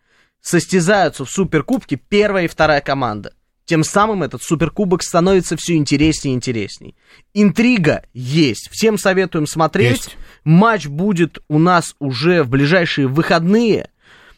состязаются 0.41 1.25
в 1.25 1.31
Суперкубке 1.31 1.97
первая 1.97 2.45
и 2.45 2.49
вторая 2.49 2.81
команда. 2.81 3.35
Тем 3.67 3.83
самым 3.83 4.23
этот 4.23 4.43
Суперкубок 4.43 5.03
становится 5.03 5.57
все 5.57 5.77
интереснее 5.77 6.35
и 6.35 6.37
интересней. 6.37 6.97
Интрига 7.33 8.05
есть. 8.13 8.69
Всем 8.71 8.99
советуем 8.99 9.47
смотреть. 9.47 10.05
Есть. 10.05 10.17
Матч 10.45 10.87
будет 10.87 11.39
у 11.49 11.59
нас 11.59 11.95
уже 11.99 12.43
в 12.43 12.51
ближайшие 12.51 13.07
выходные. 13.07 13.89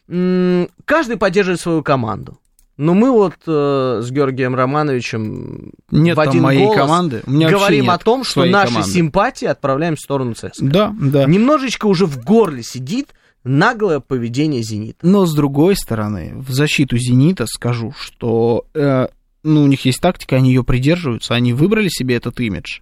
Каждый 0.08 1.16
поддерживает 1.16 1.60
свою 1.60 1.82
команду. 1.82 2.38
Но 2.76 2.92
мы 2.92 3.10
вот 3.10 3.36
э, 3.46 4.00
с 4.02 4.10
Георгием 4.10 4.54
Романовичем 4.54 5.72
Нет 5.90 6.16
в 6.16 6.20
один 6.20 6.42
моей 6.42 6.64
голос 6.64 6.76
команды. 6.76 7.22
У 7.26 7.30
меня 7.30 7.48
говорим 7.50 7.84
нет 7.84 7.94
о 7.94 7.98
том, 7.98 8.22
что 8.22 8.44
наши 8.44 8.74
команды. 8.74 8.90
симпатии 8.90 9.46
отправляем 9.46 9.96
в 9.96 10.00
сторону 10.00 10.34
ЦСКА. 10.34 10.50
Да, 10.60 10.94
да. 11.00 11.24
Немножечко 11.24 11.86
уже 11.86 12.04
в 12.04 12.22
горле 12.22 12.62
сидит 12.62 13.14
наглое 13.44 14.00
поведение 14.00 14.62
«Зенита». 14.62 14.98
Но 15.00 15.24
с 15.24 15.34
другой 15.34 15.74
стороны, 15.74 16.34
в 16.36 16.50
защиту 16.52 16.98
Зенита 16.98 17.46
скажу, 17.46 17.94
что 17.98 18.66
э, 18.74 19.06
ну, 19.42 19.62
у 19.62 19.66
них 19.66 19.84
есть 19.86 20.00
тактика, 20.00 20.36
они 20.36 20.50
ее 20.50 20.64
придерживаются, 20.64 21.34
они 21.34 21.52
выбрали 21.52 21.88
себе 21.88 22.16
этот 22.16 22.40
имидж. 22.40 22.80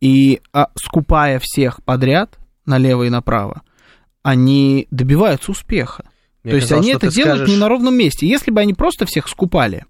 И 0.00 0.40
а, 0.52 0.68
скупая 0.76 1.40
всех 1.42 1.82
подряд, 1.82 2.38
налево 2.66 3.04
и 3.04 3.10
направо, 3.10 3.62
они 4.22 4.86
добиваются 4.90 5.50
успеха. 5.50 6.04
Мне 6.44 6.52
То 6.52 6.56
есть 6.56 6.72
они 6.72 6.90
это 6.90 7.10
делают 7.10 7.38
скажешь, 7.38 7.54
не 7.54 7.60
на 7.60 7.68
ровном 7.68 7.94
месте. 7.96 8.26
Если 8.26 8.50
бы 8.50 8.60
они 8.60 8.74
просто 8.74 9.06
всех 9.06 9.28
скупали, 9.28 9.86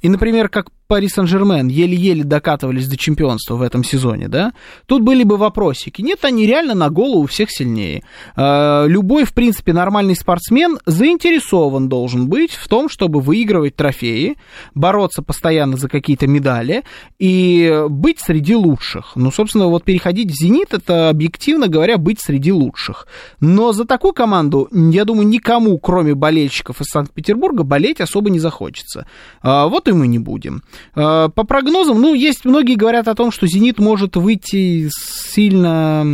и, 0.00 0.08
например, 0.08 0.48
как 0.48 0.70
Пари 0.88 1.08
Сан-Жермен 1.08 1.66
еле-еле 1.66 2.22
докатывались 2.22 2.86
до 2.88 2.96
чемпионства 2.96 3.56
в 3.56 3.62
этом 3.62 3.82
сезоне, 3.82 4.28
да, 4.28 4.52
тут 4.86 5.02
были 5.02 5.24
бы 5.24 5.36
вопросики. 5.36 6.00
Нет, 6.00 6.24
они 6.24 6.46
реально 6.46 6.74
на 6.74 6.90
голову 6.90 7.26
всех 7.26 7.50
сильнее. 7.50 8.04
Э, 8.36 8.86
Любой, 8.86 9.24
в 9.24 9.34
принципе, 9.34 9.72
нормальный 9.72 10.14
спортсмен 10.14 10.78
заинтересован 10.86 11.88
должен 11.88 12.28
быть 12.28 12.52
в 12.52 12.68
том, 12.68 12.88
чтобы 12.88 13.20
выигрывать 13.20 13.74
трофеи, 13.74 14.36
бороться 14.74 15.22
постоянно 15.22 15.76
за 15.76 15.88
какие-то 15.88 16.28
медали 16.28 16.84
и 17.18 17.84
быть 17.88 18.20
среди 18.20 18.54
лучших. 18.54 19.12
Ну, 19.16 19.32
собственно, 19.32 19.66
вот 19.66 19.82
переходить 19.84 20.30
в 20.30 20.34
«Зенит»— 20.34 20.68
это, 20.72 21.08
объективно 21.08 21.66
говоря, 21.66 21.98
быть 21.98 22.20
среди 22.20 22.52
лучших. 22.52 23.08
Но 23.40 23.72
за 23.72 23.86
такую 23.86 24.12
команду, 24.12 24.68
я 24.72 25.04
думаю, 25.04 25.26
никому, 25.26 25.78
кроме 25.78 26.14
болельщиков 26.14 26.80
из 26.80 26.86
Санкт-Петербурга, 26.86 27.64
болеть 27.64 28.00
особо 28.00 28.30
не 28.30 28.38
захочется. 28.38 29.06
А, 29.42 29.66
Вот 29.66 29.88
и 29.88 29.92
мы 29.92 30.06
не 30.06 30.18
будем. 30.18 30.62
Э, 30.94 31.28
по 31.34 31.44
прогнозам, 31.44 32.00
ну, 32.00 32.14
есть 32.14 32.44
многие 32.44 32.74
говорят 32.74 33.08
о 33.08 33.14
том, 33.14 33.30
что 33.30 33.46
«Зенит» 33.46 33.78
может 33.78 34.16
выйти 34.16 34.88
сильно 34.90 36.04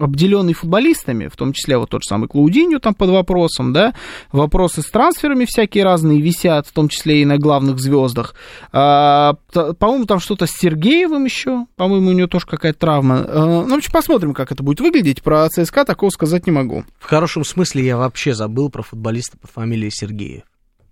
обделенный 0.00 0.54
футболистами, 0.54 1.28
в 1.28 1.36
том 1.36 1.52
числе 1.52 1.76
вот 1.76 1.90
тот 1.90 2.02
же 2.02 2.08
самый 2.08 2.28
Клаудиньо 2.28 2.78
там 2.78 2.94
под 2.94 3.10
вопросом, 3.10 3.72
да, 3.72 3.94
вопросы 4.32 4.82
с 4.82 4.86
трансферами 4.86 5.44
всякие 5.44 5.84
разные 5.84 6.20
висят, 6.20 6.66
в 6.66 6.72
том 6.72 6.88
числе 6.88 7.22
и 7.22 7.24
на 7.24 7.38
главных 7.38 7.78
звездах. 7.78 8.34
А, 8.72 9.34
по-моему, 9.52 10.06
там 10.06 10.20
что-то 10.20 10.46
с 10.46 10.52
Сергеевым 10.52 11.24
еще, 11.24 11.66
по-моему, 11.76 12.10
у 12.10 12.12
него 12.12 12.28
тоже 12.28 12.46
какая-то 12.46 12.78
травма. 12.78 13.24
А, 13.28 13.64
ну, 13.66 13.74
в 13.74 13.78
общем, 13.78 13.92
посмотрим, 13.92 14.34
как 14.34 14.52
это 14.52 14.62
будет 14.62 14.80
выглядеть. 14.80 15.22
Про 15.22 15.48
ЦСКА 15.48 15.84
такого 15.84 16.10
сказать 16.10 16.46
не 16.46 16.52
могу. 16.52 16.84
В 16.98 17.04
хорошем 17.04 17.44
смысле 17.44 17.84
я 17.84 17.96
вообще 17.96 18.34
забыл 18.34 18.70
про 18.70 18.82
футболиста 18.82 19.36
по 19.38 19.48
фамилии 19.48 19.90
Сергеев. 19.90 20.42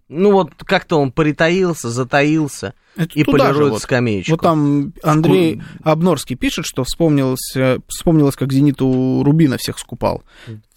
Ну 0.08 0.32
вот 0.32 0.52
как-то 0.64 0.98
он 1.00 1.12
притаился, 1.12 1.90
затаился 1.90 2.74
Это 2.98 3.10
и 3.14 3.24
полирует 3.24 3.72
вот. 3.72 3.82
скамеечку. 3.82 4.32
Вот 4.32 4.40
там 4.42 4.92
Андрей 5.02 5.62
Обнорский 5.84 6.36
пишет, 6.36 6.64
что 6.66 6.82
вспомнилось, 6.84 7.54
вспомнилось, 7.86 8.34
как 8.34 8.52
«Зенит» 8.52 8.82
у 8.82 9.22
Рубина 9.22 9.56
всех 9.56 9.78
скупал. 9.78 10.22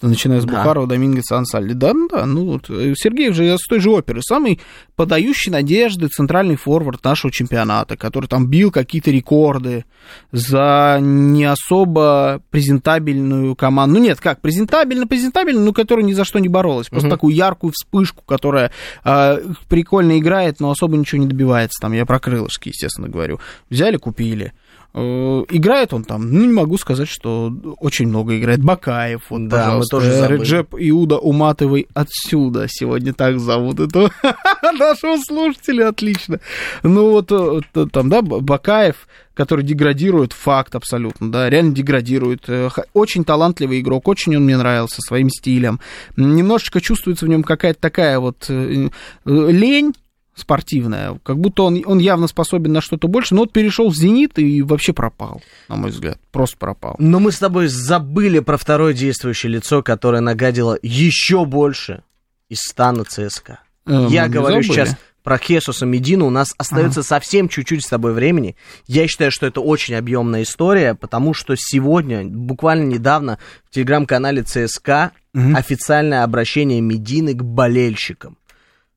Начиная 0.01 0.41
с 0.41 0.45
Да. 0.45 0.57
Бухарова 0.57 0.87
до 0.87 0.97
Мингеса 0.97 1.37
Ансальди. 1.37 1.73
Да, 1.73 1.93
ну 1.93 2.07
да, 2.07 2.25
ну 2.25 2.45
вот. 2.45 2.69
э, 2.69 2.93
Сергеев 2.95 3.35
же 3.35 3.55
с 3.55 3.67
той 3.67 3.79
же 3.79 3.91
оперы. 3.91 4.21
Самый 4.23 4.59
подающий 4.95 5.51
надежды 5.51 6.07
центральный 6.07 6.55
форвард 6.55 7.03
нашего 7.03 7.31
чемпионата, 7.31 7.97
который 7.97 8.27
там 8.27 8.47
бил 8.47 8.71
какие-то 8.71 9.11
рекорды 9.11 9.85
за 10.31 10.97
не 11.01 11.45
особо 11.45 12.41
презентабельную 12.49 13.55
команду. 13.55 13.99
Ну 13.99 14.03
нет, 14.03 14.19
как, 14.19 14.41
презентабельно, 14.41 15.05
презентабельно, 15.07 15.61
но 15.61 15.73
которая 15.73 16.05
ни 16.05 16.13
за 16.13 16.23
что 16.25 16.39
не 16.39 16.47
боролась. 16.47 16.89
Просто 16.89 17.07
Мгм. 17.07 17.15
такую 17.15 17.35
яркую 17.35 17.71
вспышку, 17.73 18.23
которая 18.25 18.71
э, 19.03 19.39
прикольно 19.69 20.17
играет, 20.17 20.59
но 20.59 20.71
особо 20.71 20.97
ничего 20.97 21.21
не 21.21 21.27
добивается. 21.27 21.79
Там 21.81 21.93
я 21.93 22.05
про 22.11 22.19
крылышки, 22.19 22.67
естественно, 22.67 23.07
говорю. 23.07 23.39
Взяли, 23.69 23.95
купили. 23.95 24.51
Э, 24.93 25.45
Играет 25.49 25.93
он 25.93 26.03
там, 26.03 26.29
ну, 26.29 26.41
не 26.43 26.51
могу 26.51 26.77
сказать, 26.77 27.07
что 27.07 27.53
очень 27.79 28.09
много 28.09 28.37
играет. 28.37 28.61
Бакаев, 28.61 29.21
вот, 29.29 29.47
Да, 29.47 29.55
мы 29.55 29.63
пожалуйста. 29.63 29.95
тоже 29.95 30.11
забыли. 30.11 30.39
Реджеп 30.39 30.75
Иуда 30.77 31.17
Уматовый 31.19 31.87
отсюда. 31.93 32.65
Сегодня 32.67 33.13
так 33.13 33.39
зовут 33.39 33.79
этого 33.79 34.11
нашего 34.61 35.15
слушателя, 35.25 35.87
отлично. 35.87 36.41
Ну, 36.83 37.11
вот 37.11 37.31
э, 37.31 37.61
там, 37.93 38.09
да, 38.09 38.21
Бакаев, 38.21 39.07
который 39.33 39.63
деградирует, 39.63 40.33
факт 40.33 40.75
абсолютно, 40.75 41.31
да, 41.31 41.49
реально 41.49 41.73
деградирует. 41.73 42.49
Э, 42.49 42.67
Очень 42.91 43.23
талантливый 43.23 43.79
игрок, 43.79 44.09
очень 44.09 44.35
он 44.35 44.43
мне 44.43 44.57
нравился 44.57 44.97
своим 44.99 45.29
стилем. 45.29 45.79
Немножечко 46.17 46.81
чувствуется 46.81 47.25
в 47.25 47.29
нем 47.29 47.43
какая-то 47.43 47.79
такая 47.79 48.19
вот 48.19 48.47
э, 48.49 48.89
э, 48.89 48.89
лень, 49.25 49.93
спортивная, 50.35 51.19
как 51.23 51.37
будто 51.39 51.63
он, 51.63 51.81
он 51.85 51.99
явно 51.99 52.27
способен 52.27 52.71
на 52.73 52.81
что-то 52.81 53.07
больше, 53.07 53.35
но 53.35 53.41
вот 53.41 53.51
перешел 53.53 53.89
в 53.89 53.95
«Зенит» 53.95 54.39
и 54.39 54.61
вообще 54.61 54.93
пропал, 54.93 55.41
на 55.67 55.75
мой 55.75 55.91
взгляд, 55.91 56.17
просто 56.31 56.57
пропал. 56.57 56.95
Но 56.99 57.19
мы 57.19 57.31
с 57.31 57.39
тобой 57.39 57.67
забыли 57.67 58.39
про 58.39 58.57
второе 58.57 58.93
действующее 58.93 59.51
лицо, 59.51 59.83
которое 59.83 60.21
нагадило 60.21 60.77
еще 60.81 61.45
больше 61.45 62.03
из 62.49 62.59
стана 62.61 63.03
ЦСКА. 63.03 63.59
Э, 63.85 64.07
Я 64.09 64.27
говорю 64.27 64.61
забыли. 64.63 64.71
сейчас 64.85 64.95
про 65.23 65.37
Хесуса 65.37 65.85
Медину. 65.85 66.25
У 66.25 66.29
нас 66.31 66.53
остается 66.57 67.03
совсем 67.03 67.47
чуть-чуть 67.47 67.85
с 67.85 67.89
тобой 67.89 68.13
времени. 68.13 68.55
Я 68.87 69.07
считаю, 69.07 69.29
что 69.31 69.45
это 69.45 69.61
очень 69.61 69.93
объемная 69.95 70.41
история, 70.43 70.95
потому 70.95 71.33
что 71.35 71.53
сегодня, 71.55 72.23
буквально 72.25 72.85
недавно, 72.85 73.37
в 73.69 73.73
телеграм-канале 73.73 74.43
ЦСКА 74.43 75.11
Мгм. 75.33 75.55
официальное 75.55 76.23
обращение 76.23 76.81
Медины 76.81 77.33
к 77.33 77.41
болельщикам. 77.43 78.37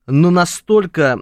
Но 0.06 0.30
настолько 0.30 1.18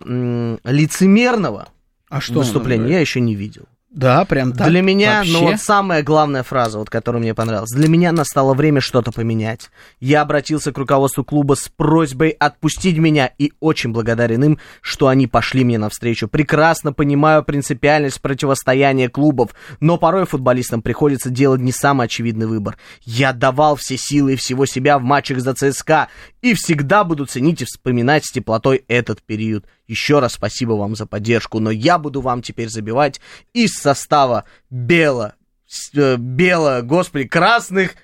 лицемерного 0.64 1.68
А 2.08 2.20
что 2.20 2.40
выступления 2.40 2.92
я 2.92 3.00
еще 3.00 3.20
не 3.20 3.34
видел. 3.34 3.66
Да, 3.92 4.24
прям 4.24 4.52
так. 4.52 4.68
Для 4.68 4.80
меня, 4.80 5.18
вообще? 5.18 5.32
ну 5.32 5.40
вот 5.50 5.60
самая 5.60 6.02
главная 6.02 6.42
фраза, 6.42 6.78
вот, 6.78 6.88
которая 6.88 7.20
мне 7.20 7.34
понравилась. 7.34 7.72
Для 7.72 7.88
меня 7.88 8.10
настало 8.10 8.54
время 8.54 8.80
что-то 8.80 9.12
поменять. 9.12 9.70
Я 10.00 10.22
обратился 10.22 10.72
к 10.72 10.78
руководству 10.78 11.24
клуба 11.24 11.54
с 11.54 11.68
просьбой 11.68 12.30
отпустить 12.30 12.96
меня 12.96 13.30
и 13.36 13.52
очень 13.60 13.92
благодарен 13.92 14.42
им, 14.44 14.58
что 14.80 15.08
они 15.08 15.26
пошли 15.26 15.62
мне 15.62 15.76
навстречу. 15.76 16.26
Прекрасно 16.26 16.94
понимаю 16.94 17.44
принципиальность 17.44 18.22
противостояния 18.22 19.10
клубов, 19.10 19.50
но 19.80 19.98
порой 19.98 20.24
футболистам 20.24 20.80
приходится 20.80 21.28
делать 21.28 21.60
не 21.60 21.72
самый 21.72 22.06
очевидный 22.06 22.46
выбор. 22.46 22.78
Я 23.02 23.34
давал 23.34 23.76
все 23.76 23.98
силы 23.98 24.32
и 24.32 24.36
всего 24.36 24.64
себя 24.64 24.98
в 24.98 25.02
матчах 25.02 25.40
за 25.40 25.52
ЦСКА 25.52 26.08
и 26.40 26.54
всегда 26.54 27.04
буду 27.04 27.26
ценить 27.26 27.60
и 27.60 27.66
вспоминать 27.66 28.24
с 28.24 28.32
теплотой 28.32 28.84
этот 28.88 29.20
период. 29.22 29.66
Еще 29.88 30.20
раз 30.20 30.34
спасибо 30.34 30.72
вам 30.72 30.94
за 30.96 31.06
поддержку, 31.06 31.58
но 31.58 31.70
я 31.70 31.98
буду 31.98 32.20
вам 32.20 32.40
теперь 32.42 32.68
забивать 32.68 33.20
из 33.52 33.72
состава 33.74 34.44
бело, 34.70 35.34
э, 35.96 36.16
бело, 36.16 36.80
господи, 36.82 37.24
красных 37.26 37.94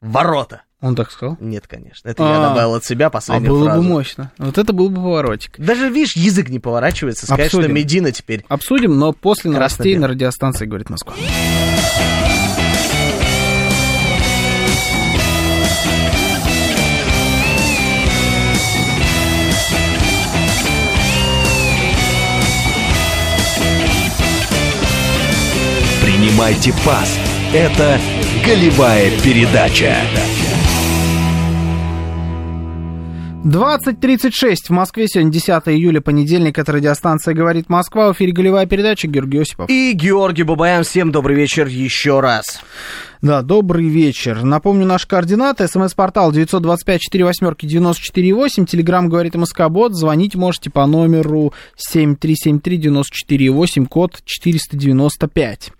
ворота. 0.00 0.62
Он 0.80 0.96
так 0.96 1.12
сказал? 1.12 1.36
Нет, 1.40 1.68
конечно, 1.68 2.08
это 2.08 2.24
я 2.24 2.38
А. 2.44 2.48
добавил 2.48 2.74
от 2.74 2.84
себя 2.84 3.06
А 3.06 3.10
последнюю 3.10 3.52
было 3.52 3.64
фразу. 3.66 3.82
бы 3.82 3.88
мощно. 3.88 4.32
Вот 4.36 4.58
это 4.58 4.72
был 4.72 4.88
бы 4.90 4.96
поворотик. 4.96 5.54
Даже, 5.58 5.88
видишь, 5.88 6.16
язык 6.16 6.48
не 6.48 6.58
поворачивается 6.58 7.24
сказать, 7.26 7.46
Обсудим. 7.46 7.66
что 7.66 7.72
Медина 7.72 8.10
теперь... 8.10 8.44
Обсудим, 8.48 8.98
но 8.98 9.12
после 9.12 9.52
новостей 9.52 9.96
на 9.96 10.08
радиостанции 10.08 10.66
«Говорит 10.66 10.90
Москва». 10.90 11.14
Принимайте 26.42 26.74
пас. 26.84 27.20
Это 27.54 28.00
голевая 28.44 29.12
передача. 29.22 29.94
20.36 33.44 34.56
в 34.66 34.70
Москве. 34.70 35.06
Сегодня 35.06 35.30
10 35.30 35.48
июля, 35.68 36.00
понедельник. 36.00 36.58
Это 36.58 36.72
радиостанция 36.72 37.34
«Говорит 37.34 37.68
Москва». 37.68 38.08
В 38.08 38.16
эфире 38.16 38.32
голевая 38.32 38.66
передача. 38.66 39.06
Георгий 39.06 39.38
Осипов. 39.38 39.70
И 39.70 39.92
Георгий 39.92 40.42
Бабаян, 40.42 40.82
всем 40.82 41.12
добрый 41.12 41.36
вечер 41.36 41.68
еще 41.68 42.18
раз. 42.18 42.60
Да, 43.20 43.42
добрый 43.42 43.86
вечер. 43.86 44.42
Напомню, 44.42 44.84
наши 44.84 45.06
координаты. 45.06 45.68
СМС-портал 45.68 46.32
925-48-94-8. 46.32 48.66
Телеграмм 48.66 49.08
говорит 49.08 49.36
МСК-бот. 49.36 49.94
Звонить 49.94 50.34
можете 50.34 50.70
по 50.70 50.86
номеру 50.86 51.52
7373-94-8, 51.94 53.86
код 53.86 54.22
495. 54.24 55.70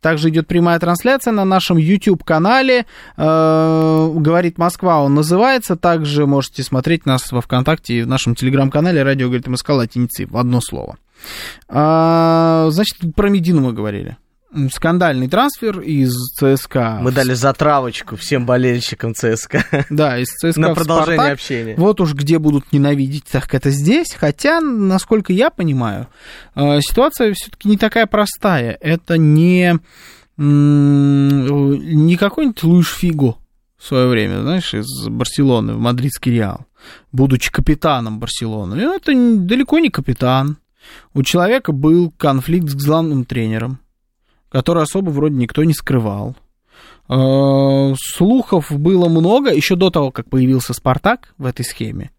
Также 0.00 0.28
идет 0.28 0.46
прямая 0.46 0.78
трансляция 0.78 1.32
на 1.32 1.44
нашем 1.44 1.76
YouTube-канале. 1.76 2.86
Э, 3.16 4.12
говорит 4.14 4.58
Москва, 4.58 5.02
он 5.02 5.14
называется. 5.14 5.76
Также 5.76 6.26
можете 6.26 6.62
смотреть 6.62 7.06
нас 7.06 7.32
во 7.32 7.40
ВКонтакте 7.40 7.94
и 7.94 8.02
в 8.02 8.06
нашем 8.06 8.34
телеграм-канале 8.34 9.02
«Радио 9.02 9.26
говорит 9.26 9.46
МСК» 9.46 9.70
латиницей 9.70 10.26
в 10.26 10.36
одно 10.36 10.60
слово. 10.60 10.96
А, 11.68 12.68
значит, 12.70 12.98
про 13.14 13.28
Медину 13.28 13.62
мы 13.62 13.72
говорили. 13.72 14.16
Скандальный 14.72 15.28
трансфер 15.28 15.80
из 15.80 16.14
ЦСКА. 16.34 16.98
Мы 17.02 17.12
дали 17.12 17.34
затравочку 17.34 18.16
всем 18.16 18.46
болельщикам 18.46 19.14
ЦСКА 19.14 19.64
Да, 19.90 20.18
из 20.18 20.28
ЦСКА 20.28 20.60
на 20.60 20.74
продолжение 20.74 21.16
«Спартак». 21.16 21.32
общения. 21.34 21.74
Вот 21.76 22.00
уж 22.00 22.14
где 22.14 22.38
будут 22.38 22.72
ненавидеть, 22.72 23.24
так 23.24 23.54
это 23.54 23.70
здесь. 23.70 24.14
Хотя, 24.18 24.60
насколько 24.60 25.32
я 25.32 25.50
понимаю, 25.50 26.08
э, 26.54 26.80
ситуация 26.80 27.32
все-таки 27.34 27.68
не 27.68 27.76
такая 27.76 28.06
простая. 28.06 28.78
Это 28.80 29.18
не, 29.18 29.78
не 30.36 32.16
какой-нибудь 32.16 32.62
Луиш 32.62 32.88
Фиго 32.88 33.36
в 33.78 33.84
свое 33.84 34.08
время, 34.08 34.40
знаешь, 34.40 34.74
из 34.74 34.86
Барселоны 35.08 35.74
в 35.74 35.78
мадридский 35.78 36.32
Реал, 36.32 36.66
будучи 37.12 37.52
капитаном 37.52 38.18
Барселоны. 38.18 38.74
И 38.76 38.84
Это 38.84 39.12
далеко 39.14 39.78
не 39.78 39.90
капитан. 39.90 40.58
У 41.14 41.22
человека 41.22 41.72
был 41.72 42.10
конфликт 42.16 42.68
с 42.68 42.74
главным 42.74 43.24
тренером, 43.24 43.80
который 44.48 44.82
особо 44.82 45.10
вроде 45.10 45.36
никто 45.36 45.64
не 45.64 45.74
скрывал. 45.74 46.36
Э, 47.08 47.94
Слухов 47.98 48.70
было 48.70 49.08
много 49.08 49.52
еще 49.52 49.76
до 49.76 49.90
того, 49.90 50.10
как 50.10 50.28
появился 50.28 50.72
Спартак 50.72 51.34
в 51.38 51.46
этой 51.46 51.64
схеме. 51.64 52.10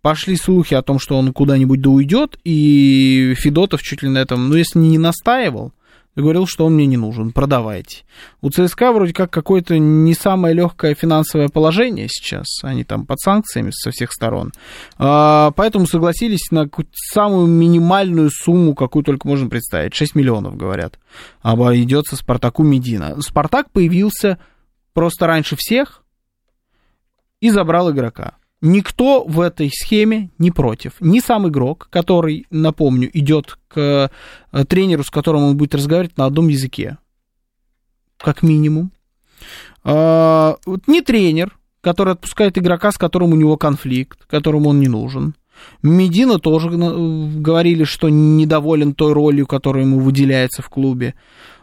Пошли 0.00 0.36
слухи 0.36 0.74
о 0.74 0.82
том, 0.82 0.98
что 0.98 1.18
он 1.18 1.32
куда-нибудь 1.32 1.80
да 1.80 1.90
уйдет, 1.90 2.38
и 2.44 3.34
Федотов 3.36 3.82
чуть 3.82 4.02
ли 4.02 4.08
на 4.08 4.18
этом, 4.18 4.48
ну, 4.48 4.54
если 4.54 4.78
не 4.78 4.96
настаивал, 4.96 5.72
говорил, 6.22 6.46
что 6.46 6.66
он 6.66 6.74
мне 6.74 6.86
не 6.86 6.96
нужен, 6.96 7.32
продавайте. 7.32 8.04
У 8.40 8.50
ЦСКА 8.50 8.92
вроде 8.92 9.12
как 9.12 9.30
какое-то 9.30 9.78
не 9.78 10.14
самое 10.14 10.54
легкое 10.54 10.94
финансовое 10.94 11.48
положение 11.48 12.08
сейчас, 12.08 12.46
они 12.62 12.84
там 12.84 13.06
под 13.06 13.20
санкциями 13.20 13.70
со 13.72 13.90
всех 13.90 14.12
сторон, 14.12 14.52
А, 14.96 15.52
поэтому 15.52 15.86
согласились 15.86 16.50
на 16.50 16.68
самую 16.92 17.46
минимальную 17.46 18.30
сумму, 18.30 18.74
какую 18.74 19.04
только 19.04 19.28
можно 19.28 19.48
представить, 19.48 19.94
6 19.94 20.14
миллионов, 20.14 20.56
говорят, 20.56 20.98
обойдется 21.42 22.16
Спартаку 22.16 22.62
Медина. 22.62 23.20
Спартак 23.20 23.70
появился 23.70 24.38
просто 24.92 25.26
раньше 25.26 25.56
всех 25.56 26.02
и 27.40 27.50
забрал 27.50 27.90
игрока. 27.90 28.34
Никто 28.60 29.22
в 29.22 29.40
этой 29.40 29.70
схеме 29.70 30.30
не 30.38 30.50
против. 30.50 30.94
Ни 31.00 31.20
сам 31.20 31.46
игрок, 31.48 31.88
который, 31.90 32.46
напомню, 32.50 33.08
идет 33.16 33.56
к 33.68 34.10
э, 34.52 34.64
тренеру, 34.64 35.04
с 35.04 35.10
которым 35.10 35.44
он 35.44 35.56
будет 35.56 35.76
разговаривать 35.76 36.16
на 36.16 36.24
одном 36.24 36.48
языке, 36.48 36.98
как 38.16 38.42
минимум. 38.42 38.90
А, 39.84 40.56
ни 40.88 41.00
тренер, 41.00 41.56
который 41.80 42.14
отпускает 42.14 42.58
игрока, 42.58 42.90
с 42.90 42.98
которым 42.98 43.32
у 43.32 43.36
него 43.36 43.56
конфликт, 43.56 44.24
которому 44.26 44.70
он 44.70 44.80
не 44.80 44.88
нужен. 44.88 45.34
Медина 45.82 46.40
тоже 46.40 46.68
э, 46.68 47.30
говорили, 47.36 47.84
что 47.84 48.08
недоволен 48.08 48.92
той 48.92 49.12
ролью, 49.12 49.46
которая 49.46 49.84
ему 49.84 50.00
выделяется 50.00 50.62
в 50.62 50.68
клубе. 50.68 51.14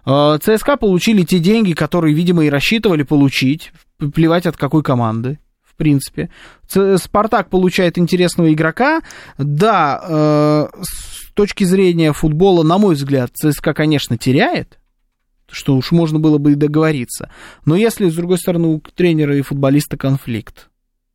А, 0.06 0.38
ЦСКА 0.38 0.78
получили 0.78 1.24
те 1.24 1.40
деньги, 1.40 1.74
которые, 1.74 2.16
видимо, 2.16 2.46
и 2.46 2.50
рассчитывали 2.50 3.04
получить, 3.04 3.74
плевать 4.14 4.46
от 4.46 4.56
какой 4.56 4.82
команды 4.82 5.40
в 5.76 5.78
принципе. 5.78 6.30
Спартак 6.68 7.50
получает 7.50 7.98
интересного 7.98 8.52
игрока. 8.54 9.02
Да, 9.38 10.02
э, 10.04 10.68
с 10.82 11.34
точки 11.34 11.66
зрения 11.66 12.14
футбола, 12.14 12.64
на 12.64 12.78
мой 12.78 12.96
взгляд, 12.96 13.32
ЦСКА, 13.34 13.74
конечно, 13.74 14.18
теряет, 14.18 14.80
что 15.52 15.76
уж 15.76 15.92
можно 15.92 16.18
было 16.18 16.38
бы 16.38 16.54
и 16.54 16.56
договориться. 16.56 17.30
Но 17.66 17.76
если, 17.76 18.10
с 18.10 18.16
другой 18.16 18.38
стороны, 18.38 18.68
у 18.70 18.80
тренера 18.80 19.38
и 19.38 19.42
футболиста 19.42 19.98
конфликт, 19.98 20.70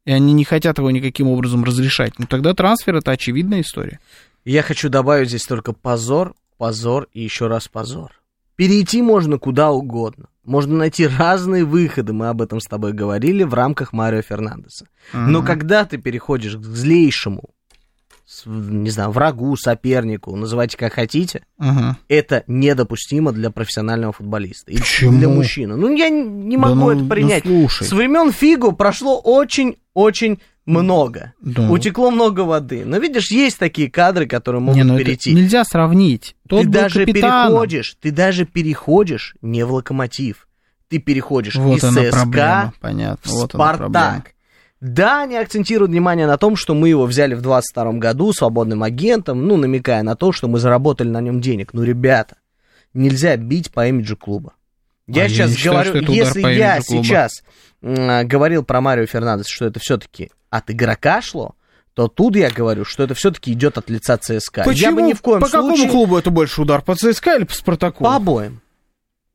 и 0.04 0.12
они 0.12 0.34
не 0.34 0.44
хотят 0.44 0.78
его 0.78 0.90
никаким 0.90 1.28
образом 1.28 1.64
разрешать, 1.64 2.18
ну 2.18 2.26
тогда 2.26 2.52
трансфер 2.52 2.96
это 2.96 3.12
очевидная 3.12 3.62
история. 3.62 3.98
Я 4.44 4.62
хочу 4.62 4.90
добавить 4.90 5.28
здесь 5.28 5.44
только 5.44 5.72
позор, 5.72 6.34
позор 6.58 7.08
и 7.14 7.22
еще 7.22 7.46
раз 7.46 7.68
позор. 7.68 8.19
Перейти 8.56 9.02
можно 9.02 9.38
куда 9.38 9.70
угодно. 9.70 10.26
Можно 10.44 10.78
найти 10.78 11.06
разные 11.06 11.64
выходы, 11.64 12.12
мы 12.12 12.28
об 12.28 12.42
этом 12.42 12.60
с 12.60 12.66
тобой 12.66 12.92
говорили, 12.92 13.42
в 13.42 13.54
рамках 13.54 13.92
Марио 13.92 14.22
Фернандеса. 14.22 14.86
Uh-huh. 15.12 15.26
Но 15.26 15.42
когда 15.42 15.84
ты 15.84 15.98
переходишь 15.98 16.56
к 16.56 16.64
злейшему, 16.64 17.50
не 18.46 18.90
знаю, 18.90 19.10
врагу, 19.10 19.56
сопернику, 19.56 20.34
называйте 20.34 20.76
как 20.76 20.94
хотите, 20.94 21.44
uh-huh. 21.60 21.94
это 22.08 22.44
недопустимо 22.46 23.32
для 23.32 23.50
профессионального 23.50 24.12
футболиста. 24.12 24.72
Почему? 24.72 25.18
Для 25.18 25.28
мужчины. 25.28 25.76
Ну, 25.76 25.94
я 25.94 26.08
не 26.08 26.56
могу 26.56 26.74
да, 26.74 26.80
ну, 26.80 26.90
это 26.90 27.04
принять. 27.04 27.44
Ну, 27.44 27.60
слушай. 27.60 27.86
С 27.86 27.92
времен 27.92 28.32
Фигу 28.32 28.72
прошло 28.72 29.20
очень-очень 29.20 30.40
много. 30.70 31.34
Да. 31.40 31.70
Утекло 31.70 32.10
много 32.10 32.40
воды. 32.40 32.84
Но 32.84 32.98
видишь, 32.98 33.30
есть 33.30 33.58
такие 33.58 33.90
кадры, 33.90 34.26
которые 34.26 34.60
могут 34.60 34.76
не, 34.76 34.84
ну 34.84 34.96
перейти. 34.96 35.34
нельзя 35.34 35.64
сравнить. 35.64 36.36
Тот 36.48 36.62
ты 36.62 36.68
даже 36.68 37.04
капитаном. 37.04 37.48
переходишь, 37.48 37.96
ты 38.00 38.10
даже 38.10 38.44
переходишь 38.44 39.34
не 39.42 39.64
в 39.64 39.72
локомотив. 39.72 40.48
Ты 40.88 40.98
переходишь 40.98 41.54
вот 41.54 41.78
из 41.78 41.80
ЦСКА 41.82 42.10
проблема. 42.10 42.72
Понятно. 42.80 43.30
в 43.30 43.34
вот 43.34 43.52
Спартак. 43.52 44.34
Да, 44.80 45.22
они 45.22 45.36
акцентируют 45.36 45.90
внимание 45.90 46.26
на 46.26 46.38
том, 46.38 46.56
что 46.56 46.74
мы 46.74 46.88
его 46.88 47.04
взяли 47.04 47.34
в 47.34 47.42
22 47.42 47.92
году 47.94 48.32
свободным 48.32 48.82
агентом, 48.82 49.46
ну, 49.46 49.56
намекая 49.56 50.02
на 50.02 50.16
то, 50.16 50.32
что 50.32 50.48
мы 50.48 50.58
заработали 50.58 51.08
на 51.08 51.20
нем 51.20 51.42
денег. 51.42 51.74
Ну, 51.74 51.82
ребята, 51.82 52.36
нельзя 52.94 53.36
бить 53.36 53.70
по 53.70 53.86
имиджу 53.86 54.16
клуба. 54.16 54.54
Я 55.06 55.24
а 55.24 55.28
сейчас 55.28 55.56
я 55.58 55.70
говорю, 55.70 55.92
считаю, 55.92 56.12
если 56.14 56.40
я 56.52 56.80
сейчас 56.80 57.42
говорил 57.82 58.64
про 58.64 58.80
Марио 58.80 59.06
Фернандес, 59.06 59.48
что 59.48 59.66
это 59.66 59.80
все-таки 59.80 60.30
от 60.50 60.70
игрока 60.70 61.22
шло, 61.22 61.54
то 61.94 62.08
тут 62.08 62.36
я 62.36 62.50
говорю, 62.50 62.84
что 62.84 63.02
это 63.02 63.14
все-таки 63.14 63.52
идет 63.52 63.78
от 63.78 63.90
лица 63.90 64.16
ЦСКА. 64.16 64.64
Почему? 64.64 64.90
Я 64.90 64.92
бы 64.92 65.02
ни 65.02 65.12
в 65.12 65.22
коем 65.22 65.40
по 65.40 65.48
случае... 65.48 65.70
какому 65.70 65.90
клубу 65.90 66.18
это 66.18 66.30
больше 66.30 66.62
удар? 66.62 66.82
По 66.82 66.94
ЦСКА 66.94 67.36
или 67.36 67.44
по 67.44 67.54
Спартаку? 67.54 68.04
По 68.04 68.16
обоим. 68.16 68.60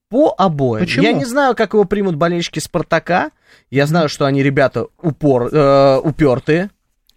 По 0.09 0.33
обоим. 0.37 0.85
Почему? 0.85 1.03
Я 1.03 1.13
не 1.13 1.25
знаю, 1.25 1.55
как 1.55 1.73
его 1.73 1.85
примут 1.85 2.15
болельщики 2.15 2.59
Спартака. 2.59 3.31
Я 3.69 3.87
знаю, 3.87 4.09
что 4.09 4.25
они 4.25 4.43
ребята 4.43 4.87
упор, 5.01 5.49
э, 5.51 5.99
упертые. 6.03 6.69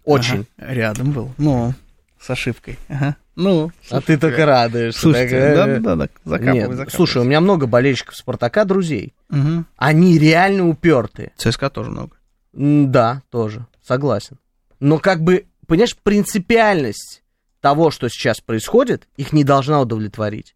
Очень. 0.03 0.47
Ага, 0.57 0.73
рядом 0.73 1.11
был. 1.11 1.31
Ну, 1.37 1.73
с 2.19 2.29
ошибкой. 2.29 2.77
Ага. 2.87 3.15
Ну, 3.35 3.71
а 3.89 4.01
ты 4.01 4.17
только 4.17 4.45
радуешься. 4.45 4.99
Слушайте, 4.99 5.55
так, 5.55 5.55
да, 5.55 5.65
да, 5.79 5.95
да, 5.95 6.09
закапывай, 6.25 6.53
Нет, 6.53 6.69
закапывай. 6.69 6.91
Слушай, 6.91 7.21
у 7.21 7.25
меня 7.25 7.39
много 7.39 7.67
болельщиков 7.67 8.17
Спартака, 8.17 8.65
друзей. 8.65 9.13
Угу. 9.29 9.63
Они 9.77 10.17
реально 10.17 10.67
упертые. 10.67 11.31
ЦСКА 11.37 11.69
тоже 11.69 11.89
много. 11.89 12.17
Да, 12.51 13.21
тоже, 13.29 13.65
согласен. 13.89 14.37
Но 14.79 14.99
как 14.99 15.21
бы, 15.21 15.47
понимаешь, 15.67 15.97
принципиальность 15.97 17.23
того, 17.59 17.89
что 17.89 18.07
сейчас 18.07 18.39
происходит, 18.39 19.07
их 19.17 19.33
не 19.33 19.43
должна 19.43 19.81
удовлетворить. 19.81 20.55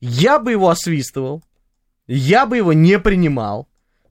Я 0.00 0.40
бы 0.40 0.50
его 0.50 0.68
освистывал, 0.68 1.42
я 2.08 2.44
бы 2.44 2.56
его 2.56 2.72
не 2.72 2.98
принимал, 2.98 3.68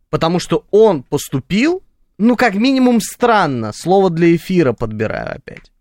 потому 0.09 0.39
что 0.39 0.65
он 0.71 1.03
поступил, 1.03 1.83
ну, 2.17 2.37
как 2.37 2.55
минимум, 2.55 3.01
странно. 3.01 3.73
Слово 3.73 4.09
для 4.09 4.35
эфира 4.35 4.71
подбираю 4.71 5.35
опять. 5.35 5.71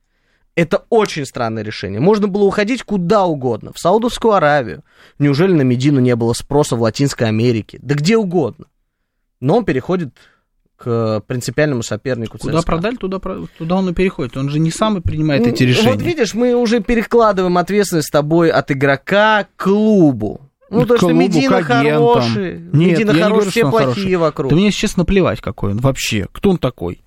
Это 0.57 0.85
очень 0.91 1.27
странное 1.27 1.63
решение. 1.63 2.01
Можно 2.01 2.27
было 2.27 2.43
уходить 2.43 2.83
куда 2.83 3.25
угодно. 3.25 3.73
В 3.73 3.79
Саудовскую 3.79 4.35
Аравию. 4.35 4.83
Неужели 5.19 5.53
на 5.53 5.63
Медину 5.63 6.01
не 6.01 6.17
было 6.17 6.33
спроса 6.33 6.75
в 6.75 6.83
Латинской 6.83 7.29
Америке? 7.29 7.79
Да 7.83 7.95
где 7.95 8.17
угодно. 8.17 8.67
Но 9.39 9.59
он 9.59 9.65
переходит 9.65 10.11
к 10.81 11.23
принципиальному 11.27 11.83
сопернику 11.83 12.39
Куда 12.39 12.61
ЦСКА. 12.61 12.67
продали, 12.67 12.97
туда, 12.97 13.21
туда 13.59 13.75
он 13.77 13.91
и 13.91 13.93
переходит. 13.93 14.37
Он 14.39 14.49
же 14.49 14.59
не 14.59 14.71
сам 14.71 14.97
и 14.97 15.01
принимает 15.03 15.47
эти 15.47 15.65
решения. 15.65 15.93
Вот 15.93 16.01
видишь, 16.01 16.33
мы 16.33 16.55
уже 16.55 16.81
перекладываем 16.81 17.59
ответственность 17.59 18.09
с 18.09 18.11
тобой 18.11 18.51
от 18.51 18.71
игрока 18.71 19.47
к 19.57 19.63
клубу. 19.65 20.41
Ну, 20.71 20.87
то, 20.87 20.97
что 20.97 21.13
Медина 21.13 21.63
хороший, 21.63 22.61
Нет, 22.73 22.99
Медина 22.99 23.13
хороший, 23.13 23.29
говорю, 23.29 23.51
все 23.51 23.63
плохие 23.63 23.87
хороший. 23.95 24.17
вокруг. 24.17 24.51
Да 24.51 24.57
мне 24.57 24.71
сейчас 24.71 24.97
наплевать, 24.97 25.41
какой 25.41 25.73
он 25.73 25.79
вообще. 25.79 26.29
Кто 26.33 26.51
он 26.51 26.59
такой? 26.59 27.03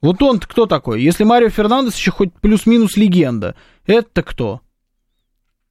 Вот 0.00 0.22
он 0.22 0.38
кто 0.38 0.66
такой? 0.66 1.02
Если 1.02 1.24
Марио 1.24 1.50
Фернандес 1.50 1.94
еще 1.96 2.10
хоть 2.10 2.32
плюс-минус 2.34 2.96
легенда, 2.96 3.54
это 3.84 4.22
кто? 4.22 4.60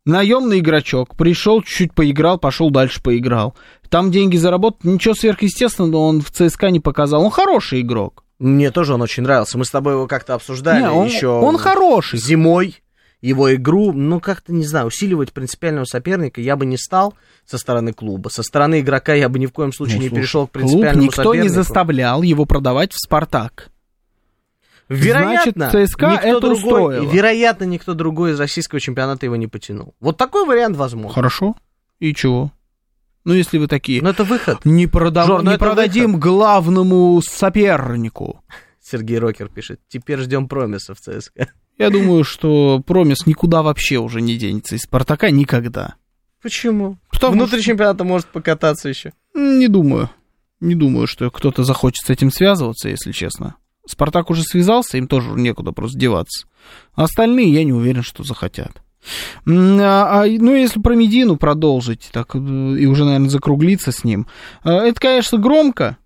Наемный 0.05 0.59
игрочок, 0.59 1.15
пришел, 1.15 1.63
чуть-чуть 1.63 1.93
поиграл, 1.95 2.37
пошел 2.37 2.69
дальше 2.69 3.01
поиграл. 3.01 3.55
Там 3.95 4.11
деньги 4.11 4.35
заработал, 4.35 4.91
ничего 4.91 5.13
сверхъестественного 5.13 6.01
он 6.01 6.19
в 6.19 6.29
ЦСКА 6.29 6.69
не 6.69 6.81
показал. 6.81 7.23
Он 7.23 7.31
хороший 7.31 7.79
игрок. 7.79 8.25
Мне 8.39 8.69
тоже 8.69 8.93
он 8.93 9.01
очень 9.01 9.23
нравился. 9.23 9.57
Мы 9.57 9.63
с 9.63 9.69
тобой 9.69 9.93
его 9.93 10.05
как-то 10.05 10.33
обсуждали 10.33 10.81
не, 10.81 10.89
он, 10.89 11.07
еще. 11.07 11.29
Он 11.29 11.57
хороший. 11.57 12.19
Зимой 12.19 12.83
его 13.21 13.55
игру, 13.55 13.93
ну, 13.93 14.19
как-то, 14.19 14.51
не 14.51 14.65
знаю, 14.65 14.87
усиливать 14.87 15.31
принципиального 15.31 15.85
соперника 15.85 16.41
я 16.41 16.57
бы 16.57 16.65
не 16.65 16.77
стал 16.77 17.13
со 17.45 17.57
стороны 17.57 17.93
клуба. 17.93 18.27
Со 18.27 18.43
стороны 18.43 18.81
игрока 18.81 19.13
я 19.13 19.29
бы 19.29 19.39
ни 19.39 19.45
в 19.45 19.53
коем 19.53 19.71
случае 19.71 19.99
ну, 19.99 20.01
не 20.03 20.09
слушай, 20.09 20.19
перешел 20.19 20.47
к 20.47 20.51
принципиальному 20.51 20.91
клуб 20.91 21.03
никто 21.05 21.23
сопернику. 21.23 21.43
не 21.43 21.49
заставлял 21.49 22.21
его 22.21 22.43
продавать 22.43 22.91
в 22.91 22.97
«Спартак». 22.97 23.69
Вероятно, 24.89 25.69
Значит, 25.69 25.91
ЦСКА 25.91 26.11
никто 26.11 26.27
это 26.27 26.39
другой, 26.41 26.53
устроило. 26.57 27.11
вероятно, 27.13 27.63
никто 27.63 27.93
другой 27.93 28.31
из 28.31 28.39
российского 28.41 28.81
чемпионата 28.81 29.25
его 29.25 29.37
не 29.37 29.47
потянул. 29.47 29.95
Вот 30.01 30.17
такой 30.17 30.45
вариант 30.45 30.75
возможен. 30.75 31.13
Хорошо. 31.13 31.55
И 31.99 32.13
чего? 32.13 32.51
Ну, 33.25 33.33
если 33.33 33.57
вы 33.57 33.67
такие... 33.67 34.01
Но 34.01 34.09
это 34.09 34.23
выход. 34.23 34.63
Не, 34.65 34.87
продав... 34.87 35.27
Жор, 35.27 35.43
не 35.43 35.57
продадим 35.57 36.13
выход. 36.13 36.21
главному 36.21 37.21
сопернику. 37.21 38.43
Сергей 38.81 39.17
Рокер 39.17 39.49
пишет. 39.49 39.79
Теперь 39.87 40.19
ждем 40.19 40.47
промиса 40.47 40.93
в 40.93 40.99
ЦСКА. 40.99 41.49
Я 41.77 41.89
думаю, 41.89 42.23
что 42.23 42.81
промис 42.85 43.25
никуда 43.25 43.63
вообще 43.63 43.97
уже 43.97 44.21
не 44.21 44.37
денется 44.37 44.75
из 44.75 44.81
Спартака 44.81 45.31
никогда. 45.31 45.95
Почему? 46.41 46.97
Потому 47.11 47.33
Внутри 47.33 47.59
что... 47.59 47.71
чемпионата 47.71 48.03
может 48.03 48.27
покататься 48.27 48.87
еще. 48.87 49.11
Не 49.33 49.67
думаю. 49.67 50.11
Не 50.59 50.75
думаю, 50.75 51.07
что 51.07 51.29
кто-то 51.31 51.63
захочет 51.63 52.05
с 52.05 52.09
этим 52.11 52.31
связываться, 52.31 52.89
если 52.89 53.11
честно. 53.11 53.55
Спартак 53.87 54.29
уже 54.29 54.43
связался, 54.43 54.97
им 54.97 55.07
тоже 55.07 55.31
некуда 55.31 55.71
просто 55.71 55.97
деваться. 55.97 56.47
А 56.93 57.03
остальные, 57.03 57.51
я 57.51 57.63
не 57.63 57.73
уверен, 57.73 58.03
что 58.03 58.23
захотят. 58.23 58.81
А, 59.47 60.23
а, 60.23 60.25
ну, 60.25 60.55
если 60.55 60.79
про 60.79 60.95
Медину 60.95 61.37
продолжить, 61.37 62.09
так 62.11 62.35
э, 62.35 62.39
и 62.39 62.85
уже, 62.85 63.05
наверное, 63.05 63.29
закруглиться 63.29 63.91
с 63.91 64.03
ним. 64.03 64.27
Э, 64.63 64.71
это, 64.71 64.99
конечно, 64.99 65.37
громко, 65.37 65.97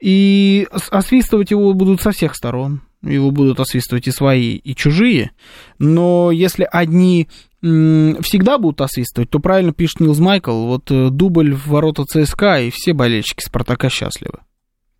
и 0.00 0.66
освистывать 0.70 1.50
его 1.50 1.72
будут 1.74 2.00
со 2.00 2.12
всех 2.12 2.34
сторон. 2.34 2.82
Его 3.02 3.30
будут 3.30 3.60
освистывать 3.60 4.08
и 4.08 4.10
свои, 4.10 4.56
и 4.56 4.74
чужие. 4.74 5.30
Но 5.78 6.30
если 6.30 6.68
одни 6.70 7.28
всегда 7.62 8.58
будут 8.58 8.80
освистывать, 8.80 9.28
то 9.28 9.38
правильно 9.38 9.72
пишет 9.72 10.00
Нилс 10.00 10.18
Майкл, 10.18 10.66
вот 10.66 10.90
э, 10.90 11.10
дубль 11.10 11.54
в 11.54 11.66
ворота 11.66 12.04
ЦСКА, 12.04 12.60
и 12.62 12.70
все 12.70 12.94
болельщики 12.94 13.44
Спартака 13.44 13.90
счастливы. 13.90 14.38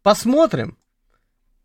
Посмотрим. 0.03 0.77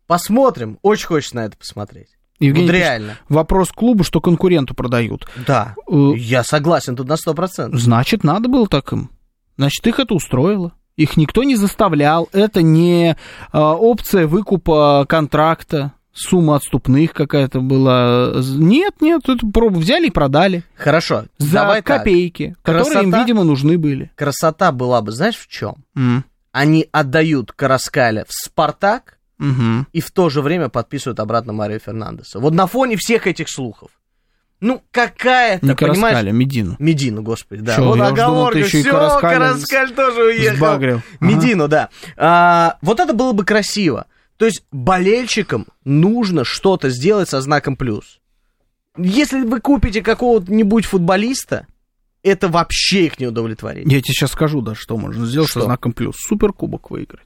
Посмотрим. 0.06 0.78
Очень 0.82 1.06
хочется 1.06 1.36
на 1.36 1.44
это 1.46 1.56
посмотреть. 1.58 2.15
Евгений, 2.38 2.66
вот 2.66 2.72
реально. 2.72 3.18
Вопрос 3.28 3.70
клуба, 3.72 4.04
что 4.04 4.20
конкуренту 4.20 4.74
продают. 4.74 5.26
Да, 5.46 5.74
э, 5.90 6.12
я 6.16 6.44
согласен 6.44 6.96
тут 6.96 7.08
на 7.08 7.14
100%. 7.14 7.76
Значит, 7.76 8.24
надо 8.24 8.48
было 8.48 8.66
так 8.66 8.92
им. 8.92 9.10
Значит, 9.56 9.86
их 9.86 9.98
это 9.98 10.14
устроило. 10.14 10.72
Их 10.96 11.16
никто 11.16 11.44
не 11.44 11.56
заставлял. 11.56 12.28
Это 12.32 12.62
не 12.62 13.16
а, 13.52 13.74
опция 13.74 14.26
выкупа 14.26 15.04
контракта, 15.08 15.92
сумма 16.16 16.56
отступных 16.56 17.12
какая-то 17.12 17.60
была. 17.60 18.32
Нет, 18.42 18.94
нет, 19.00 19.28
это 19.28 19.46
пробу 19.46 19.80
взяли 19.80 20.06
и 20.06 20.10
продали. 20.10 20.64
Хорошо. 20.74 21.24
За 21.38 21.52
давай 21.52 21.82
копейки, 21.82 22.48
так. 22.48 22.62
которые 22.62 22.84
Красота, 22.84 23.02
им, 23.02 23.12
видимо, 23.12 23.44
нужны 23.44 23.78
были. 23.78 24.10
Красота 24.14 24.72
была 24.72 25.02
бы, 25.02 25.12
знаешь, 25.12 25.36
в 25.36 25.48
чем? 25.48 25.84
Mm. 25.96 26.22
Они 26.52 26.88
отдают 26.90 27.52
Караскаля 27.52 28.24
в 28.26 28.32
Спартак, 28.32 29.15
Мгм. 29.38 29.86
и 29.92 30.00
в 30.00 30.10
то 30.10 30.30
же 30.30 30.40
время 30.40 30.68
подписывают 30.68 31.20
обратно 31.20 31.52
Марио 31.52 31.78
Фернандеса. 31.78 32.38
Вот 32.40 32.54
на 32.54 32.66
фоне 32.66 32.96
всех 32.96 33.26
этих 33.26 33.48
слухов. 33.50 33.90
Ну, 34.60 34.82
какая-то, 34.90 35.66
Не 35.66 35.74
понимаешь... 35.74 35.98
Караскаля, 36.14 36.32
Медину. 36.32 36.76
Медину, 36.78 37.22
господи, 37.22 37.60
да. 37.60 37.76
Чё, 37.76 37.84
вот 37.84 37.98
я 37.98 38.10
думал, 38.10 38.12
оговорка, 38.14 38.58
и 38.60 38.62
всё, 38.62 38.90
Караскаля 38.90 39.38
Караскаль 39.38 39.94
тоже 39.94 40.22
уехал. 40.24 40.56
сбагрил. 40.56 40.96
Ага. 40.96 41.04
Медину, 41.20 41.68
да. 41.68 41.90
А, 42.16 42.78
вот 42.80 42.98
это 42.98 43.12
было 43.12 43.32
бы 43.32 43.44
красиво. 43.44 44.06
То 44.38 44.46
есть 44.46 44.64
болельщикам 44.72 45.66
нужно 45.84 46.44
что-то 46.44 46.88
сделать 46.88 47.28
со 47.28 47.40
знаком 47.42 47.76
плюс. 47.76 48.20
Если 48.96 49.42
вы 49.42 49.60
купите 49.60 50.02
какого-нибудь 50.02 50.86
футболиста, 50.86 51.66
это 52.22 52.48
вообще 52.48 53.06
их 53.06 53.20
не 53.20 53.26
удовлетворит. 53.26 53.86
Я 53.86 54.00
тебе 54.00 54.14
сейчас 54.14 54.32
скажу, 54.32 54.62
да, 54.62 54.74
что 54.74 54.96
можно 54.96 55.26
сделать 55.26 55.50
Что? 55.50 55.60
со 55.60 55.66
знаком 55.66 55.92
плюс. 55.92 56.16
Суперкубок 56.18 56.90
выиграть. 56.90 57.25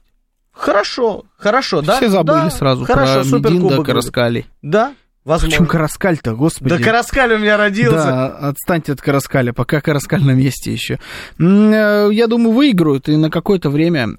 Хорошо, 0.53 1.23
хорошо, 1.37 1.81
да? 1.81 1.97
Все 1.97 2.09
забыли 2.09 2.35
Да, 2.35 2.49
сразу 2.51 2.85
хорошо, 2.85 3.13
про 3.13 3.23
Медин 3.23 3.31
да 3.41 3.49
суперкубок 3.49 3.75
будет. 3.77 3.85
Караскали. 3.87 4.45
Да, 4.61 4.93
возможно. 5.23 5.49
Причем 5.57 5.65
Караскаль-то, 5.67 6.33
господи. 6.35 6.69
Да 6.69 6.77
Караскаль 6.83 7.33
у 7.33 7.37
меня 7.39 7.57
родился. 7.57 7.95
Да, 7.95 8.27
отстаньте 8.49 8.91
от 8.91 9.01
Караскаля, 9.01 9.53
пока 9.53 9.81
Караскаль 9.81 10.23
на 10.23 10.31
месте 10.31 10.71
еще. 10.71 10.99
Э, 11.39 12.09
Я 12.11 12.27
думаю, 12.27 12.51
выиграют, 12.53 13.07
и 13.09 13.15
на 13.15 13.31
какое-то 13.31 13.69
время 13.69 14.09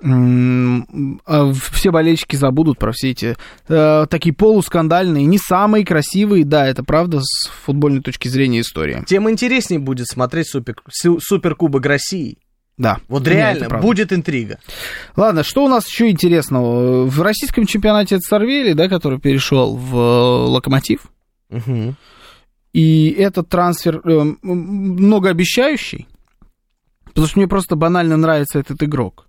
а, 1.27 1.53
все 1.53 1.91
болельщики 1.91 2.37
забудут 2.37 2.79
про 2.79 2.93
все 2.93 3.11
эти 3.11 3.37
э, 3.69 4.07
такие 4.09 4.35
полускандальные, 4.35 5.27
не 5.27 5.39
самые 5.39 5.85
красивые, 5.85 6.45
да, 6.45 6.67
это 6.67 6.83
правда, 6.83 7.21
с 7.21 7.49
футбольной 7.65 8.01
точки 8.03 8.29
зрения 8.29 8.61
история. 8.61 9.05
Тем 9.07 9.29
интереснее 9.31 9.79
будет 9.81 10.09
смотреть 10.09 10.49
супер, 10.49 10.77
су- 10.91 11.21
Суперкубок 11.21 11.85
России. 11.87 12.39
Да. 12.79 12.99
Вот 13.09 13.29
реально, 13.29 13.69
правда. 13.69 13.87
будет 13.87 14.13
интрига. 14.13 14.59
Ладно, 15.17 15.45
что 15.45 15.65
у 15.65 15.69
нас 15.69 15.87
еще 15.87 16.11
интересного? 16.11 17.05
В 17.05 17.21
российском 17.21 17.67
чемпионате 17.67 18.17
это 18.17 18.23
Сорвели, 18.27 18.73
да, 18.75 18.89
который 18.89 19.21
перешел 19.21 19.77
в 19.77 19.97
э, 19.97 20.49
Локомотив. 20.49 21.07
Мгм. 21.51 21.97
И 22.73 23.11
этот 23.11 23.49
трансфер 23.51 24.01
э, 24.05 24.35
многообещающий, 24.43 26.09
потому 27.05 27.27
что 27.27 27.39
мне 27.39 27.47
просто 27.47 27.77
банально 27.77 28.17
нравится 28.17 28.59
этот 28.59 28.83
игрок, 28.83 29.29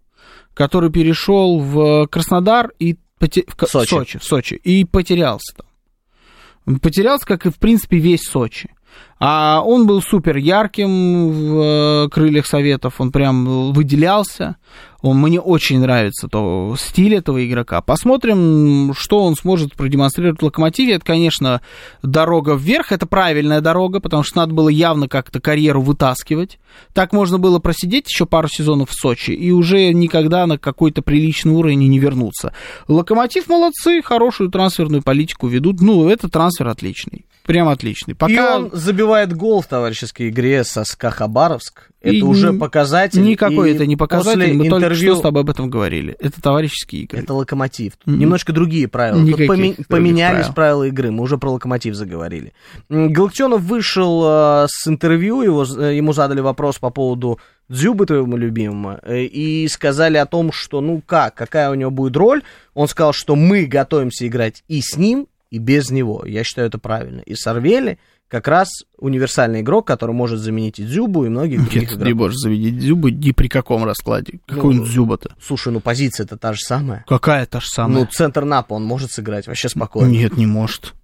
который 0.54 0.90
перешел 0.90 1.60
в 1.60 2.08
Краснодар 2.08 2.72
и 2.80 2.98
поте- 3.20 3.44
в 3.46 3.68
Сочи. 3.68 3.90
Сочи, 3.90 4.20
в 4.20 4.24
Сочи 4.24 4.54
и 4.56 4.86
потерялся 4.86 5.54
там. 5.56 6.80
Потерялся, 6.80 7.26
как 7.26 7.46
и, 7.46 7.50
в 7.50 7.58
принципе, 7.58 7.98
весь 7.98 8.24
Сочи. 8.24 8.73
А 9.20 9.62
он 9.64 9.88
был 9.88 10.02
супер 10.02 10.38
ярким 10.38 11.30
в 11.30 11.62
э, 11.62 12.10
крыльях 12.10 12.46
советов, 12.46 12.96
он 13.00 13.12
прям 13.12 13.72
выделялся. 13.72 14.58
Он, 15.04 15.20
мне 15.20 15.40
очень 15.40 15.80
нравится 15.82 16.30
то, 16.30 16.76
стиль 16.80 17.16
этого 17.16 17.46
игрока. 17.46 17.82
Посмотрим, 17.82 18.94
что 18.98 19.22
он 19.22 19.36
сможет 19.36 19.74
продемонстрировать 19.74 20.40
в 20.40 20.46
Локомотиве. 20.46 20.94
Это, 20.94 21.06
конечно, 21.06 21.62
дорога 22.02 22.54
вверх, 22.54 22.94
это 22.94 23.06
правильная 23.06 23.60
дорога, 23.60 24.00
потому 24.00 24.24
что 24.24 24.38
надо 24.38 24.54
было 24.54 24.70
явно 24.70 25.10
как-то 25.10 25.42
карьеру 25.42 25.82
вытаскивать. 25.82 26.58
Так 26.94 27.12
можно 27.12 27.38
было 27.38 27.60
просидеть 27.60 28.08
еще 28.08 28.26
пару 28.26 28.48
сезонов 28.48 28.92
в 28.92 28.94
Сочи 28.94 29.32
и 29.32 29.52
уже 29.52 29.92
никогда 29.92 30.48
на 30.48 30.58
какой-то 30.58 31.02
приличный 31.02 31.52
уровень 31.52 31.80
не 31.90 32.00
вернуться. 32.00 32.54
Локомотив 32.88 33.50
молодцы, 33.50 34.02
хорошую 34.02 34.52
трансферную 34.52 35.04
политику 35.04 35.48
ведут. 35.48 35.82
Ну, 35.82 36.08
это 36.08 36.30
трансфер 36.30 36.70
отличный. 36.70 37.26
Прям 37.46 37.68
отличный. 37.68 38.14
И 38.14 38.16
Пока 38.16 38.56
он 38.56 38.70
забивает 38.72 39.34
гол 39.34 39.62
в 39.62 39.68
товарищеской 39.68 40.30
игре 40.30 40.64
со 40.64 40.86
СКА 40.86 41.12
Хабаровск. 41.12 41.90
Это 42.04 42.16
И 42.18 42.22
уже 42.22 42.52
показатель. 42.54 43.24
никакой 43.24 43.72
И 43.72 43.74
это 43.76 43.86
не 43.88 43.96
показатель. 43.96 44.40
после 44.42 44.54
Мы 44.54 44.70
только 44.70 44.86
интервью... 44.88 45.12
что 45.14 45.20
с 45.20 45.22
тобой 45.22 45.42
об 45.44 45.50
этом 45.50 45.70
говорили. 45.70 46.16
Это 46.20 46.42
товарищеские 46.42 47.04
игры. 47.04 47.20
Это 47.20 47.34
локомотив. 47.34 47.94
Тут 47.98 48.08
Мгм. 48.08 48.20
Немножко 48.20 48.52
другие 48.52 48.88
правила. 48.90 49.20
Тут 49.20 49.28
Никаких 49.30 49.50
поме- 49.50 49.68
других 49.74 49.88
поменялись 49.88 50.40
правил. 50.48 50.54
правила 50.54 50.84
игры. 50.84 51.12
Мы 51.12 51.24
уже 51.24 51.38
про 51.38 51.52
локомотив 51.54 51.96
заговорили. 51.96 52.52
Галактионов 52.90 53.62
вышел 53.62 54.22
э, 54.26 54.68
с 54.70 54.88
интервью, 54.88 55.42
его, 55.42 55.64
э, 55.66 55.96
ему 55.96 56.14
задали 56.14 56.42
вопрос 56.42 56.78
по 56.78 56.90
поводу 56.90 57.40
Дзюбы, 57.70 58.06
твоему 58.06 58.36
любимому, 58.36 59.00
э, 59.04 59.24
и 59.24 59.66
сказали 59.70 60.18
о 60.18 60.26
том, 60.26 60.52
что 60.52 60.82
ну 60.82 61.02
как, 61.06 61.34
какая 61.36 61.72
у 61.72 61.76
него 61.76 61.90
будет 61.92 62.18
роль. 62.18 62.42
Он 62.74 62.90
сказал, 62.90 63.14
что 63.14 63.38
мы 63.38 63.66
готовимся 63.66 64.28
играть 64.28 64.64
и 64.68 64.82
с 64.82 64.98
ним, 64.98 65.28
и 65.50 65.58
без 65.60 65.90
него. 65.90 66.24
Я 66.26 66.44
считаю 66.44 66.68
это 66.68 66.78
правильно. 66.80 67.22
И 67.22 67.34
Сорвели 67.36 67.98
как 68.34 68.48
раз 68.48 68.68
универсальный 68.98 69.62
игрок, 69.62 69.86
который 69.86 70.16
может 70.16 70.40
заменить 70.40 70.80
и 70.80 70.84
Дзюбу, 70.86 71.24
и 71.24 71.30
многих 71.30 71.60
других 71.60 71.82
Нет, 71.84 71.92
игроков. 71.92 72.08
не 72.08 72.14
можешь 72.16 72.38
заведить 72.40 72.82
Зюба 72.82 73.12
ни 73.12 73.30
при 73.30 73.48
каком 73.48 73.84
раскладе. 73.86 74.40
Какой 74.48 74.74
Ну, 74.74 74.82
он 74.82 74.88
Зюба-то? 74.88 75.36
Слушай, 75.40 75.72
ну 75.72 75.80
позиция-то 75.82 76.36
та 76.38 76.54
же 76.54 76.60
самая. 76.62 77.06
Какая 77.08 77.46
та 77.46 77.60
же 77.60 77.68
самая? 77.68 78.00
Ну, 78.00 78.08
центр 78.12 78.44
Напа 78.44 78.74
он 78.74 78.86
может 78.86 79.12
сыграть 79.12 79.46
вообще 79.46 79.70
спокойно. 79.70 80.10
Нет, 80.10 80.36
не 80.36 80.48
может. 80.48 80.96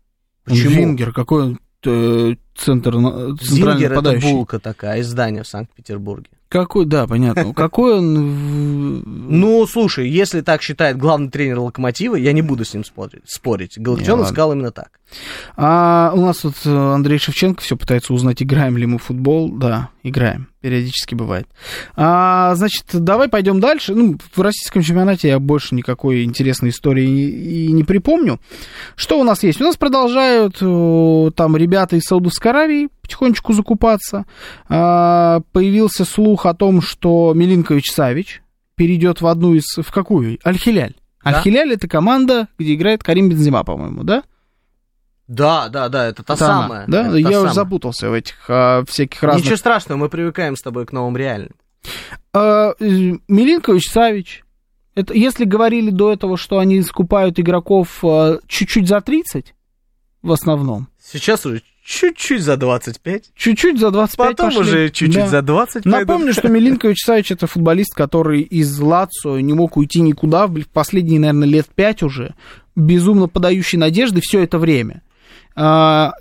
Почему? 0.43 0.71
Вингер, 0.71 1.13
какой 1.13 1.43
он 1.43 1.59
э, 1.85 2.33
центр, 2.55 2.93
центральный 2.93 3.37
Зингер 3.43 3.91
это 3.91 4.01
нападающий? 4.01 4.31
булка 4.31 4.57
такая, 4.57 5.01
издание 5.01 5.43
в 5.43 5.47
Санкт-Петербурге. 5.47 6.29
Какой, 6.49 6.85
да, 6.85 7.05
понятно. 7.05 7.53
Какой 7.55 7.99
он... 7.99 9.03
Ну, 9.39 9.65
слушай, 9.67 10.09
если 10.09 10.41
так 10.41 10.63
считает 10.63 10.97
главный 10.97 11.29
тренер 11.29 11.59
Локомотива, 11.59 12.15
я 12.15 12.33
не 12.33 12.41
буду 12.41 12.65
с 12.65 12.73
ним 12.73 12.83
спорить. 12.83 13.21
ладно. 14.21 14.33
сказал 14.33 14.53
именно 14.53 14.71
так. 14.71 14.89
А 15.55 16.11
у 16.15 16.21
нас 16.21 16.37
тут 16.37 16.55
э, 16.65 16.69
Андрей 16.69 17.19
Шевченко 17.19 17.61
все 17.61 17.77
пытается 17.77 18.13
узнать, 18.13 18.41
играем 18.41 18.77
ли 18.77 18.87
мы 18.87 18.97
в 18.97 19.03
футбол. 19.03 19.49
Да, 19.49 19.89
играем. 20.01 20.47
Периодически 20.61 21.13
бывает. 21.13 21.47
А, 21.95 22.55
значит, 22.55 22.85
давай 22.91 23.29
пойдем 23.29 23.59
дальше. 23.59 23.93
Ну, 23.93 24.17
в 24.35 24.41
российском 24.41 24.81
чемпионате 24.81 25.29
я 25.29 25.39
больше 25.39 25.75
никакой 25.75 26.23
интересной 26.23 26.69
истории 26.69 27.07
и, 27.07 27.71
не 27.71 27.83
припомню. 27.83 28.39
Что 28.95 29.19
у 29.19 29.23
нас 29.23 29.43
есть? 29.43 29.61
У 29.61 29.63
нас 29.63 29.77
продолжают 29.77 30.57
там 31.35 31.55
ребята 31.55 31.95
из 31.95 32.03
Саудовской 32.03 32.51
Аравии 32.51 32.89
потихонечку 33.09 33.53
закупаться. 33.53 34.25
А, 34.67 35.41
появился 35.51 36.05
слух 36.05 36.45
о 36.45 36.53
том, 36.53 36.81
что 36.81 37.33
Милинкович 37.33 37.91
Савич 37.91 38.41
перейдет 38.75 39.21
в 39.21 39.27
одну 39.27 39.55
из... 39.55 39.65
В 39.77 39.91
какую? 39.91 40.37
Аль-Хиляль. 40.45 40.95
Да. 41.23 41.31
Аль-Хиляль 41.31 41.73
это 41.73 41.87
команда, 41.87 42.47
где 42.59 42.75
играет 42.75 43.03
Карим 43.03 43.29
Бензима, 43.29 43.63
по-моему, 43.63 44.03
да? 44.03 44.23
Да, 45.27 45.69
да, 45.69 45.89
да, 45.89 46.07
это 46.07 46.23
та 46.23 46.35
Это 46.35 46.45
она, 46.45 46.61
самая. 46.61 46.85
Да, 46.87 47.07
Это 47.07 47.17
я 47.17 47.23
самая. 47.25 47.43
уже 47.43 47.53
запутался 47.53 48.09
в 48.09 48.13
этих 48.13 48.35
а, 48.47 48.83
всяких 48.87 49.21
разных. 49.21 49.45
Ничего 49.45 49.57
страшного, 49.57 49.97
мы 49.99 50.09
привыкаем 50.09 50.55
с 50.55 50.61
тобой 50.61 50.85
к 50.85 50.91
новым 50.91 51.17
реальным. 51.17 51.51
А, 52.33 52.73
э, 52.79 53.13
Милинкович, 53.27 53.89
Савич. 53.89 54.43
Это, 54.95 55.13
если 55.13 55.45
говорили 55.45 55.91
до 55.91 56.11
этого, 56.11 56.35
что 56.35 56.57
они 56.59 56.81
скупают 56.81 57.39
игроков 57.39 58.03
а, 58.03 58.39
чуть-чуть 58.47 58.87
за 58.87 59.01
30, 59.01 59.53
в 60.21 60.31
основном, 60.31 60.87
Сейчас 61.11 61.45
уже 61.45 61.63
чуть-чуть 61.89 62.43
за 62.43 62.55
25, 62.55 63.31
чуть-чуть 63.35 63.79
за 63.79 63.89
25 63.89 64.27
потом 64.29 64.47
пошли. 64.49 64.61
уже 64.61 64.89
чуть-чуть 64.89 65.23
Да. 65.23 65.27
за 65.27 65.41
20 65.41 65.85
Напомню, 65.85 66.25
пойдут. 66.27 66.35
что 66.35 66.47
Милинкович 66.47 66.97
Савич 67.03 67.31
это 67.31 67.47
футболист, 67.47 67.95
который 67.95 68.41
из 68.41 68.79
Лацио 68.79 69.39
не 69.39 69.53
мог 69.53 69.75
уйти 69.75 70.01
никуда 70.01 70.45
в 70.45 70.61
последние, 70.71 71.19
наверное, 71.19 71.47
лет 71.47 71.67
пять 71.73 72.03
уже, 72.03 72.35
безумно 72.75 73.27
подающий 73.27 73.79
надежды 73.79 74.21
все 74.21 74.43
это 74.43 74.59
время. 74.59 75.01
А, 75.55 76.13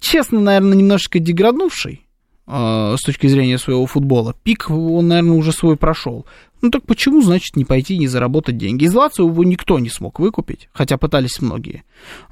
честно, 0.00 0.40
наверное, 0.40 0.76
немножечко 0.78 1.18
деграднувший 1.18 2.06
а, 2.46 2.94
с 2.96 3.02
точки 3.02 3.26
зрения 3.26 3.58
своего 3.58 3.84
футбола. 3.86 4.32
Пик 4.44 4.70
он, 4.70 5.08
наверное, 5.08 5.36
уже 5.36 5.50
свой 5.50 5.76
прошел. 5.76 6.24
Ну 6.62 6.70
так 6.70 6.84
почему, 6.86 7.20
значит, 7.20 7.56
не 7.56 7.64
пойти 7.64 7.94
и 7.94 7.98
не 7.98 8.06
заработать 8.06 8.56
деньги? 8.58 8.84
Из 8.84 8.94
Лацио 8.94 9.26
его 9.26 9.42
никто 9.42 9.80
не 9.80 9.90
смог 9.90 10.20
выкупить, 10.20 10.68
хотя 10.72 10.96
пытались 10.98 11.40
многие. 11.42 11.82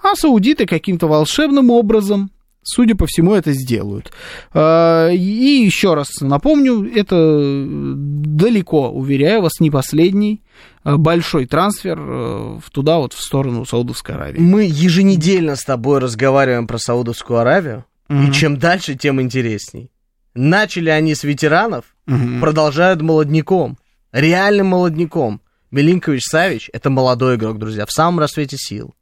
А 0.00 0.14
саудиты 0.14 0.64
каким-то 0.66 1.08
волшебным 1.08 1.70
образом, 1.70 2.30
судя 2.64 2.94
по 2.96 3.06
всему, 3.06 3.34
это 3.34 3.52
сделают. 3.52 4.12
А, 4.52 5.08
И 5.10 5.16
еще 5.64 5.94
раз 5.94 6.08
напомню, 6.20 6.90
это 6.92 7.64
далеко, 7.96 8.90
уверяю 8.90 9.42
вас, 9.42 9.60
не 9.60 9.70
последний 9.70 10.42
а, 10.82 10.96
большой 10.96 11.46
трансфер 11.46 11.98
э, 12.00 12.58
туда, 12.72 12.98
вот 12.98 13.12
в 13.12 13.22
сторону 13.22 13.64
Саудовской 13.64 14.14
Аравии. 14.16 14.40
Мы 14.40 14.64
еженедельно 14.64 15.56
с 15.56 15.64
тобой 15.64 15.98
разговариваем 16.00 16.66
про 16.66 16.78
Саудовскую 16.78 17.38
Аравию, 17.38 17.84
Мгм. 18.08 18.30
и 18.30 18.32
чем 18.34 18.58
дальше, 18.58 18.94
тем 18.94 19.20
интересней. 19.20 19.90
Начали 20.34 20.90
они 20.90 21.14
с 21.14 21.24
ветеранов, 21.24 21.84
Мгм. 22.06 22.40
продолжают 22.40 23.00
молодняком. 23.00 23.78
Реальным 24.12 24.66
молодняком. 24.68 25.40
Милинкович 25.70 26.22
Савич 26.24 26.70
это 26.72 26.90
молодой 26.90 27.36
игрок, 27.36 27.58
друзья, 27.58 27.86
в 27.86 27.90
самом 27.90 28.20
рассвете 28.20 28.56
сил. 28.58 28.94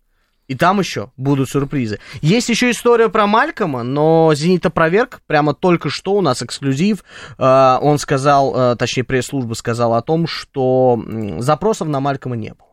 И 0.53 0.55
там 0.55 0.81
еще 0.81 1.11
будут 1.17 1.49
сюрпризы. 1.49 1.99
Есть 2.21 2.51
еще 2.51 2.71
история 2.71 3.09
про 3.09 3.27
Малькома, 3.27 3.83
но 3.85 4.35
Зенит 4.35 4.67
опроверг. 4.67 5.23
Прямо 5.27 5.55
только 5.55 5.89
что 5.89 6.13
у 6.13 6.21
нас 6.21 6.43
эксклюзив. 6.43 7.05
Э, 7.39 7.79
Он 7.81 7.99
сказал, 7.99 8.55
э, 8.55 8.77
точнее, 8.77 9.05
пресс-служба 9.05 9.55
сказала 9.55 9.97
о 9.97 10.03
том, 10.03 10.27
что 10.27 11.03
запросов 11.39 11.89
на 11.89 12.01
Малькома 12.01 12.37
не 12.37 12.51
было. 12.51 12.69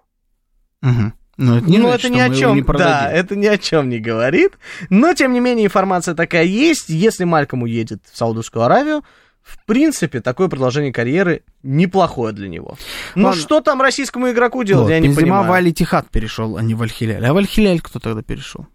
Мгм. 0.82 1.14
Но 1.38 1.58
это 1.60 1.70
не 1.70 1.78
ну, 1.78 1.88
значит, 1.88 2.06
это 2.08 2.14
ни 2.16 2.20
о 2.20 2.36
чем, 2.36 2.56
не 2.56 2.62
да, 2.64 3.10
это 3.10 3.36
ни 3.38 3.46
о 3.46 3.58
чем 3.58 3.88
не 3.88 4.00
говорит. 4.00 4.58
Но, 4.90 5.14
тем 5.14 5.32
не 5.32 5.40
менее, 5.40 5.68
информация 5.68 6.16
такая 6.16 6.44
есть. 6.44 6.90
Если 6.90 7.24
Мальком 7.24 7.64
уедет 7.64 8.02
в 8.12 8.18
Саудовскую 8.18 8.66
Аравию, 8.66 9.06
в 9.50 9.66
принципе, 9.66 10.22
такое 10.22 10.48
продолжение 10.48 10.92
карьеры 10.94 11.44
неплохое 11.64 12.34
для 12.34 12.48
него. 12.48 12.78
Ну 13.16 13.28
Ладно. 13.28 13.42
что 13.42 13.62
там 13.62 13.82
российскому 13.82 14.30
игроку 14.32 14.64
делать, 14.64 14.84
Вот, 14.84 14.90
я 14.92 15.00
не 15.00 15.08
Бензема 15.08 15.22
понимаю. 15.26 15.48
в 15.50 15.52
Аль-Тихад 15.54 16.10
перешел, 16.10 16.58
а 16.58 16.62
не 16.62 16.74
в 16.76 16.82
Аль-Хиляль. 16.82 17.26
А 17.26 17.34
в 17.34 17.38
Аль-Хиляль 17.38 17.82
кто 17.82 18.00
тогда 18.00 18.22
перешел? 18.22 18.68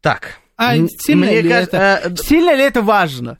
Так, 0.00 0.38
А 0.56 0.74
сильно 0.98 1.26
мне 1.26 1.40
ли 1.40 1.48
кажется, 1.48 1.76
это- 1.76 2.08
э, 2.10 2.16
Сильно 2.16 2.54
ли 2.54 2.62
это 2.62 2.82
важно? 2.82 3.38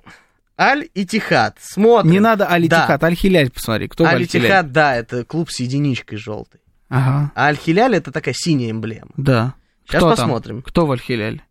Аль 0.58 0.88
и 0.94 1.04
Тихад. 1.04 1.58
Смотрим. 1.60 2.12
Не 2.12 2.20
надо 2.20 2.48
Аль-Тихад, 2.50 3.00
Да. 3.00 3.06
Аль-Хиляль 3.06 3.50
посмотри. 3.50 3.88
Кто 3.88 4.04
в 4.04 4.06
Аль 4.06 4.14
Аль-Хиляль? 4.16 4.46
Тихад, 4.46 4.72
да, 4.72 4.96
это 4.96 5.24
клуб 5.24 5.50
с 5.50 5.60
единичкой 5.60 6.18
желтой. 6.18 6.60
Ага, 6.88 7.32
А 7.34 7.46
Аль-Хиляль 7.46 7.96
это 7.96 8.12
такая 8.12 8.34
синяя 8.36 8.70
эмблема. 8.70 9.10
да. 9.16 9.54
Сейчас 9.86 9.98
Кто 10.00 10.08
там? 10.14 10.16
посмотрим. 10.16 10.62
Кто 10.62 10.86
в 10.86 10.92
Аль-Хиляль? 10.92 11.42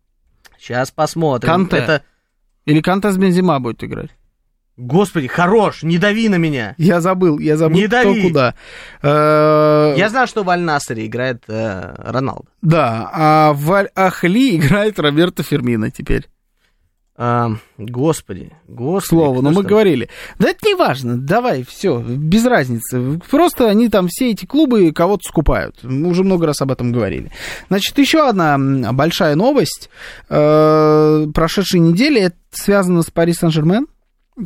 Сейчас 0.58 0.90
посмотрим. 0.90 1.48
Канте. 1.48 1.76
Это, 1.76 2.02
Или 2.64 2.80
Кантас 2.80 3.16
Бензема 3.16 3.60
будет 3.60 3.84
играть? 3.84 4.10
Господи, 4.76 5.26
хорош, 5.28 5.82
не 5.82 5.98
дави 5.98 6.28
на 6.28 6.36
меня. 6.36 6.74
Я 6.78 7.00
забыл, 7.00 7.38
я 7.38 7.56
забыл, 7.56 7.78
Не 7.80 7.86
кто 7.86 8.02
дави. 8.02 8.22
куда. 8.22 8.54
Э, 9.02 9.94
Я 9.96 10.08
знаю, 10.08 10.26
что 10.26 10.42
в 10.42 10.50
Аль-Насаре 10.50 11.06
играет 11.06 11.44
э, 11.48 11.94
Роналдо. 11.98 12.46
Да, 12.62 13.10
а 13.12 13.52
в 13.52 13.72
Аль-Ахли 13.72 14.56
играет 14.56 14.98
Роберто 14.98 15.42
Фермино 15.42 15.90
теперь. 15.90 16.26
А, 17.16 17.50
господи, 17.78 18.50
господи. 18.66 19.08
Слово, 19.08 19.34
кто 19.34 19.42
но 19.42 19.50
мы 19.50 19.62
там? 19.62 19.66
говорили. 19.66 20.10
Да 20.40 20.48
это 20.50 20.66
не 20.66 20.74
важно, 20.74 21.16
давай, 21.16 21.62
все, 21.62 22.00
без 22.00 22.44
разницы. 22.44 23.20
Просто 23.30 23.68
они 23.70 23.88
там, 23.88 24.08
все 24.08 24.32
эти 24.32 24.46
клубы 24.46 24.90
кого-то 24.90 25.22
скупают. 25.28 25.76
Мы 25.84 26.08
уже 26.08 26.24
много 26.24 26.46
раз 26.46 26.60
об 26.60 26.72
этом 26.72 26.90
говорили. 26.90 27.30
Значит, 27.68 27.96
еще 27.98 28.28
одна 28.28 28.58
большая 28.92 29.36
новость 29.36 29.90
э, 30.28 31.26
прошедшей 31.32 31.78
недели, 31.78 32.20
это 32.20 32.36
связано 32.50 33.02
с 33.02 33.10
Пари 33.12 33.32
Сен-Жермен 33.32 33.86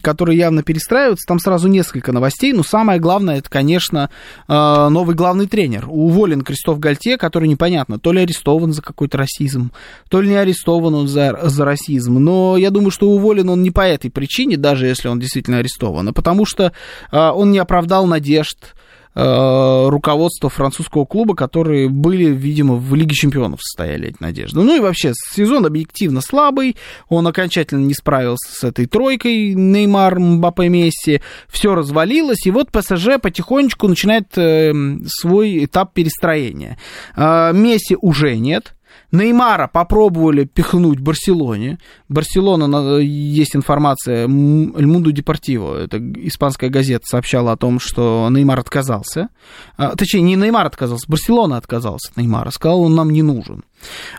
который 0.03 0.37
явно 0.37 0.63
перестраивается. 0.63 1.27
Там 1.27 1.39
сразу 1.39 1.69
несколько 1.69 2.13
новостей, 2.13 2.53
но 2.53 2.63
самое 2.63 3.01
главное, 3.01 3.39
это, 3.39 3.49
конечно, 3.49 4.11
э, 4.47 4.53
новый 4.53 5.17
главный 5.17 5.47
тренер. 5.47 5.87
Уволен 5.89 6.43
Кристоф 6.43 6.79
Гальте, 6.79 7.17
который 7.17 7.49
непонятно, 7.49 7.99
то 7.99 8.13
ли 8.13 8.21
арестован 8.21 8.73
за 8.73 8.83
какой-то 8.83 9.17
расизм, 9.17 9.73
то 10.11 10.21
ли 10.21 10.29
не 10.29 10.37
арестован 10.37 10.95
он 10.95 11.09
за, 11.09 11.39
за 11.43 11.65
расизм. 11.65 12.19
Но 12.19 12.57
я 12.57 12.71
думаю, 12.71 12.91
что 12.91 13.09
уволен 13.09 13.49
он 13.49 13.63
не 13.63 13.71
по 13.71 13.81
этой 13.81 14.11
причине, 14.11 14.57
даже 14.57 14.87
если 14.87 15.09
он 15.09 15.19
действительно 15.19 15.59
арестован, 15.59 16.09
а 16.09 16.13
потому 16.13 16.45
что 16.45 16.73
э, 17.11 17.17
он 17.17 17.51
не 17.51 17.59
оправдал 17.59 18.07
надежд 18.07 18.75
э, 19.19 19.89
руководства 19.89 20.49
французского 20.49 21.05
клуба, 21.05 21.35
которые 21.35 21.89
были, 21.89 22.27
видимо, 22.27 22.77
в 22.77 22.95
Лиге 22.95 23.15
чемпионов 23.15 23.61
состояли 23.63 24.09
эти 24.09 24.17
надежды. 24.21 24.61
Ну 24.61 24.77
и 24.77 24.81
вообще, 24.81 25.13
сезон 25.33 25.67
объективно 25.67 26.21
слабый, 26.21 26.77
он 27.09 27.27
окончательно 27.27 27.85
не 27.85 27.95
справился 27.95 28.53
с 28.53 28.65
этой 28.65 28.87
тройкой, 28.87 29.55
Неймар, 29.55 30.19
Мбаппе, 30.19 30.69
Месси, 30.69 31.21
все 31.49 31.75
развалилось, 31.75 32.47
и 32.47 32.51
вот 32.51 32.71
ПСЖ 32.71 33.21
потихонечку 33.21 33.89
начинает 33.89 34.37
э, 34.37 34.73
свой 35.07 35.65
этап 35.65 35.93
перестроения. 35.95 36.79
Э, 37.17 37.53
Месси 37.53 37.97
уже 38.01 38.37
нет, 38.37 38.75
Неймара 39.11 39.69
попробовали 39.69 40.45
пихнуть 40.45 41.01
Барселоне. 41.01 41.79
Барселона, 42.09 42.67
на- 42.67 42.99
есть 42.99 43.57
информация, 43.57 44.25
М- 44.25 44.77
Эль 44.77 44.87
Мунду 44.87 45.13
Депортиво, 45.13 45.77
это 45.79 45.99
испанская 46.27 46.71
газета, 46.71 47.05
сообщала 47.07 47.53
о 47.53 47.57
том, 47.57 47.81
что 47.81 48.29
Неймар 48.31 48.59
отказался. 48.59 49.29
А, 49.77 49.97
точнее, 49.97 50.21
не 50.23 50.37
Неймар 50.37 50.67
отказался, 50.67 51.07
Барселона 51.09 51.57
отказался 51.57 52.11
от 52.11 52.17
Неймара. 52.17 52.51
Сказал, 52.51 52.83
он 52.83 52.95
нам 52.95 53.11
не 53.11 53.23
нужен. 53.23 53.65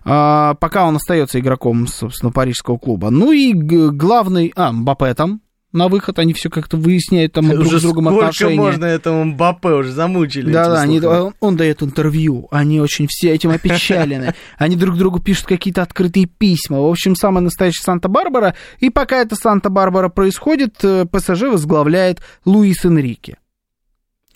А, 0.06 0.56
пока 0.56 0.86
он 0.86 0.96
остается 0.96 1.40
игроком, 1.40 1.86
собственно, 1.88 2.32
парижского 2.32 2.78
клуба. 2.78 3.10
Ну 3.10 3.32
и 3.32 3.54
главный... 3.54 4.52
А, 4.56 4.72
Мбаппе 4.72 5.14
там 5.14 5.42
на 5.72 5.88
выход, 5.88 6.18
они 6.20 6.34
все 6.34 6.50
как-то 6.50 6.78
выясняют 6.78 7.34
там 7.34 7.48
друг 7.48 7.68
Уже 7.68 7.80
с 7.80 7.84
другом 7.84 8.06
сколько 8.06 8.28
отношения. 8.28 8.56
можно 8.56 8.86
этому 8.86 9.26
Мбаппе 9.26 9.70
уже 9.70 9.92
замучили. 9.92 10.52
Да, 10.52 10.70
да, 10.70 10.82
они, 10.82 11.00
он, 11.00 11.34
он 11.40 11.58
дает 11.58 11.84
интервью, 11.84 12.48
они 12.52 12.82
очень 12.82 13.08
все 13.08 13.32
этим 13.32 13.52
опечалены, 13.52 14.34
они 14.58 14.76
друг 14.76 14.98
другу 14.98 15.20
пишут 15.20 15.46
какие-то 15.46 15.82
открытые 15.82 16.26
письма, 16.26 16.82
в 16.82 16.90
общем, 16.90 17.16
самая 17.16 17.44
настоящая 17.44 17.84
Санта-Барбара, 17.84 18.56
и 18.80 18.90
пока 18.90 19.18
это 19.18 19.36
Санта-Барбара 19.36 20.10
происходит, 20.10 20.76
э, 20.84 21.06
ПСЖ 21.06 21.44
возглавляет 21.44 22.22
Луис 22.46 22.84
Энрике. 22.86 23.38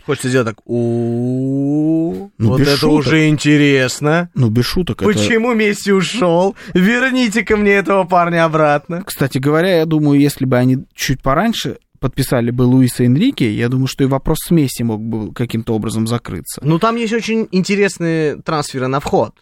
Хочется 0.06 0.30
сделать 0.30 0.47
так. 0.47 0.58
у 0.66 2.30
Ну, 2.38 2.49
Вот 2.49 2.62
это 2.62 2.78
шуток. 2.78 2.91
уже 2.91 3.28
интересно. 3.30 4.30
Ну, 4.36 4.49
без 4.49 4.66
шуток, 4.66 5.01
это... 5.01 5.12
Почему 5.12 5.54
Месси 5.54 5.91
ушел? 5.91 6.56
Верните-ка 6.74 7.56
мне 7.56 7.72
этого 7.72 8.04
парня 8.04 8.45
обратно. 8.45 9.04
Кстати 9.06 9.38
говоря, 9.38 9.78
я 9.78 9.86
думаю, 9.86 10.20
если 10.20 10.45
бы 10.45 10.58
они 10.58 10.80
чуть 10.93 11.22
пораньше 11.22 11.78
подписали 12.04 12.51
бы 12.51 12.64
Луиса 12.64 13.06
Энрике, 13.06 13.49
я 13.54 13.70
думаю, 13.70 13.88
что 13.88 14.04
и 14.04 14.08
вопрос 14.08 14.39
с 14.45 14.51
Месси 14.51 14.84
мог 14.84 15.01
бы 15.01 15.34
каким-то 15.34 15.74
образом 15.74 16.06
закрыться. 16.06 16.60
Ну, 16.62 16.78
там 16.78 16.97
есть 16.97 17.14
очень 17.14 17.47
интересные 17.54 18.36
трансферы 18.41 18.88
на 18.88 18.99
вход. 18.99 19.34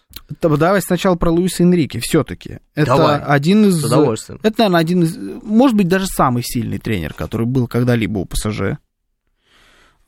Давай 0.41 0.79
сначала 0.83 1.15
про 1.15 1.31
Луиса 1.31 1.63
Энрике, 1.63 1.99
все-таки. 1.99 2.59
Это 2.75 2.97
Давай. 2.97 3.19
один 3.19 3.65
из... 3.65 3.81
С 3.81 3.85
удовольствием. 3.85 4.39
Это, 4.43 4.59
наверное, 4.59 4.79
один 4.79 5.03
из, 5.03 5.17
может 5.41 5.75
быть, 5.75 5.87
даже 5.87 6.05
самый 6.05 6.43
сильный 6.43 6.77
тренер, 6.77 7.15
который 7.15 7.47
был 7.47 7.67
когда-либо 7.67 8.19
у 8.19 8.25
ПСЖ. 8.25 8.77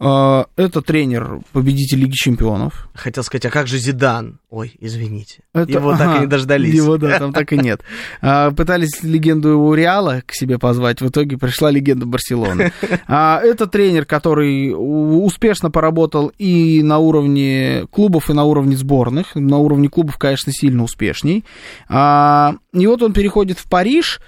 А, 0.06 0.48
Это 0.58 0.82
тренер, 0.82 1.40
победитель 1.54 2.00
Лиги 2.00 2.12
Чемпионов. 2.14 2.90
Хотел 2.94 3.24
сказать, 3.24 3.46
а 3.46 3.50
как 3.50 3.68
же 3.68 3.78
Зидан? 3.78 4.40
Ой, 4.50 4.76
извините. 4.82 5.44
Это- 5.54 5.72
Его 5.72 5.92
так 5.94 6.02
ага, 6.10 6.18
и 6.18 6.20
не 6.22 6.28
дождались. 6.28 6.74
Его, 6.74 6.98
да, 6.98 7.20
там 7.20 7.32
так 7.32 7.54
и 7.54 7.58
нет. 7.58 7.82
А, 8.22 8.52
Пытались 8.52 9.02
легенду 9.02 9.58
у 9.60 9.74
Реала 9.74 10.22
к 10.26 10.34
себе 10.34 10.60
позвать, 10.60 11.00
в 11.02 11.08
итоге 11.08 11.38
пришла 11.38 11.72
легенда 11.72 12.06
Барселоны. 12.06 12.74
А, 13.08 13.40
Это 13.42 13.66
тренер, 13.68 14.06
который 14.06 14.74
успешно 14.76 15.72
поработал 15.72 16.32
и 16.38 16.84
на 16.84 16.98
уровне 16.98 17.86
клубов, 17.90 18.30
и 18.30 18.34
на 18.34 18.44
уровне 18.44 18.76
сборных. 18.76 19.36
На 19.36 19.58
уровне 19.58 19.88
клубов, 19.88 20.18
конечно, 20.18 20.52
сильно 20.52 20.84
успешней. 20.84 21.46
И 21.90 22.88
вот 22.88 23.02
он 23.02 23.14
переходит 23.14 23.58
в 23.60 23.70
Париж. 23.70 24.20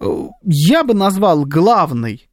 Э, 0.00 0.06
Я 0.44 0.84
бы 0.84 0.94
назвал 0.94 1.44
главной 1.44 2.28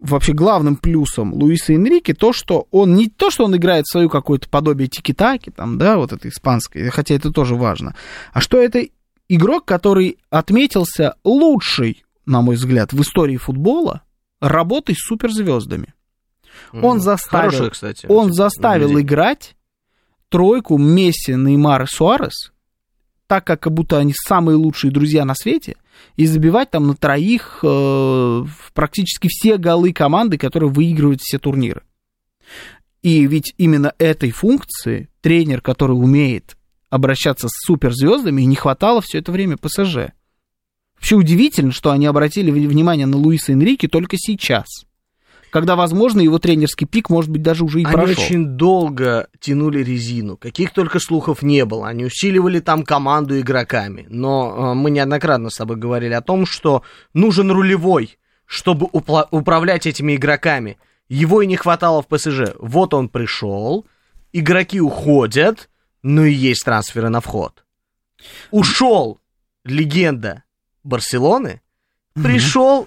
вообще 0.00 0.32
главным 0.32 0.76
плюсом 0.76 1.32
Луиса 1.32 1.72
Энрике 1.74 2.14
то, 2.14 2.32
что 2.32 2.66
он 2.70 2.94
не 2.94 3.08
то, 3.08 3.30
что 3.30 3.44
он 3.44 3.56
играет 3.56 3.86
свою 3.86 4.08
какое-то 4.08 4.48
подобие 4.48 4.88
тики-таки, 4.88 5.50
там, 5.50 5.78
да, 5.78 5.96
вот 5.96 6.12
это 6.12 6.28
испанское, 6.28 6.90
хотя 6.90 7.14
это 7.14 7.30
тоже 7.30 7.54
важно, 7.54 7.94
а 8.32 8.40
что 8.40 8.60
это 8.60 8.86
игрок, 9.28 9.64
который 9.64 10.18
отметился 10.30 11.14
лучший, 11.24 12.04
на 12.26 12.42
мой 12.42 12.56
взгляд, 12.56 12.92
в 12.92 13.00
истории 13.00 13.36
футбола 13.36 14.02
работой 14.40 14.94
с 14.94 15.06
суперзвездами. 15.06 15.94
Он 16.72 17.00
заставил- 17.00 17.50
Хорошее, 17.50 17.70
кстати. 17.70 18.06
Он 18.08 18.32
заставил 18.32 18.98
играть 19.00 19.56
тройку 20.28 20.78
Месси, 20.78 21.34
Неймар 21.34 21.82
и 21.84 21.86
Суарес, 21.86 22.52
так 23.26 23.44
как, 23.44 23.70
будто 23.72 23.98
они 23.98 24.12
самые 24.14 24.56
лучшие 24.56 24.90
друзья 24.90 25.24
на 25.24 25.34
свете, 25.34 25.76
и 26.16 26.26
забивать 26.26 26.70
там 26.70 26.86
на 26.86 26.94
троих 26.94 27.60
э, 27.62 28.44
практически 28.74 29.28
все 29.30 29.56
голы 29.56 29.92
команды, 29.92 30.38
которые 30.38 30.70
выигрывают 30.70 31.20
все 31.20 31.38
турниры. 31.38 31.82
И 33.02 33.26
ведь 33.26 33.54
именно 33.58 33.92
этой 33.98 34.30
функции 34.30 35.08
тренер, 35.20 35.60
который 35.60 35.92
умеет 35.92 36.56
обращаться 36.90 37.48
с 37.48 37.66
суперзвездами, 37.66 38.42
не 38.42 38.56
хватало 38.56 39.00
все 39.02 39.18
это 39.18 39.32
время 39.32 39.56
ПСЖ. 39.56 40.12
Вообще 40.96 41.16
удивительно, 41.16 41.72
что 41.72 41.90
они 41.90 42.06
обратили 42.06 42.50
внимание 42.50 43.06
на 43.06 43.16
Луиса 43.16 43.52
Энрике 43.52 43.88
только 43.88 44.16
сейчас. 44.16 44.66
Когда, 45.54 45.76
возможно, 45.76 46.20
его 46.20 46.40
тренерский 46.40 46.84
пик, 46.84 47.10
может 47.10 47.30
быть, 47.30 47.42
даже 47.42 47.62
уже 47.62 47.80
и 47.80 47.84
Они 47.84 47.94
прошел. 47.94 48.24
очень 48.24 48.44
долго 48.56 49.28
тянули 49.38 49.84
резину. 49.84 50.36
Каких 50.36 50.72
только 50.72 50.98
слухов 50.98 51.42
не 51.42 51.64
было. 51.64 51.86
Они 51.86 52.04
усиливали 52.04 52.58
там 52.58 52.82
команду 52.82 53.38
игроками. 53.38 54.04
Но 54.08 54.72
э, 54.72 54.74
мы 54.74 54.90
неоднократно 54.90 55.50
с 55.50 55.56
тобой 55.56 55.76
говорили 55.76 56.12
о 56.12 56.22
том, 56.22 56.44
что 56.44 56.82
нужен 57.12 57.52
рулевой, 57.52 58.18
чтобы 58.46 58.86
упла- 58.86 59.28
управлять 59.30 59.86
этими 59.86 60.16
игроками. 60.16 60.76
Его 61.08 61.40
и 61.40 61.46
не 61.46 61.54
хватало 61.54 62.02
в 62.02 62.08
ПСЖ. 62.08 62.56
Вот 62.58 62.92
он 62.92 63.08
пришел, 63.08 63.86
игроки 64.32 64.80
уходят, 64.80 65.70
ну 66.02 66.24
и 66.24 66.32
есть 66.32 66.64
трансферы 66.64 67.10
на 67.10 67.20
вход. 67.20 67.64
Ушел 68.50 69.20
легенда 69.64 70.42
Барселоны, 70.82 71.60
пришел 72.14 72.86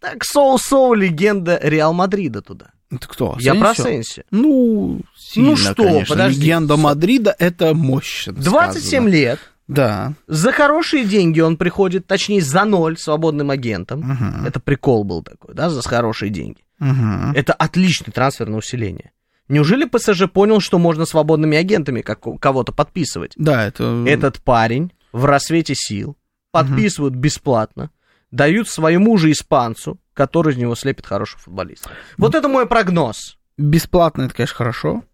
так 0.00 0.24
соу-соу 0.24 0.94
легенда 0.94 1.58
Реал 1.62 1.92
Мадрида 1.92 2.42
туда. 2.42 2.66
Это 2.90 3.06
кто? 3.06 3.36
Я 3.38 3.54
про? 3.54 3.74
Сенси. 3.74 4.24
Ну, 4.30 5.00
сильно, 5.16 5.56
что, 5.56 5.84
конечно. 5.84 6.14
подожди. 6.14 6.40
Легенда 6.40 6.76
Мадрида— 6.76 7.36
это 7.38 7.72
мощно 7.74 8.32
27 8.32 8.82
сказано. 8.82 9.08
лет. 9.08 9.38
Да. 9.68 10.14
За 10.26 10.50
хорошие 10.50 11.04
деньги 11.04 11.38
он 11.38 11.56
приходит, 11.56 12.08
точнее, 12.08 12.40
за 12.42 12.64
ноль 12.64 12.98
свободным 12.98 13.50
агентом. 13.50 14.00
Мгм. 14.00 14.44
Это 14.46 14.58
прикол 14.58 15.04
был 15.04 15.22
такой, 15.22 15.54
да, 15.54 15.70
за 15.70 15.80
хорошие 15.82 16.30
деньги. 16.30 16.58
Мгм. 16.80 17.32
Это 17.36 17.52
отличный 17.52 18.12
трансфер 18.12 18.48
на 18.48 18.56
усиление. 18.56 19.12
Неужели 19.48 19.84
ПСЖ 19.84 20.28
понял, 20.32 20.60
что 20.60 20.78
можно 20.78 21.06
свободными 21.06 21.56
агентами 21.56 22.00
как 22.00 22.20
кого-то 22.40 22.72
подписывать? 22.72 23.32
Да, 23.36 23.64
это... 23.64 24.04
Этот 24.08 24.40
парень 24.40 24.92
в 25.12 25.24
рассвете 25.24 25.74
сил 25.76 26.16
подписывают 26.50 27.14
бесплатно, 27.14 27.90
дают 28.30 28.68
своему 28.68 29.16
же 29.16 29.32
испанцу, 29.32 29.98
который 30.14 30.52
из 30.52 30.58
него 30.58 30.74
слепит 30.74 31.06
хорошего 31.06 31.40
футболиста. 31.42 31.90
Вот 32.16 32.34
это 32.34 32.48
мой 32.48 32.66
прогноз. 32.66 33.38
Бесплатно 33.56 34.22
это, 34.22 34.34
конечно, 34.34 34.56
хорошо. 34.56 35.04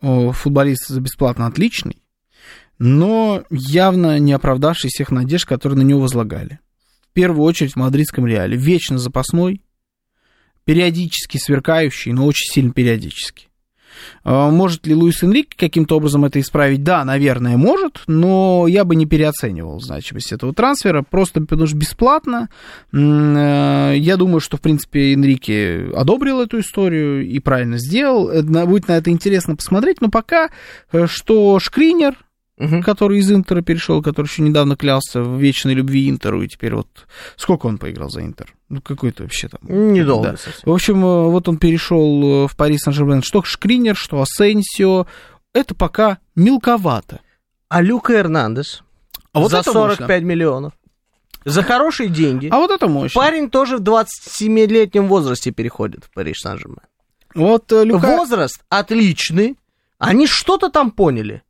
Футболист 0.00 0.88
за 0.88 1.00
бесплатно 1.00 1.46
отличный, 1.46 2.02
но 2.78 3.42
явно 3.50 4.18
не 4.18 4.32
оправдавший 4.32 4.90
всех 4.90 5.10
надежд, 5.10 5.44
которые 5.46 5.78
на 5.78 5.82
него 5.82 6.00
возлагали. 6.00 6.60
В 7.10 7.12
первую 7.12 7.44
очередь 7.44 7.72
в 7.72 7.76
мадридском 7.76 8.26
Реале. 8.26 8.56
Вечно 8.56 8.98
запасной, 8.98 9.62
периодически 10.64 11.38
сверкающий, 11.38 12.12
но 12.12 12.26
очень 12.26 12.52
сильно 12.52 12.72
периодически. 12.72 13.47
А, 14.24 14.50
Может 14.50 14.86
ли 14.86 14.94
Луис 14.94 15.22
Энрик 15.24 15.54
каким-то 15.56 15.96
образом 15.96 16.24
это 16.24 16.40
исправить? 16.40 16.82
Да, 16.82 17.04
наверное, 17.04 17.56
может, 17.56 18.02
но 18.06 18.66
я 18.68 18.84
бы 18.84 18.96
не 18.96 19.06
переоценивал 19.06 19.80
значимость 19.80 20.32
этого 20.32 20.52
трансфера, 20.54 21.02
просто 21.08 21.40
потому 21.40 21.66
что 21.66 21.76
бесплатно. 21.76 22.48
Э, 22.92 23.94
Я 23.96 24.16
думаю, 24.16 24.40
что, 24.40 24.56
в 24.56 24.60
принципе, 24.60 25.12
Энрике 25.14 25.90
одобрил 25.94 26.40
эту 26.40 26.60
историю 26.60 27.26
и 27.26 27.38
правильно 27.38 27.78
сделал. 27.78 28.30
На- 28.44 28.66
Будет 28.66 28.88
на 28.88 28.92
это 28.98 29.10
интересно 29.10 29.56
посмотреть, 29.56 30.00
но 30.00 30.08
пока 30.08 30.50
э, 30.92 31.06
что 31.06 31.58
Шкринер, 31.58 32.14
Мгм. 32.58 32.82
который 32.82 33.18
из 33.20 33.30
Интера 33.30 33.62
перешел, 33.62 34.02
который 34.02 34.26
еще 34.26 34.42
недавно 34.42 34.74
клялся 34.76 35.22
в 35.22 35.38
вечной 35.40 35.74
любви 35.74 36.10
Интеру, 36.10 36.42
и 36.42 36.48
теперь 36.48 36.74
вот 36.74 36.88
сколько 37.36 37.66
он 37.66 37.78
поиграл 37.78 38.10
за 38.10 38.22
Интер? 38.22 38.52
Ну, 38.68 38.82
какой-то 38.82 39.22
вообще 39.22 39.48
там... 39.48 39.60
Недолго 39.92 40.32
Да. 40.32 40.36
совсем. 40.36 40.62
В 40.64 40.72
общем, 40.72 41.04
э, 41.04 41.28
вот 41.30 41.48
он 41.48 41.56
перешел 41.56 42.44
э, 42.44 42.48
в 42.48 42.56
Пари 42.56 42.78
Сан-Жермен. 42.78 43.22
Что 43.22 43.42
Шкринер, 43.42 43.96
что 43.96 44.20
Асенсио. 44.20 45.06
Это 45.54 45.74
пока 45.74 46.18
мелковато. 46.34 47.20
А 47.68 47.80
Люка 47.80 48.14
Эрнандес 48.14 48.82
А 49.32 49.40
вот 49.40 49.50
за 49.50 49.58
это 49.58 49.72
45 49.72 50.22
миллионов. 50.22 50.74
За 51.44 51.62
хорошие 51.62 52.10
деньги. 52.10 52.48
А 52.50 52.56
вот 52.56 52.70
это 52.70 52.88
мощно. 52.88 53.18
Парень 53.18 53.48
тоже 53.48 53.78
в 53.78 53.80
27-летнем 53.80 55.06
возрасте 55.06 55.50
переходит 55.50 56.04
в 56.04 56.10
Париж 56.12 56.40
Сан-Жермен. 56.40 56.82
Вот 57.34 57.72
э, 57.72 57.84
Люка... 57.84 58.16
Возраст 58.16 58.60
отличный. 58.68 59.56
Они 59.98 60.26
что-то 60.26 60.68
там 60.68 60.90
поняли. 60.90 61.42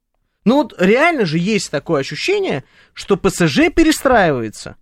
Ну 0.45 0.63
вот 0.63 0.75
реально 0.79 1.27
же 1.27 1.39
есть 1.39 1.71
такое 1.71 2.01
ощущение, 2.01 2.65
что 2.95 3.17
ПСЖ 3.17 3.71
перестраивается. 3.75 4.77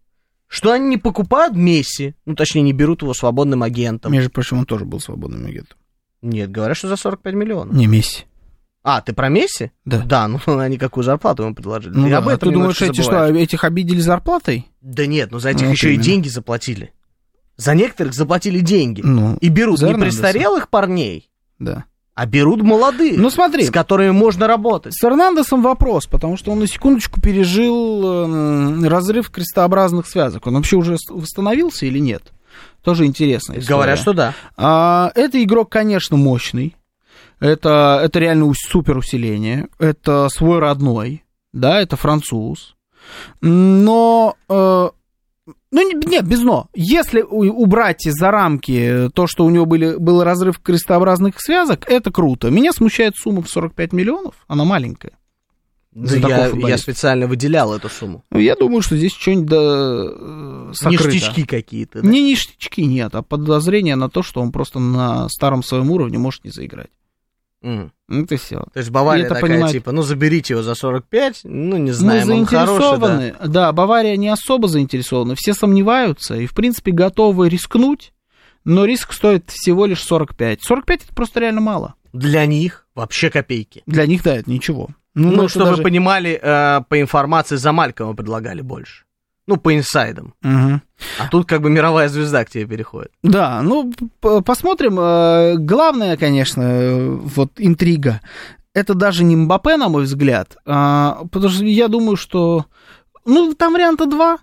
Что 0.48 0.72
они 0.72 0.86
не 0.88 0.96
покупают 0.96 1.54
Месси, 1.54 2.14
ну 2.24 2.34
точнее 2.34 2.62
не 2.62 2.72
берут 2.72 3.02
его 3.02 3.14
свободным 3.14 3.62
агентом. 3.62 4.12
Между 4.12 4.30
прочим, 4.30 4.58
он 4.58 4.66
тоже 4.66 4.84
был 4.84 5.00
свободным 5.00 5.44
агентом. 5.46 5.76
Нет, 6.22 6.50
говорят, 6.50 6.76
что 6.76 6.88
за 6.88 6.96
45 6.96 7.34
миллионов. 7.34 7.74
Не 7.74 7.86
Месси. 7.86 8.24
А, 8.82 9.00
ты 9.00 9.12
про 9.12 9.28
Месси? 9.28 9.72
Да. 9.84 10.02
Да, 10.04 10.28
ну 10.28 10.38
они 10.58 10.78
какую 10.78 11.02
зарплату 11.02 11.42
ему 11.42 11.54
предложили. 11.54 11.92
Ну 11.92 12.04
ты 12.04 12.10
да, 12.10 12.18
об 12.18 12.28
а 12.28 12.34
этом 12.34 12.48
ты 12.50 12.54
думаешь, 12.54 12.80
эти 12.80 13.00
что, 13.00 13.26
этих 13.26 13.64
обидели 13.64 13.98
зарплатой? 14.00 14.68
Да 14.80 15.06
нет, 15.06 15.32
ну 15.32 15.40
за 15.40 15.50
этих 15.50 15.66
Ну, 15.66 15.72
еще 15.72 15.90
и 15.90 15.94
именно. 15.94 16.04
деньги 16.04 16.28
заплатили. 16.28 16.92
За 17.56 17.74
некоторых 17.74 18.14
заплатили 18.14 18.60
деньги. 18.60 19.00
Ну, 19.02 19.38
И 19.40 19.48
берут 19.48 19.80
не 19.80 19.94
престарелых 19.94 20.68
парней, 20.68 21.30
да. 21.58 21.86
А 22.16 22.24
берут 22.24 22.62
молодых, 22.62 23.18
Ну 23.18 23.28
смотри, 23.28 23.64
с 23.66 23.70
которыми 23.70 24.10
можно 24.10 24.46
работать. 24.46 24.94
с 24.94 25.04
Эрнандесом 25.04 25.62
вопрос, 25.62 26.06
потому 26.06 26.38
что 26.38 26.50
он 26.50 26.60
на 26.60 26.66
секундочку 26.66 27.20
пережил 27.20 28.24
эм, 28.24 28.84
разрыв 28.88 29.28
крестообразных 29.30 30.06
связок. 30.08 30.46
Он 30.46 30.54
вообще 30.54 30.76
уже 30.76 30.96
восстановился 31.10 31.84
или 31.84 31.98
нет? 31.98 32.32
Тоже 32.82 33.04
интересно. 33.04 33.56
Говорят, 33.68 33.98
что 33.98 34.14
да. 34.14 34.32
А, 34.56 35.12
это 35.14 35.42
игрок, 35.44 35.70
конечно, 35.70 36.16
мощный. 36.16 36.74
Это, 37.38 38.00
это 38.02 38.18
реально 38.18 38.50
супер 38.56 38.96
усиление. 38.96 39.68
Это 39.78 40.28
свой 40.30 40.58
родной. 40.58 41.22
Да, 41.52 41.82
это 41.82 41.96
француз. 41.96 42.76
Но... 43.42 44.36
э, 44.48 44.88
ну, 45.76 45.86
не- 45.86 46.06
нет, 46.06 46.26
без 46.26 46.40
но. 46.40 46.68
Если 46.74 47.20
убрать 47.20 48.02
за 48.02 48.30
рамки 48.30 49.10
то, 49.12 49.26
что 49.26 49.44
у 49.44 49.50
него 49.50 49.66
были, 49.66 49.96
был 49.96 50.24
разрыв 50.24 50.58
крестообразных 50.58 51.38
связок, 51.38 51.84
это 51.86 52.10
круто. 52.10 52.50
Меня 52.50 52.72
смущает 52.72 53.14
сумма 53.14 53.42
в 53.42 53.48
45 53.50 53.92
миллионов. 53.92 54.34
Она 54.48 54.64
маленькая. 54.64 55.12
За 55.94 56.18
Да 56.18 56.28
такого 56.28 56.60
я, 56.62 56.68
я 56.68 56.78
специально 56.78 57.26
выделял 57.26 57.74
эту 57.74 57.90
сумму. 57.90 58.24
Ну, 58.30 58.38
я 58.38 58.54
думаю, 58.54 58.80
что 58.80 58.96
здесь 58.96 59.12
что-нибудь 59.12 59.48
да, 59.48 59.58
э, 59.60 60.72
сокрыто. 60.72 61.08
Ништячки 61.10 61.44
какие-то. 61.44 62.00
да? 62.00 62.08
Не 62.08 62.22
ништячки 62.22 62.84
нет, 62.84 63.14
а 63.14 63.22
подозрение 63.22 63.96
на 63.96 64.08
то, 64.08 64.22
что 64.22 64.40
он 64.40 64.52
просто 64.52 64.78
на 64.78 65.28
старом 65.28 65.62
своем 65.62 65.90
уровне 65.90 66.16
может 66.18 66.44
не 66.44 66.50
заиграть. 66.50 66.90
Ну, 67.62 67.90
это 68.08 68.36
все. 68.36 68.60
То 68.72 68.78
есть 68.78 68.90
Бавария 68.90 69.24
это 69.24 69.34
такая, 69.34 69.50
понимает- 69.50 69.72
типа, 69.72 69.90
ну 69.92 70.02
заберите 70.02 70.54
его 70.54 70.62
за 70.62 70.74
45, 70.74 71.40
ну 71.44 71.76
не 71.76 71.90
Мы 71.90 71.92
знаем, 71.92 72.30
он 72.30 72.46
хороший, 72.46 72.78
да. 72.78 73.06
заинтересованы. 73.08 73.34
да. 73.48 73.72
Бавария 73.72 74.16
не 74.16 74.28
особо 74.28 74.68
заинтересована. 74.68 75.34
Все 75.34 75.54
сомневаются 75.54 76.36
и, 76.36 76.46
в 76.46 76.54
принципе, 76.54 76.92
готовы 76.92 77.48
рискнуть, 77.48 78.12
но 78.64 78.84
риск 78.84 79.12
стоит 79.12 79.50
всего 79.50 79.86
лишь 79.86 80.02
45. 80.02 80.62
45 80.62 81.04
это 81.04 81.14
просто 81.14 81.40
реально 81.40 81.60
мало. 81.62 81.94
Для 82.12 82.46
них 82.46 82.86
вообще 82.94 83.30
копейки. 83.30 83.82
Для 83.86 84.06
них, 84.06 84.22
да, 84.22 84.36
это 84.36 84.48
ничего. 84.50 84.88
Ну, 85.14 85.32
это 85.32 85.48
чтобы 85.48 85.64
даже- 85.66 85.76
вы 85.78 85.82
понимали, 85.82 86.38
э, 86.40 86.82
по 86.88 87.00
информации 87.00 87.56
за 87.56 87.72
Малькова 87.72 88.12
предлагали 88.12 88.60
больше. 88.60 89.05
Ну, 89.46 89.56
по 89.56 89.76
инсайдам. 89.76 90.34
Мгм. 90.42 90.82
А 91.20 91.28
тут 91.28 91.46
как 91.46 91.60
бы 91.62 91.70
мировая 91.70 92.08
звезда 92.08 92.44
к 92.44 92.50
тебе 92.50 92.66
переходит. 92.66 93.12
Да, 93.22 93.62
ну, 93.62 93.92
посмотрим. 94.20 94.98
Э, 94.98 95.54
Главное, 95.56 96.16
конечно, 96.16 96.62
э, 96.62 97.08
вот 97.08 97.52
интрига. 97.58 98.20
Это 98.74 98.94
даже 98.94 99.24
не 99.24 99.36
Мбаппе, 99.36 99.76
на 99.76 99.88
мой 99.88 100.02
взгляд, 100.02 100.56
а, 100.66 101.24
потому 101.30 101.50
что 101.52 101.64
я 101.64 101.88
думаю, 101.88 102.16
что... 102.16 102.66
Ну, 103.24 103.54
там 103.54 103.72
варианта 103.72 104.06
два. 104.06 104.38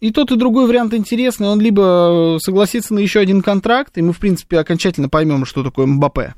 И 0.00 0.10
тот, 0.10 0.32
и 0.32 0.36
другой 0.36 0.66
вариант 0.66 0.94
интересный. 0.94 1.46
Он 1.48 1.60
либо 1.60 2.38
согласится 2.42 2.92
на 2.92 2.98
еще 2.98 3.20
один 3.20 3.40
контракт, 3.40 3.96
и 3.96 4.02
мы, 4.02 4.12
в 4.12 4.18
принципе, 4.18 4.58
окончательно 4.58 5.08
поймем, 5.08 5.44
что 5.46 5.62
такое 5.62 5.86
Мбаппе. 5.86 6.34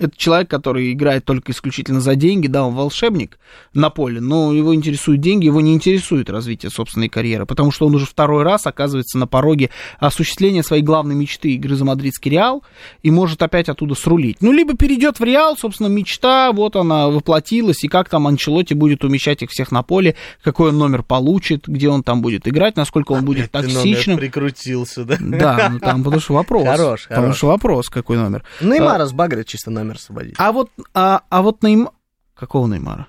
Это 0.00 0.16
человек, 0.16 0.48
который 0.48 0.92
играет 0.92 1.24
только 1.24 1.50
исключительно 1.50 2.00
за 2.00 2.14
деньги, 2.14 2.46
да, 2.46 2.64
он 2.64 2.76
волшебник 2.76 3.36
на 3.74 3.90
поле, 3.90 4.20
но 4.20 4.52
его 4.52 4.72
интересуют 4.72 5.20
деньги, 5.20 5.46
его 5.46 5.60
не 5.60 5.74
интересует 5.74 6.30
развитие 6.30 6.70
собственной 6.70 7.08
карьеры, 7.08 7.46
потому 7.46 7.72
что 7.72 7.84
он 7.88 7.96
уже 7.96 8.06
второй 8.06 8.44
раз 8.44 8.64
оказывается 8.68 9.18
на 9.18 9.26
пороге 9.26 9.70
осуществления 9.98 10.62
своей 10.62 10.84
главной 10.84 11.16
мечты 11.16 11.50
игры 11.54 11.74
за 11.74 11.84
мадридский 11.84 12.30
Реал 12.30 12.62
и 13.02 13.10
может 13.10 13.42
опять 13.42 13.68
оттуда 13.68 13.96
срулить. 13.96 14.36
Ну, 14.40 14.52
либо 14.52 14.76
перейдет 14.76 15.18
в 15.18 15.24
Реал, 15.24 15.56
собственно, 15.56 15.88
мечта, 15.88 16.52
вот 16.52 16.76
она 16.76 17.08
воплотилась, 17.08 17.82
и 17.82 17.88
как 17.88 18.08
там 18.08 18.28
Анчелоти 18.28 18.74
будет 18.74 19.02
умещать 19.02 19.42
их 19.42 19.50
всех 19.50 19.72
на 19.72 19.82
поле, 19.82 20.14
какой 20.44 20.68
он 20.68 20.78
номер 20.78 21.02
получит, 21.02 21.66
где 21.66 21.88
он 21.88 22.04
там 22.04 22.22
будет 22.22 22.46
играть, 22.46 22.76
насколько 22.76 23.10
он 23.10 23.24
будет 23.24 23.46
Опять 23.46 23.66
ты 23.66 23.74
токсичным. 23.74 24.18
прикрутился, 24.18 25.04
да? 25.04 25.16
Да, 25.18 25.68
ну 25.72 25.80
там 25.80 26.04
потому 26.04 26.20
что 26.20 26.34
вопрос. 26.34 26.64
Хорош, 26.68 27.02
Потому 27.08 27.22
хорош. 27.22 27.36
что 27.36 27.46
вопрос, 27.48 27.88
какой 27.88 28.16
номер. 28.16 28.44
Неймара 28.60 29.04
сбагрит 29.06 29.48
чисто 29.48 29.72
номер 29.72 29.87
освободить. 29.96 30.34
А 30.38 30.52
вот, 30.52 30.70
а, 30.94 31.22
а 31.30 31.42
вот 31.42 31.62
Неймар... 31.62 31.92
Какого 32.34 32.66
Неймара? 32.66 33.08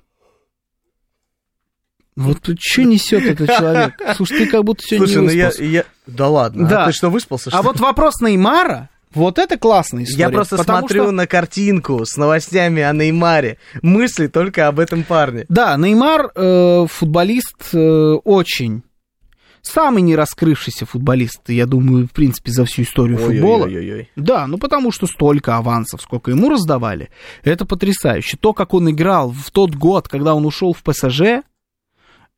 Вот 2.15 2.49
что 2.59 2.83
несет 2.83 3.23
этот 3.25 3.47
человек? 3.49 3.93
Слушай, 4.15 4.39
ты 4.39 4.47
как 4.47 4.63
будто 4.65 4.83
сегодня 4.85 5.07
Слушай, 5.07 5.23
ну 5.25 5.29
не 5.31 5.37
я, 5.37 5.45
выспался. 5.47 5.63
я... 5.71 5.83
Да 6.05 6.27
ладно, 6.27 6.67
Да. 6.67 6.83
а 6.83 6.87
ты 6.87 6.91
что, 6.91 7.09
выспался? 7.09 7.49
А 7.49 7.51
что 7.51 7.61
ли? 7.61 7.67
вот 7.67 7.79
вопрос 7.79 8.19
Неймара, 8.19 8.89
вот 9.13 9.39
это 9.39 9.57
классная 9.57 10.03
история. 10.03 10.23
Я 10.25 10.29
просто 10.29 10.61
смотрю 10.61 11.03
что- 11.03 11.11
на 11.11 11.27
картинку 11.27 12.05
с 12.05 12.17
новостями 12.17 12.81
о 12.81 12.91
Неймаре. 12.91 13.57
Мысли 13.81 14.27
только 14.27 14.67
об 14.67 14.79
этом 14.79 15.03
парне. 15.03 15.45
Да, 15.47 15.77
Неймар 15.77 16.31
э, 16.35 16.85
футболист 16.89 17.73
э, 17.73 17.77
очень... 18.23 18.83
Самый 19.61 20.01
не 20.01 20.15
раскрывшийся 20.15 20.85
футболист, 20.85 21.41
я 21.49 21.65
думаю, 21.65 22.07
в 22.07 22.11
принципе, 22.11 22.51
за 22.51 22.65
всю 22.65 22.83
историю 22.83 23.17
футбола. 23.17 23.67
Да, 24.15 24.47
ну 24.47 24.57
потому 24.57 24.91
что 24.91 25.07
столько 25.07 25.57
авансов, 25.57 26.01
сколько 26.01 26.31
ему 26.31 26.49
раздавали, 26.49 27.09
это 27.43 27.65
потрясающе. 27.65 28.37
То, 28.37 28.53
как 28.53 28.73
он 28.73 28.89
играл 28.89 29.31
в 29.31 29.51
тот 29.51 29.75
год, 29.75 30.07
когда 30.07 30.33
он 30.35 30.45
ушел 30.45 30.73
в 30.73 30.83
ПСЖ, 30.83 31.43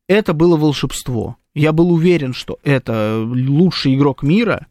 это 0.07 0.33
было 0.33 0.57
волшебство. 0.57 1.37
Я 1.53 1.73
был 1.73 1.91
уверен, 1.91 2.33
что 2.33 2.59
это 2.63 3.21
лучший 3.25 3.95
игрок 3.95 4.23
мира 4.23 4.67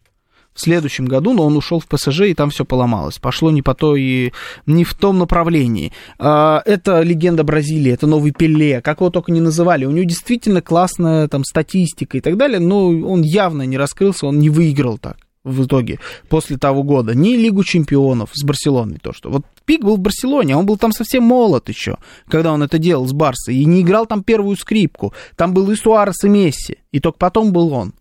следующем 0.61 1.07
году, 1.07 1.33
но 1.33 1.45
он 1.47 1.57
ушел 1.57 1.81
в 1.81 1.87
ПСЖ, 1.87 2.23
и 2.23 2.35
там 2.35 2.51
все 2.51 2.65
поломалось. 2.65 3.19
Пошло 3.19 3.51
не 3.51 3.63
по 3.63 3.75
той, 3.75 4.33
не 4.67 4.85
в 4.85 4.95
том 4.95 5.19
направлении. 5.19 5.93
А, 6.19 6.63
Это 6.67 7.03
легенда 7.03 7.45
Бразилии, 7.45 7.93
это 7.93 8.07
новый 8.07 8.33
Пеле, 8.33 8.81
как 8.81 9.01
его 9.01 9.11
только 9.11 9.33
не 9.33 9.41
называли. 9.41 9.85
У 9.85 9.91
него 9.91 10.05
действительно 10.05 10.63
классная 10.63 11.29
там 11.29 11.45
статистика 11.45 12.19
и 12.19 12.21
так 12.21 12.37
далее, 12.37 12.61
но 12.61 12.89
он 12.89 13.23
явно 13.23 13.63
не 13.63 13.79
раскрылся, 13.79 14.27
он 14.27 14.39
не 14.39 14.51
выиграл 14.51 14.99
так 14.99 15.17
в 15.45 15.65
итоге 15.65 15.99
после 16.29 16.57
того 16.59 16.83
года. 16.83 17.15
Ни 17.15 17.37
Лигу 17.37 17.65
чемпионов 17.65 18.31
с 18.35 18.45
Барселоной, 18.45 18.99
то 19.03 19.13
что. 19.13 19.31
Вот 19.31 19.45
пик 19.65 19.83
был 19.83 19.97
в 19.97 20.01
Барселоне, 20.01 20.55
а 20.55 20.59
он 20.59 20.67
был 20.67 20.77
там 20.77 20.93
совсем 20.93 21.25
молод 21.25 21.69
еще, 21.69 21.97
когда 22.29 22.53
он 22.53 22.63
это 22.63 22.79
делал 22.79 23.07
с 23.07 23.13
Барсой, 23.13 23.57
и 23.57 23.65
не 23.65 23.81
играл 23.81 24.07
там 24.07 24.23
первую 24.23 24.57
скрипку. 24.57 25.15
Там 25.37 25.55
был 25.55 25.71
и 25.71 25.77
Суарес, 25.77 26.25
и 26.25 26.29
Месси, 26.29 26.79
и 26.93 27.01
только 27.01 27.19
потом 27.19 27.53
был 27.53 27.73
он. 27.73 27.95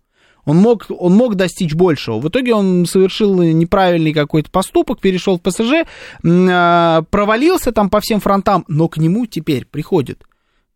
Он 0.50 0.58
мог, 0.58 0.88
он 0.90 1.14
мог 1.14 1.36
достичь 1.36 1.76
большего. 1.76 2.20
В 2.20 2.28
итоге 2.28 2.56
он 2.56 2.88
совершил 2.88 3.40
неправильный 3.40 4.14
какой-то 4.14 4.50
поступок, 4.50 5.00
перешел 5.00 5.38
в 5.38 5.42
ПСЖ, 5.44 5.86
а, 6.24 7.04
провалился 7.12 7.72
там 7.72 7.92
по 7.92 8.00
всем 8.00 8.20
фронтам, 8.20 8.66
но 8.68 8.88
к 8.88 8.98
нему 8.98 9.28
теперь 9.28 9.68
приходит 9.68 10.24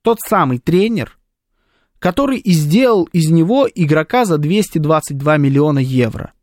тот 0.04 0.20
самый 0.20 0.60
тренер, 0.60 1.18
который 1.98 2.38
и 2.38 2.52
сделал 2.52 3.06
из 3.14 3.32
него 3.32 3.68
игрока 3.74 4.26
за 4.26 4.38
222 4.38 5.38
миллиона 5.38 5.80
евро. 5.80 6.34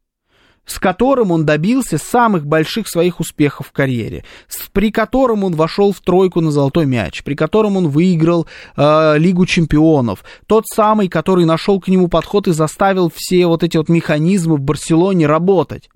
С 0.66 0.78
которым 0.78 1.32
он 1.32 1.44
добился 1.44 1.98
самых 1.98 2.46
больших 2.46 2.88
своих 2.88 3.20
успехов 3.20 3.68
в 3.68 3.72
карьере, 3.72 4.24
с, 4.48 4.68
при 4.68 4.90
котором 4.90 5.44
он 5.44 5.54
вошел 5.54 5.92
в 5.92 6.00
тройку 6.00 6.40
на 6.40 6.50
золотой 6.50 6.86
мяч, 6.86 7.22
при 7.24 7.34
котором 7.34 7.76
он 7.76 7.88
выиграл 7.88 8.46
э, 8.76 9.18
Лигу 9.18 9.46
чемпионов, 9.46 10.24
тот 10.46 10.64
самый, 10.66 11.08
который 11.08 11.44
нашел 11.44 11.80
к 11.80 11.88
нему 11.88 12.08
подход 12.08 12.48
и 12.48 12.52
заставил 12.52 13.11
все 13.14 13.46
вот 13.46 13.62
эти 13.62 13.76
вот 13.76 13.88
механизмы 13.88 14.56
в 14.56 14.61
Барселоне 14.61 15.26
работать. 15.26 15.88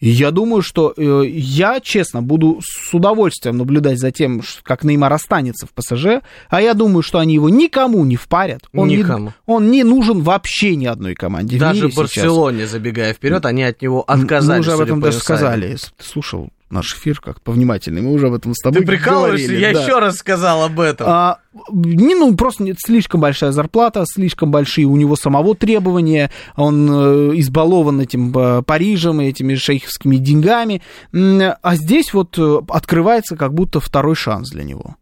И 0.00 0.08
я 0.08 0.30
думаю, 0.30 0.62
что 0.62 0.92
э, 0.96 1.24
я, 1.26 1.80
честно, 1.80 2.22
буду 2.22 2.60
с 2.62 2.92
удовольствием 2.94 3.56
наблюдать 3.56 3.98
за 3.98 4.10
тем, 4.10 4.42
как 4.62 4.84
Неймар 4.84 5.12
останется 5.12 5.66
в 5.66 5.72
ПСЖ, 5.72 6.22
а 6.48 6.60
я 6.62 6.74
думаю, 6.74 7.02
что 7.02 7.18
они 7.18 7.34
его 7.34 7.48
никому 7.48 8.04
не 8.04 8.16
впарят. 8.16 8.62
Он 8.72 8.88
никому. 8.88 9.26
Не, 9.26 9.32
он 9.46 9.70
не 9.70 9.84
нужен 9.84 10.22
вообще 10.22 10.76
ни 10.76 10.86
одной 10.86 11.14
команде. 11.14 11.58
Даже 11.58 11.88
в 11.88 11.94
Барселоне, 11.94 12.60
сейчас. 12.60 12.70
забегая 12.70 13.12
вперед, 13.14 13.44
они 13.46 13.62
от 13.62 13.82
него 13.82 14.02
отказались. 14.02 14.66
Мы 14.66 14.72
уже 14.72 14.72
об 14.72 14.80
этом 14.80 15.00
даже 15.00 15.18
сказали. 15.18 15.76
Слушал 15.98 16.50
наш 16.70 16.94
эфир 16.94 17.20
как 17.20 17.40
повнимательный. 17.40 18.02
Мы 18.02 18.12
уже 18.12 18.28
об 18.28 18.34
этом 18.34 18.54
с 18.54 18.58
тобой 18.58 18.80
Ты 18.80 18.86
прикалываешься? 18.86 19.46
говорили. 19.46 19.66
Я 19.66 19.72
да. 19.72 19.82
еще 19.82 19.98
раз 19.98 20.16
сказал 20.16 20.64
об 20.64 20.80
этом. 20.80 21.06
А, 21.08 21.38
не, 21.72 22.14
ну, 22.14 22.34
просто 22.36 22.62
нет, 22.62 22.76
слишком 22.78 23.20
большая 23.20 23.52
зарплата, 23.52 24.04
слишком 24.06 24.50
большие 24.50 24.86
у 24.86 24.96
него 24.96 25.16
самого 25.16 25.54
требования, 25.54 26.30
он 26.56 26.88
э, 26.90 27.38
избалован 27.38 28.00
этим 28.00 28.36
э, 28.36 28.62
Парижем, 28.62 29.20
этими 29.20 29.54
шейховскими 29.54 30.16
деньгами, 30.16 30.82
а 31.12 31.76
здесь 31.76 32.12
вот 32.12 32.38
э, 32.38 32.60
открывается 32.68 33.36
как 33.36 33.54
будто 33.54 33.80
второй 33.80 34.14
шанс 34.14 34.50
для 34.50 34.64
него. 34.64 34.96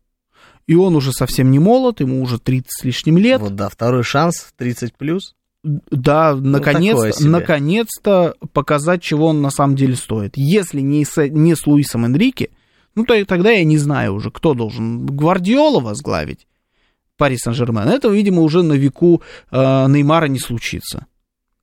И 0.66 0.74
он 0.74 0.96
уже 0.96 1.12
совсем 1.12 1.50
не 1.50 1.58
молод, 1.58 2.00
ему 2.00 2.20
уже 2.22 2.38
30 2.38 2.66
с 2.68 2.84
лишним 2.84 3.18
лет. 3.18 3.40
Вот 3.40 3.54
да, 3.54 3.68
второй 3.68 4.02
шанс 4.02 4.48
30 4.56 4.94
плюс. 4.94 5.34
Да, 5.90 6.36
наконец, 6.36 7.20
ну, 7.20 7.30
наконец-то 7.30 8.34
показать, 8.52 9.02
чего 9.02 9.26
он 9.26 9.42
на 9.42 9.50
самом 9.50 9.74
деле 9.74 9.96
стоит. 9.96 10.34
Если 10.36 10.80
не 10.80 11.04
с, 11.04 11.26
не 11.28 11.56
с 11.56 11.66
Луисом 11.66 12.04
Энрике, 12.04 12.50
ну, 12.94 13.04
то, 13.04 13.24
тогда 13.24 13.50
я 13.50 13.64
не 13.64 13.76
знаю 13.76 14.14
уже, 14.14 14.30
кто 14.30 14.54
должен 14.54 15.06
Гвардиола 15.06 15.80
возглавить 15.80 16.46
Пари 17.16 17.36
Сан-Жермен. 17.36 17.88
Это, 17.88 18.08
видимо, 18.08 18.42
уже 18.42 18.62
на 18.62 18.74
веку 18.74 19.22
э, 19.50 19.56
Неймара 19.88 20.26
не 20.26 20.38
случится 20.38 21.06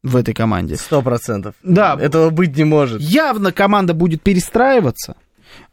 в 0.03 0.17
этой 0.17 0.33
команде. 0.33 0.75
Сто 0.75 1.01
процентов. 1.01 1.55
Да. 1.63 1.97
Этого 1.99 2.29
быть 2.29 2.57
не 2.57 2.65
может. 2.65 3.01
Явно 3.01 3.53
команда 3.53 3.93
будет 3.93 4.21
перестраиваться. 4.21 5.15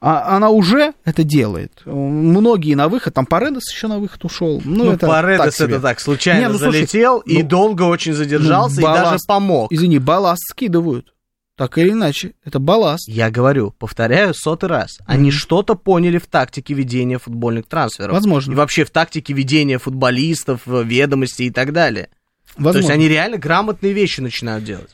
А 0.01 0.37
она 0.37 0.51
уже 0.51 0.95
это 1.05 1.25
делает. 1.25 1.83
Многие 1.85 2.75
на 2.75 2.89
выход, 2.89 3.15
там 3.15 3.27
Паредес 3.27 3.71
еще 3.73 3.87
на 3.87 3.99
выход 3.99 4.25
ушел. 4.25 4.63
Ну, 4.65 4.85
ну 4.85 4.93
это 4.93 5.07
Паредес 5.07 5.57
так 5.57 5.69
это 5.69 5.81
так, 5.81 6.01
случайно 6.01 6.41
Не, 6.41 6.49
ну, 6.49 6.59
залетел 6.59 7.23
слушай, 7.23 7.39
и 7.39 7.43
ну, 7.43 7.49
долго 7.49 7.83
очень 7.83 8.15
задержался 8.15 8.81
ну, 8.81 8.81
и 8.81 8.85
даже 8.85 9.05
балласт, 9.05 9.27
помог. 9.27 9.73
Извини, 9.73 9.99
балласт 9.99 10.43
скидывают. 10.49 11.13
Так 11.61 11.77
или 11.77 11.91
иначе, 11.91 12.33
это 12.43 12.59
балласт. 12.59 13.07
Я 13.07 13.31
говорю, 13.31 13.75
повторяю 13.79 14.33
сотый 14.33 14.71
раз, 14.71 14.97
они 15.05 15.29
mm-hmm. 15.29 15.33
что-то 15.33 15.75
поняли 15.75 16.17
в 16.17 16.27
тактике 16.27 16.73
ведения 16.73 17.19
футбольных 17.19 17.67
трансферов. 17.67 18.15
Возможно. 18.15 18.53
И 18.53 18.55
вообще 18.55 18.87
в 18.87 18.91
тактике 18.91 19.35
ведения 19.35 19.77
футболистов, 19.77 20.63
ведомостей 20.65 21.49
и 21.49 21.51
так 21.51 21.75
далее. 21.75 22.09
Возможно. 22.57 22.73
То 22.73 22.79
есть 22.79 22.91
они 22.91 23.09
реально 23.09 23.37
грамотные 23.37 23.93
вещи 23.93 24.23
начинают 24.23 24.65
делать. 24.65 24.89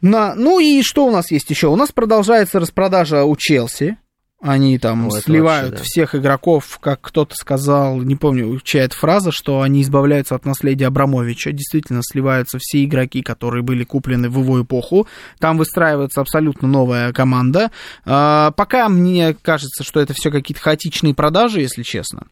На, 0.00 0.34
ну 0.34 0.58
и 0.58 0.82
что 0.82 1.06
у 1.06 1.10
нас 1.10 1.30
есть 1.30 1.50
еще? 1.50 1.68
У 1.68 1.76
нас 1.76 1.92
продолжается 1.92 2.60
распродажа 2.60 3.24
у 3.24 3.36
Челси. 3.36 3.98
Они 4.42 4.78
там 4.78 5.08
Ой, 5.08 5.20
сливают 5.22 5.70
вообще, 5.70 5.78
да. 5.78 5.84
всех 5.84 6.14
игроков, 6.14 6.78
как 6.80 7.00
кто-то 7.00 7.34
сказал, 7.34 8.02
не 8.02 8.16
помню, 8.16 8.60
чья 8.62 8.84
это 8.84 8.94
фраза, 8.94 9.32
что 9.32 9.62
они 9.62 9.80
избавляются 9.80 10.34
от 10.34 10.44
наследия 10.44 10.86
Абрамовича. 10.86 11.52
Действительно, 11.52 12.02
сливаются 12.02 12.58
все 12.60 12.84
игроки, 12.84 13.22
которые 13.22 13.62
были 13.62 13.84
куплены 13.84 14.28
в 14.28 14.38
его 14.40 14.62
эпоху. 14.62 15.08
Там 15.38 15.56
выстраивается 15.56 16.20
абсолютно 16.20 16.68
новая 16.68 17.14
команда. 17.14 17.70
А, 18.04 18.50
пока 18.50 18.90
мне 18.90 19.34
кажется, 19.40 19.82
что 19.82 20.00
это 20.00 20.12
все 20.12 20.30
какие-то 20.30 20.60
хаотичные 20.60 21.14
продажи, 21.14 21.62
если 21.62 21.82
честно. 21.82 22.26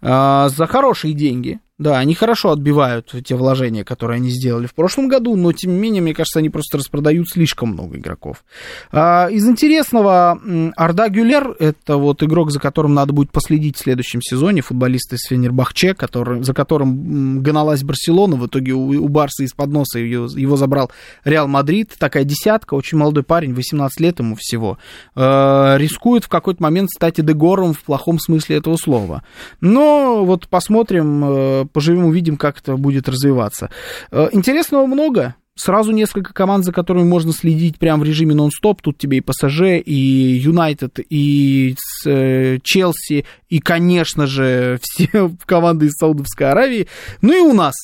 А, 0.00 0.48
за 0.48 0.66
хорошие 0.66 1.14
деньги. 1.14 1.60
Да, 1.78 1.96
они 1.96 2.14
хорошо 2.14 2.50
отбивают 2.50 3.14
те 3.24 3.36
вложения, 3.36 3.84
которые 3.84 4.16
они 4.16 4.30
сделали 4.30 4.66
в 4.66 4.74
прошлом 4.74 5.06
году, 5.06 5.36
но 5.36 5.52
тем 5.52 5.74
не 5.74 5.78
менее, 5.78 6.02
мне 6.02 6.12
кажется, 6.12 6.40
они 6.40 6.50
просто 6.50 6.76
распродают 6.76 7.28
слишком 7.28 7.68
много 7.70 7.98
игроков. 7.98 8.44
А, 8.90 9.28
из 9.30 9.46
интересного, 9.46 10.40
Арда 10.74 11.08
Гюлер, 11.08 11.54
это 11.60 11.96
вот 11.96 12.20
игрок, 12.24 12.50
за 12.50 12.58
которым 12.58 12.94
надо 12.94 13.12
будет 13.12 13.30
последить 13.30 13.76
в 13.76 13.80
следующем 13.80 14.20
сезоне, 14.20 14.60
футболист 14.60 15.12
из 15.12 15.20
Фенербахче, 15.28 15.94
который, 15.94 16.42
за 16.42 16.52
которым 16.52 17.42
гналась 17.44 17.84
Барселона, 17.84 18.34
в 18.34 18.44
итоге 18.48 18.72
у, 18.72 18.88
у 18.88 19.08
Барса 19.08 19.44
из-под 19.44 19.70
носа 19.70 20.00
его, 20.00 20.26
его 20.26 20.56
забрал 20.56 20.90
Реал 21.22 21.46
Мадрид, 21.46 21.94
такая 21.96 22.24
десятка, 22.24 22.74
очень 22.74 22.98
молодой 22.98 23.22
парень, 23.22 23.54
18 23.54 24.00
лет 24.00 24.18
ему 24.18 24.34
всего, 24.34 24.78
а, 25.14 25.76
рискует 25.76 26.24
в 26.24 26.28
какой-то 26.28 26.60
момент 26.60 26.90
стать 26.90 27.20
Эдегором 27.20 27.72
в 27.72 27.84
плохом 27.84 28.18
смысле 28.18 28.56
этого 28.56 28.76
слова. 28.76 29.22
Но 29.60 30.24
вот 30.24 30.48
посмотрим, 30.48 31.24
э, 31.24 31.66
поживем, 31.72 32.06
увидим, 32.06 32.36
как 32.36 32.58
это 32.60 32.76
будет 32.76 33.08
развиваться. 33.08 33.70
Э, 34.10 34.28
интересного 34.32 34.86
много. 34.86 35.34
Сразу 35.54 35.90
несколько 35.90 36.32
команд, 36.32 36.64
за 36.64 36.72
которыми 36.72 37.02
можно 37.02 37.32
следить 37.32 37.78
прямо 37.78 38.04
в 38.04 38.06
режиме 38.06 38.34
нон-стоп. 38.34 38.80
Тут 38.80 38.96
тебе 38.96 39.18
и 39.18 39.20
ПСЖ, 39.20 39.82
и 39.84 40.40
Юнайтед, 40.40 41.00
и 41.10 41.74
э, 42.06 42.58
Челси, 42.62 43.24
и, 43.48 43.58
конечно 43.58 44.26
же, 44.28 44.78
все 44.82 45.32
команды 45.44 45.86
из 45.86 45.94
Саудовской 45.94 46.48
Аравии. 46.48 46.86
Ну 47.22 47.36
и 47.36 47.40
у 47.40 47.54
нас 47.54 47.74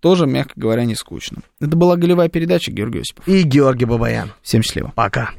тоже, 0.00 0.26
мягко 0.26 0.54
говоря, 0.56 0.84
не 0.84 0.94
скучно. 0.94 1.38
Это 1.60 1.76
была 1.76 1.96
голевая 1.96 2.28
передача, 2.28 2.70
Георгий 2.70 3.00
Осипов. 3.00 3.26
И 3.26 3.42
Георгий 3.44 3.86
Бабаян. 3.86 4.32
Всем 4.42 4.62
счастливо. 4.62 4.92
Пока. 4.94 5.30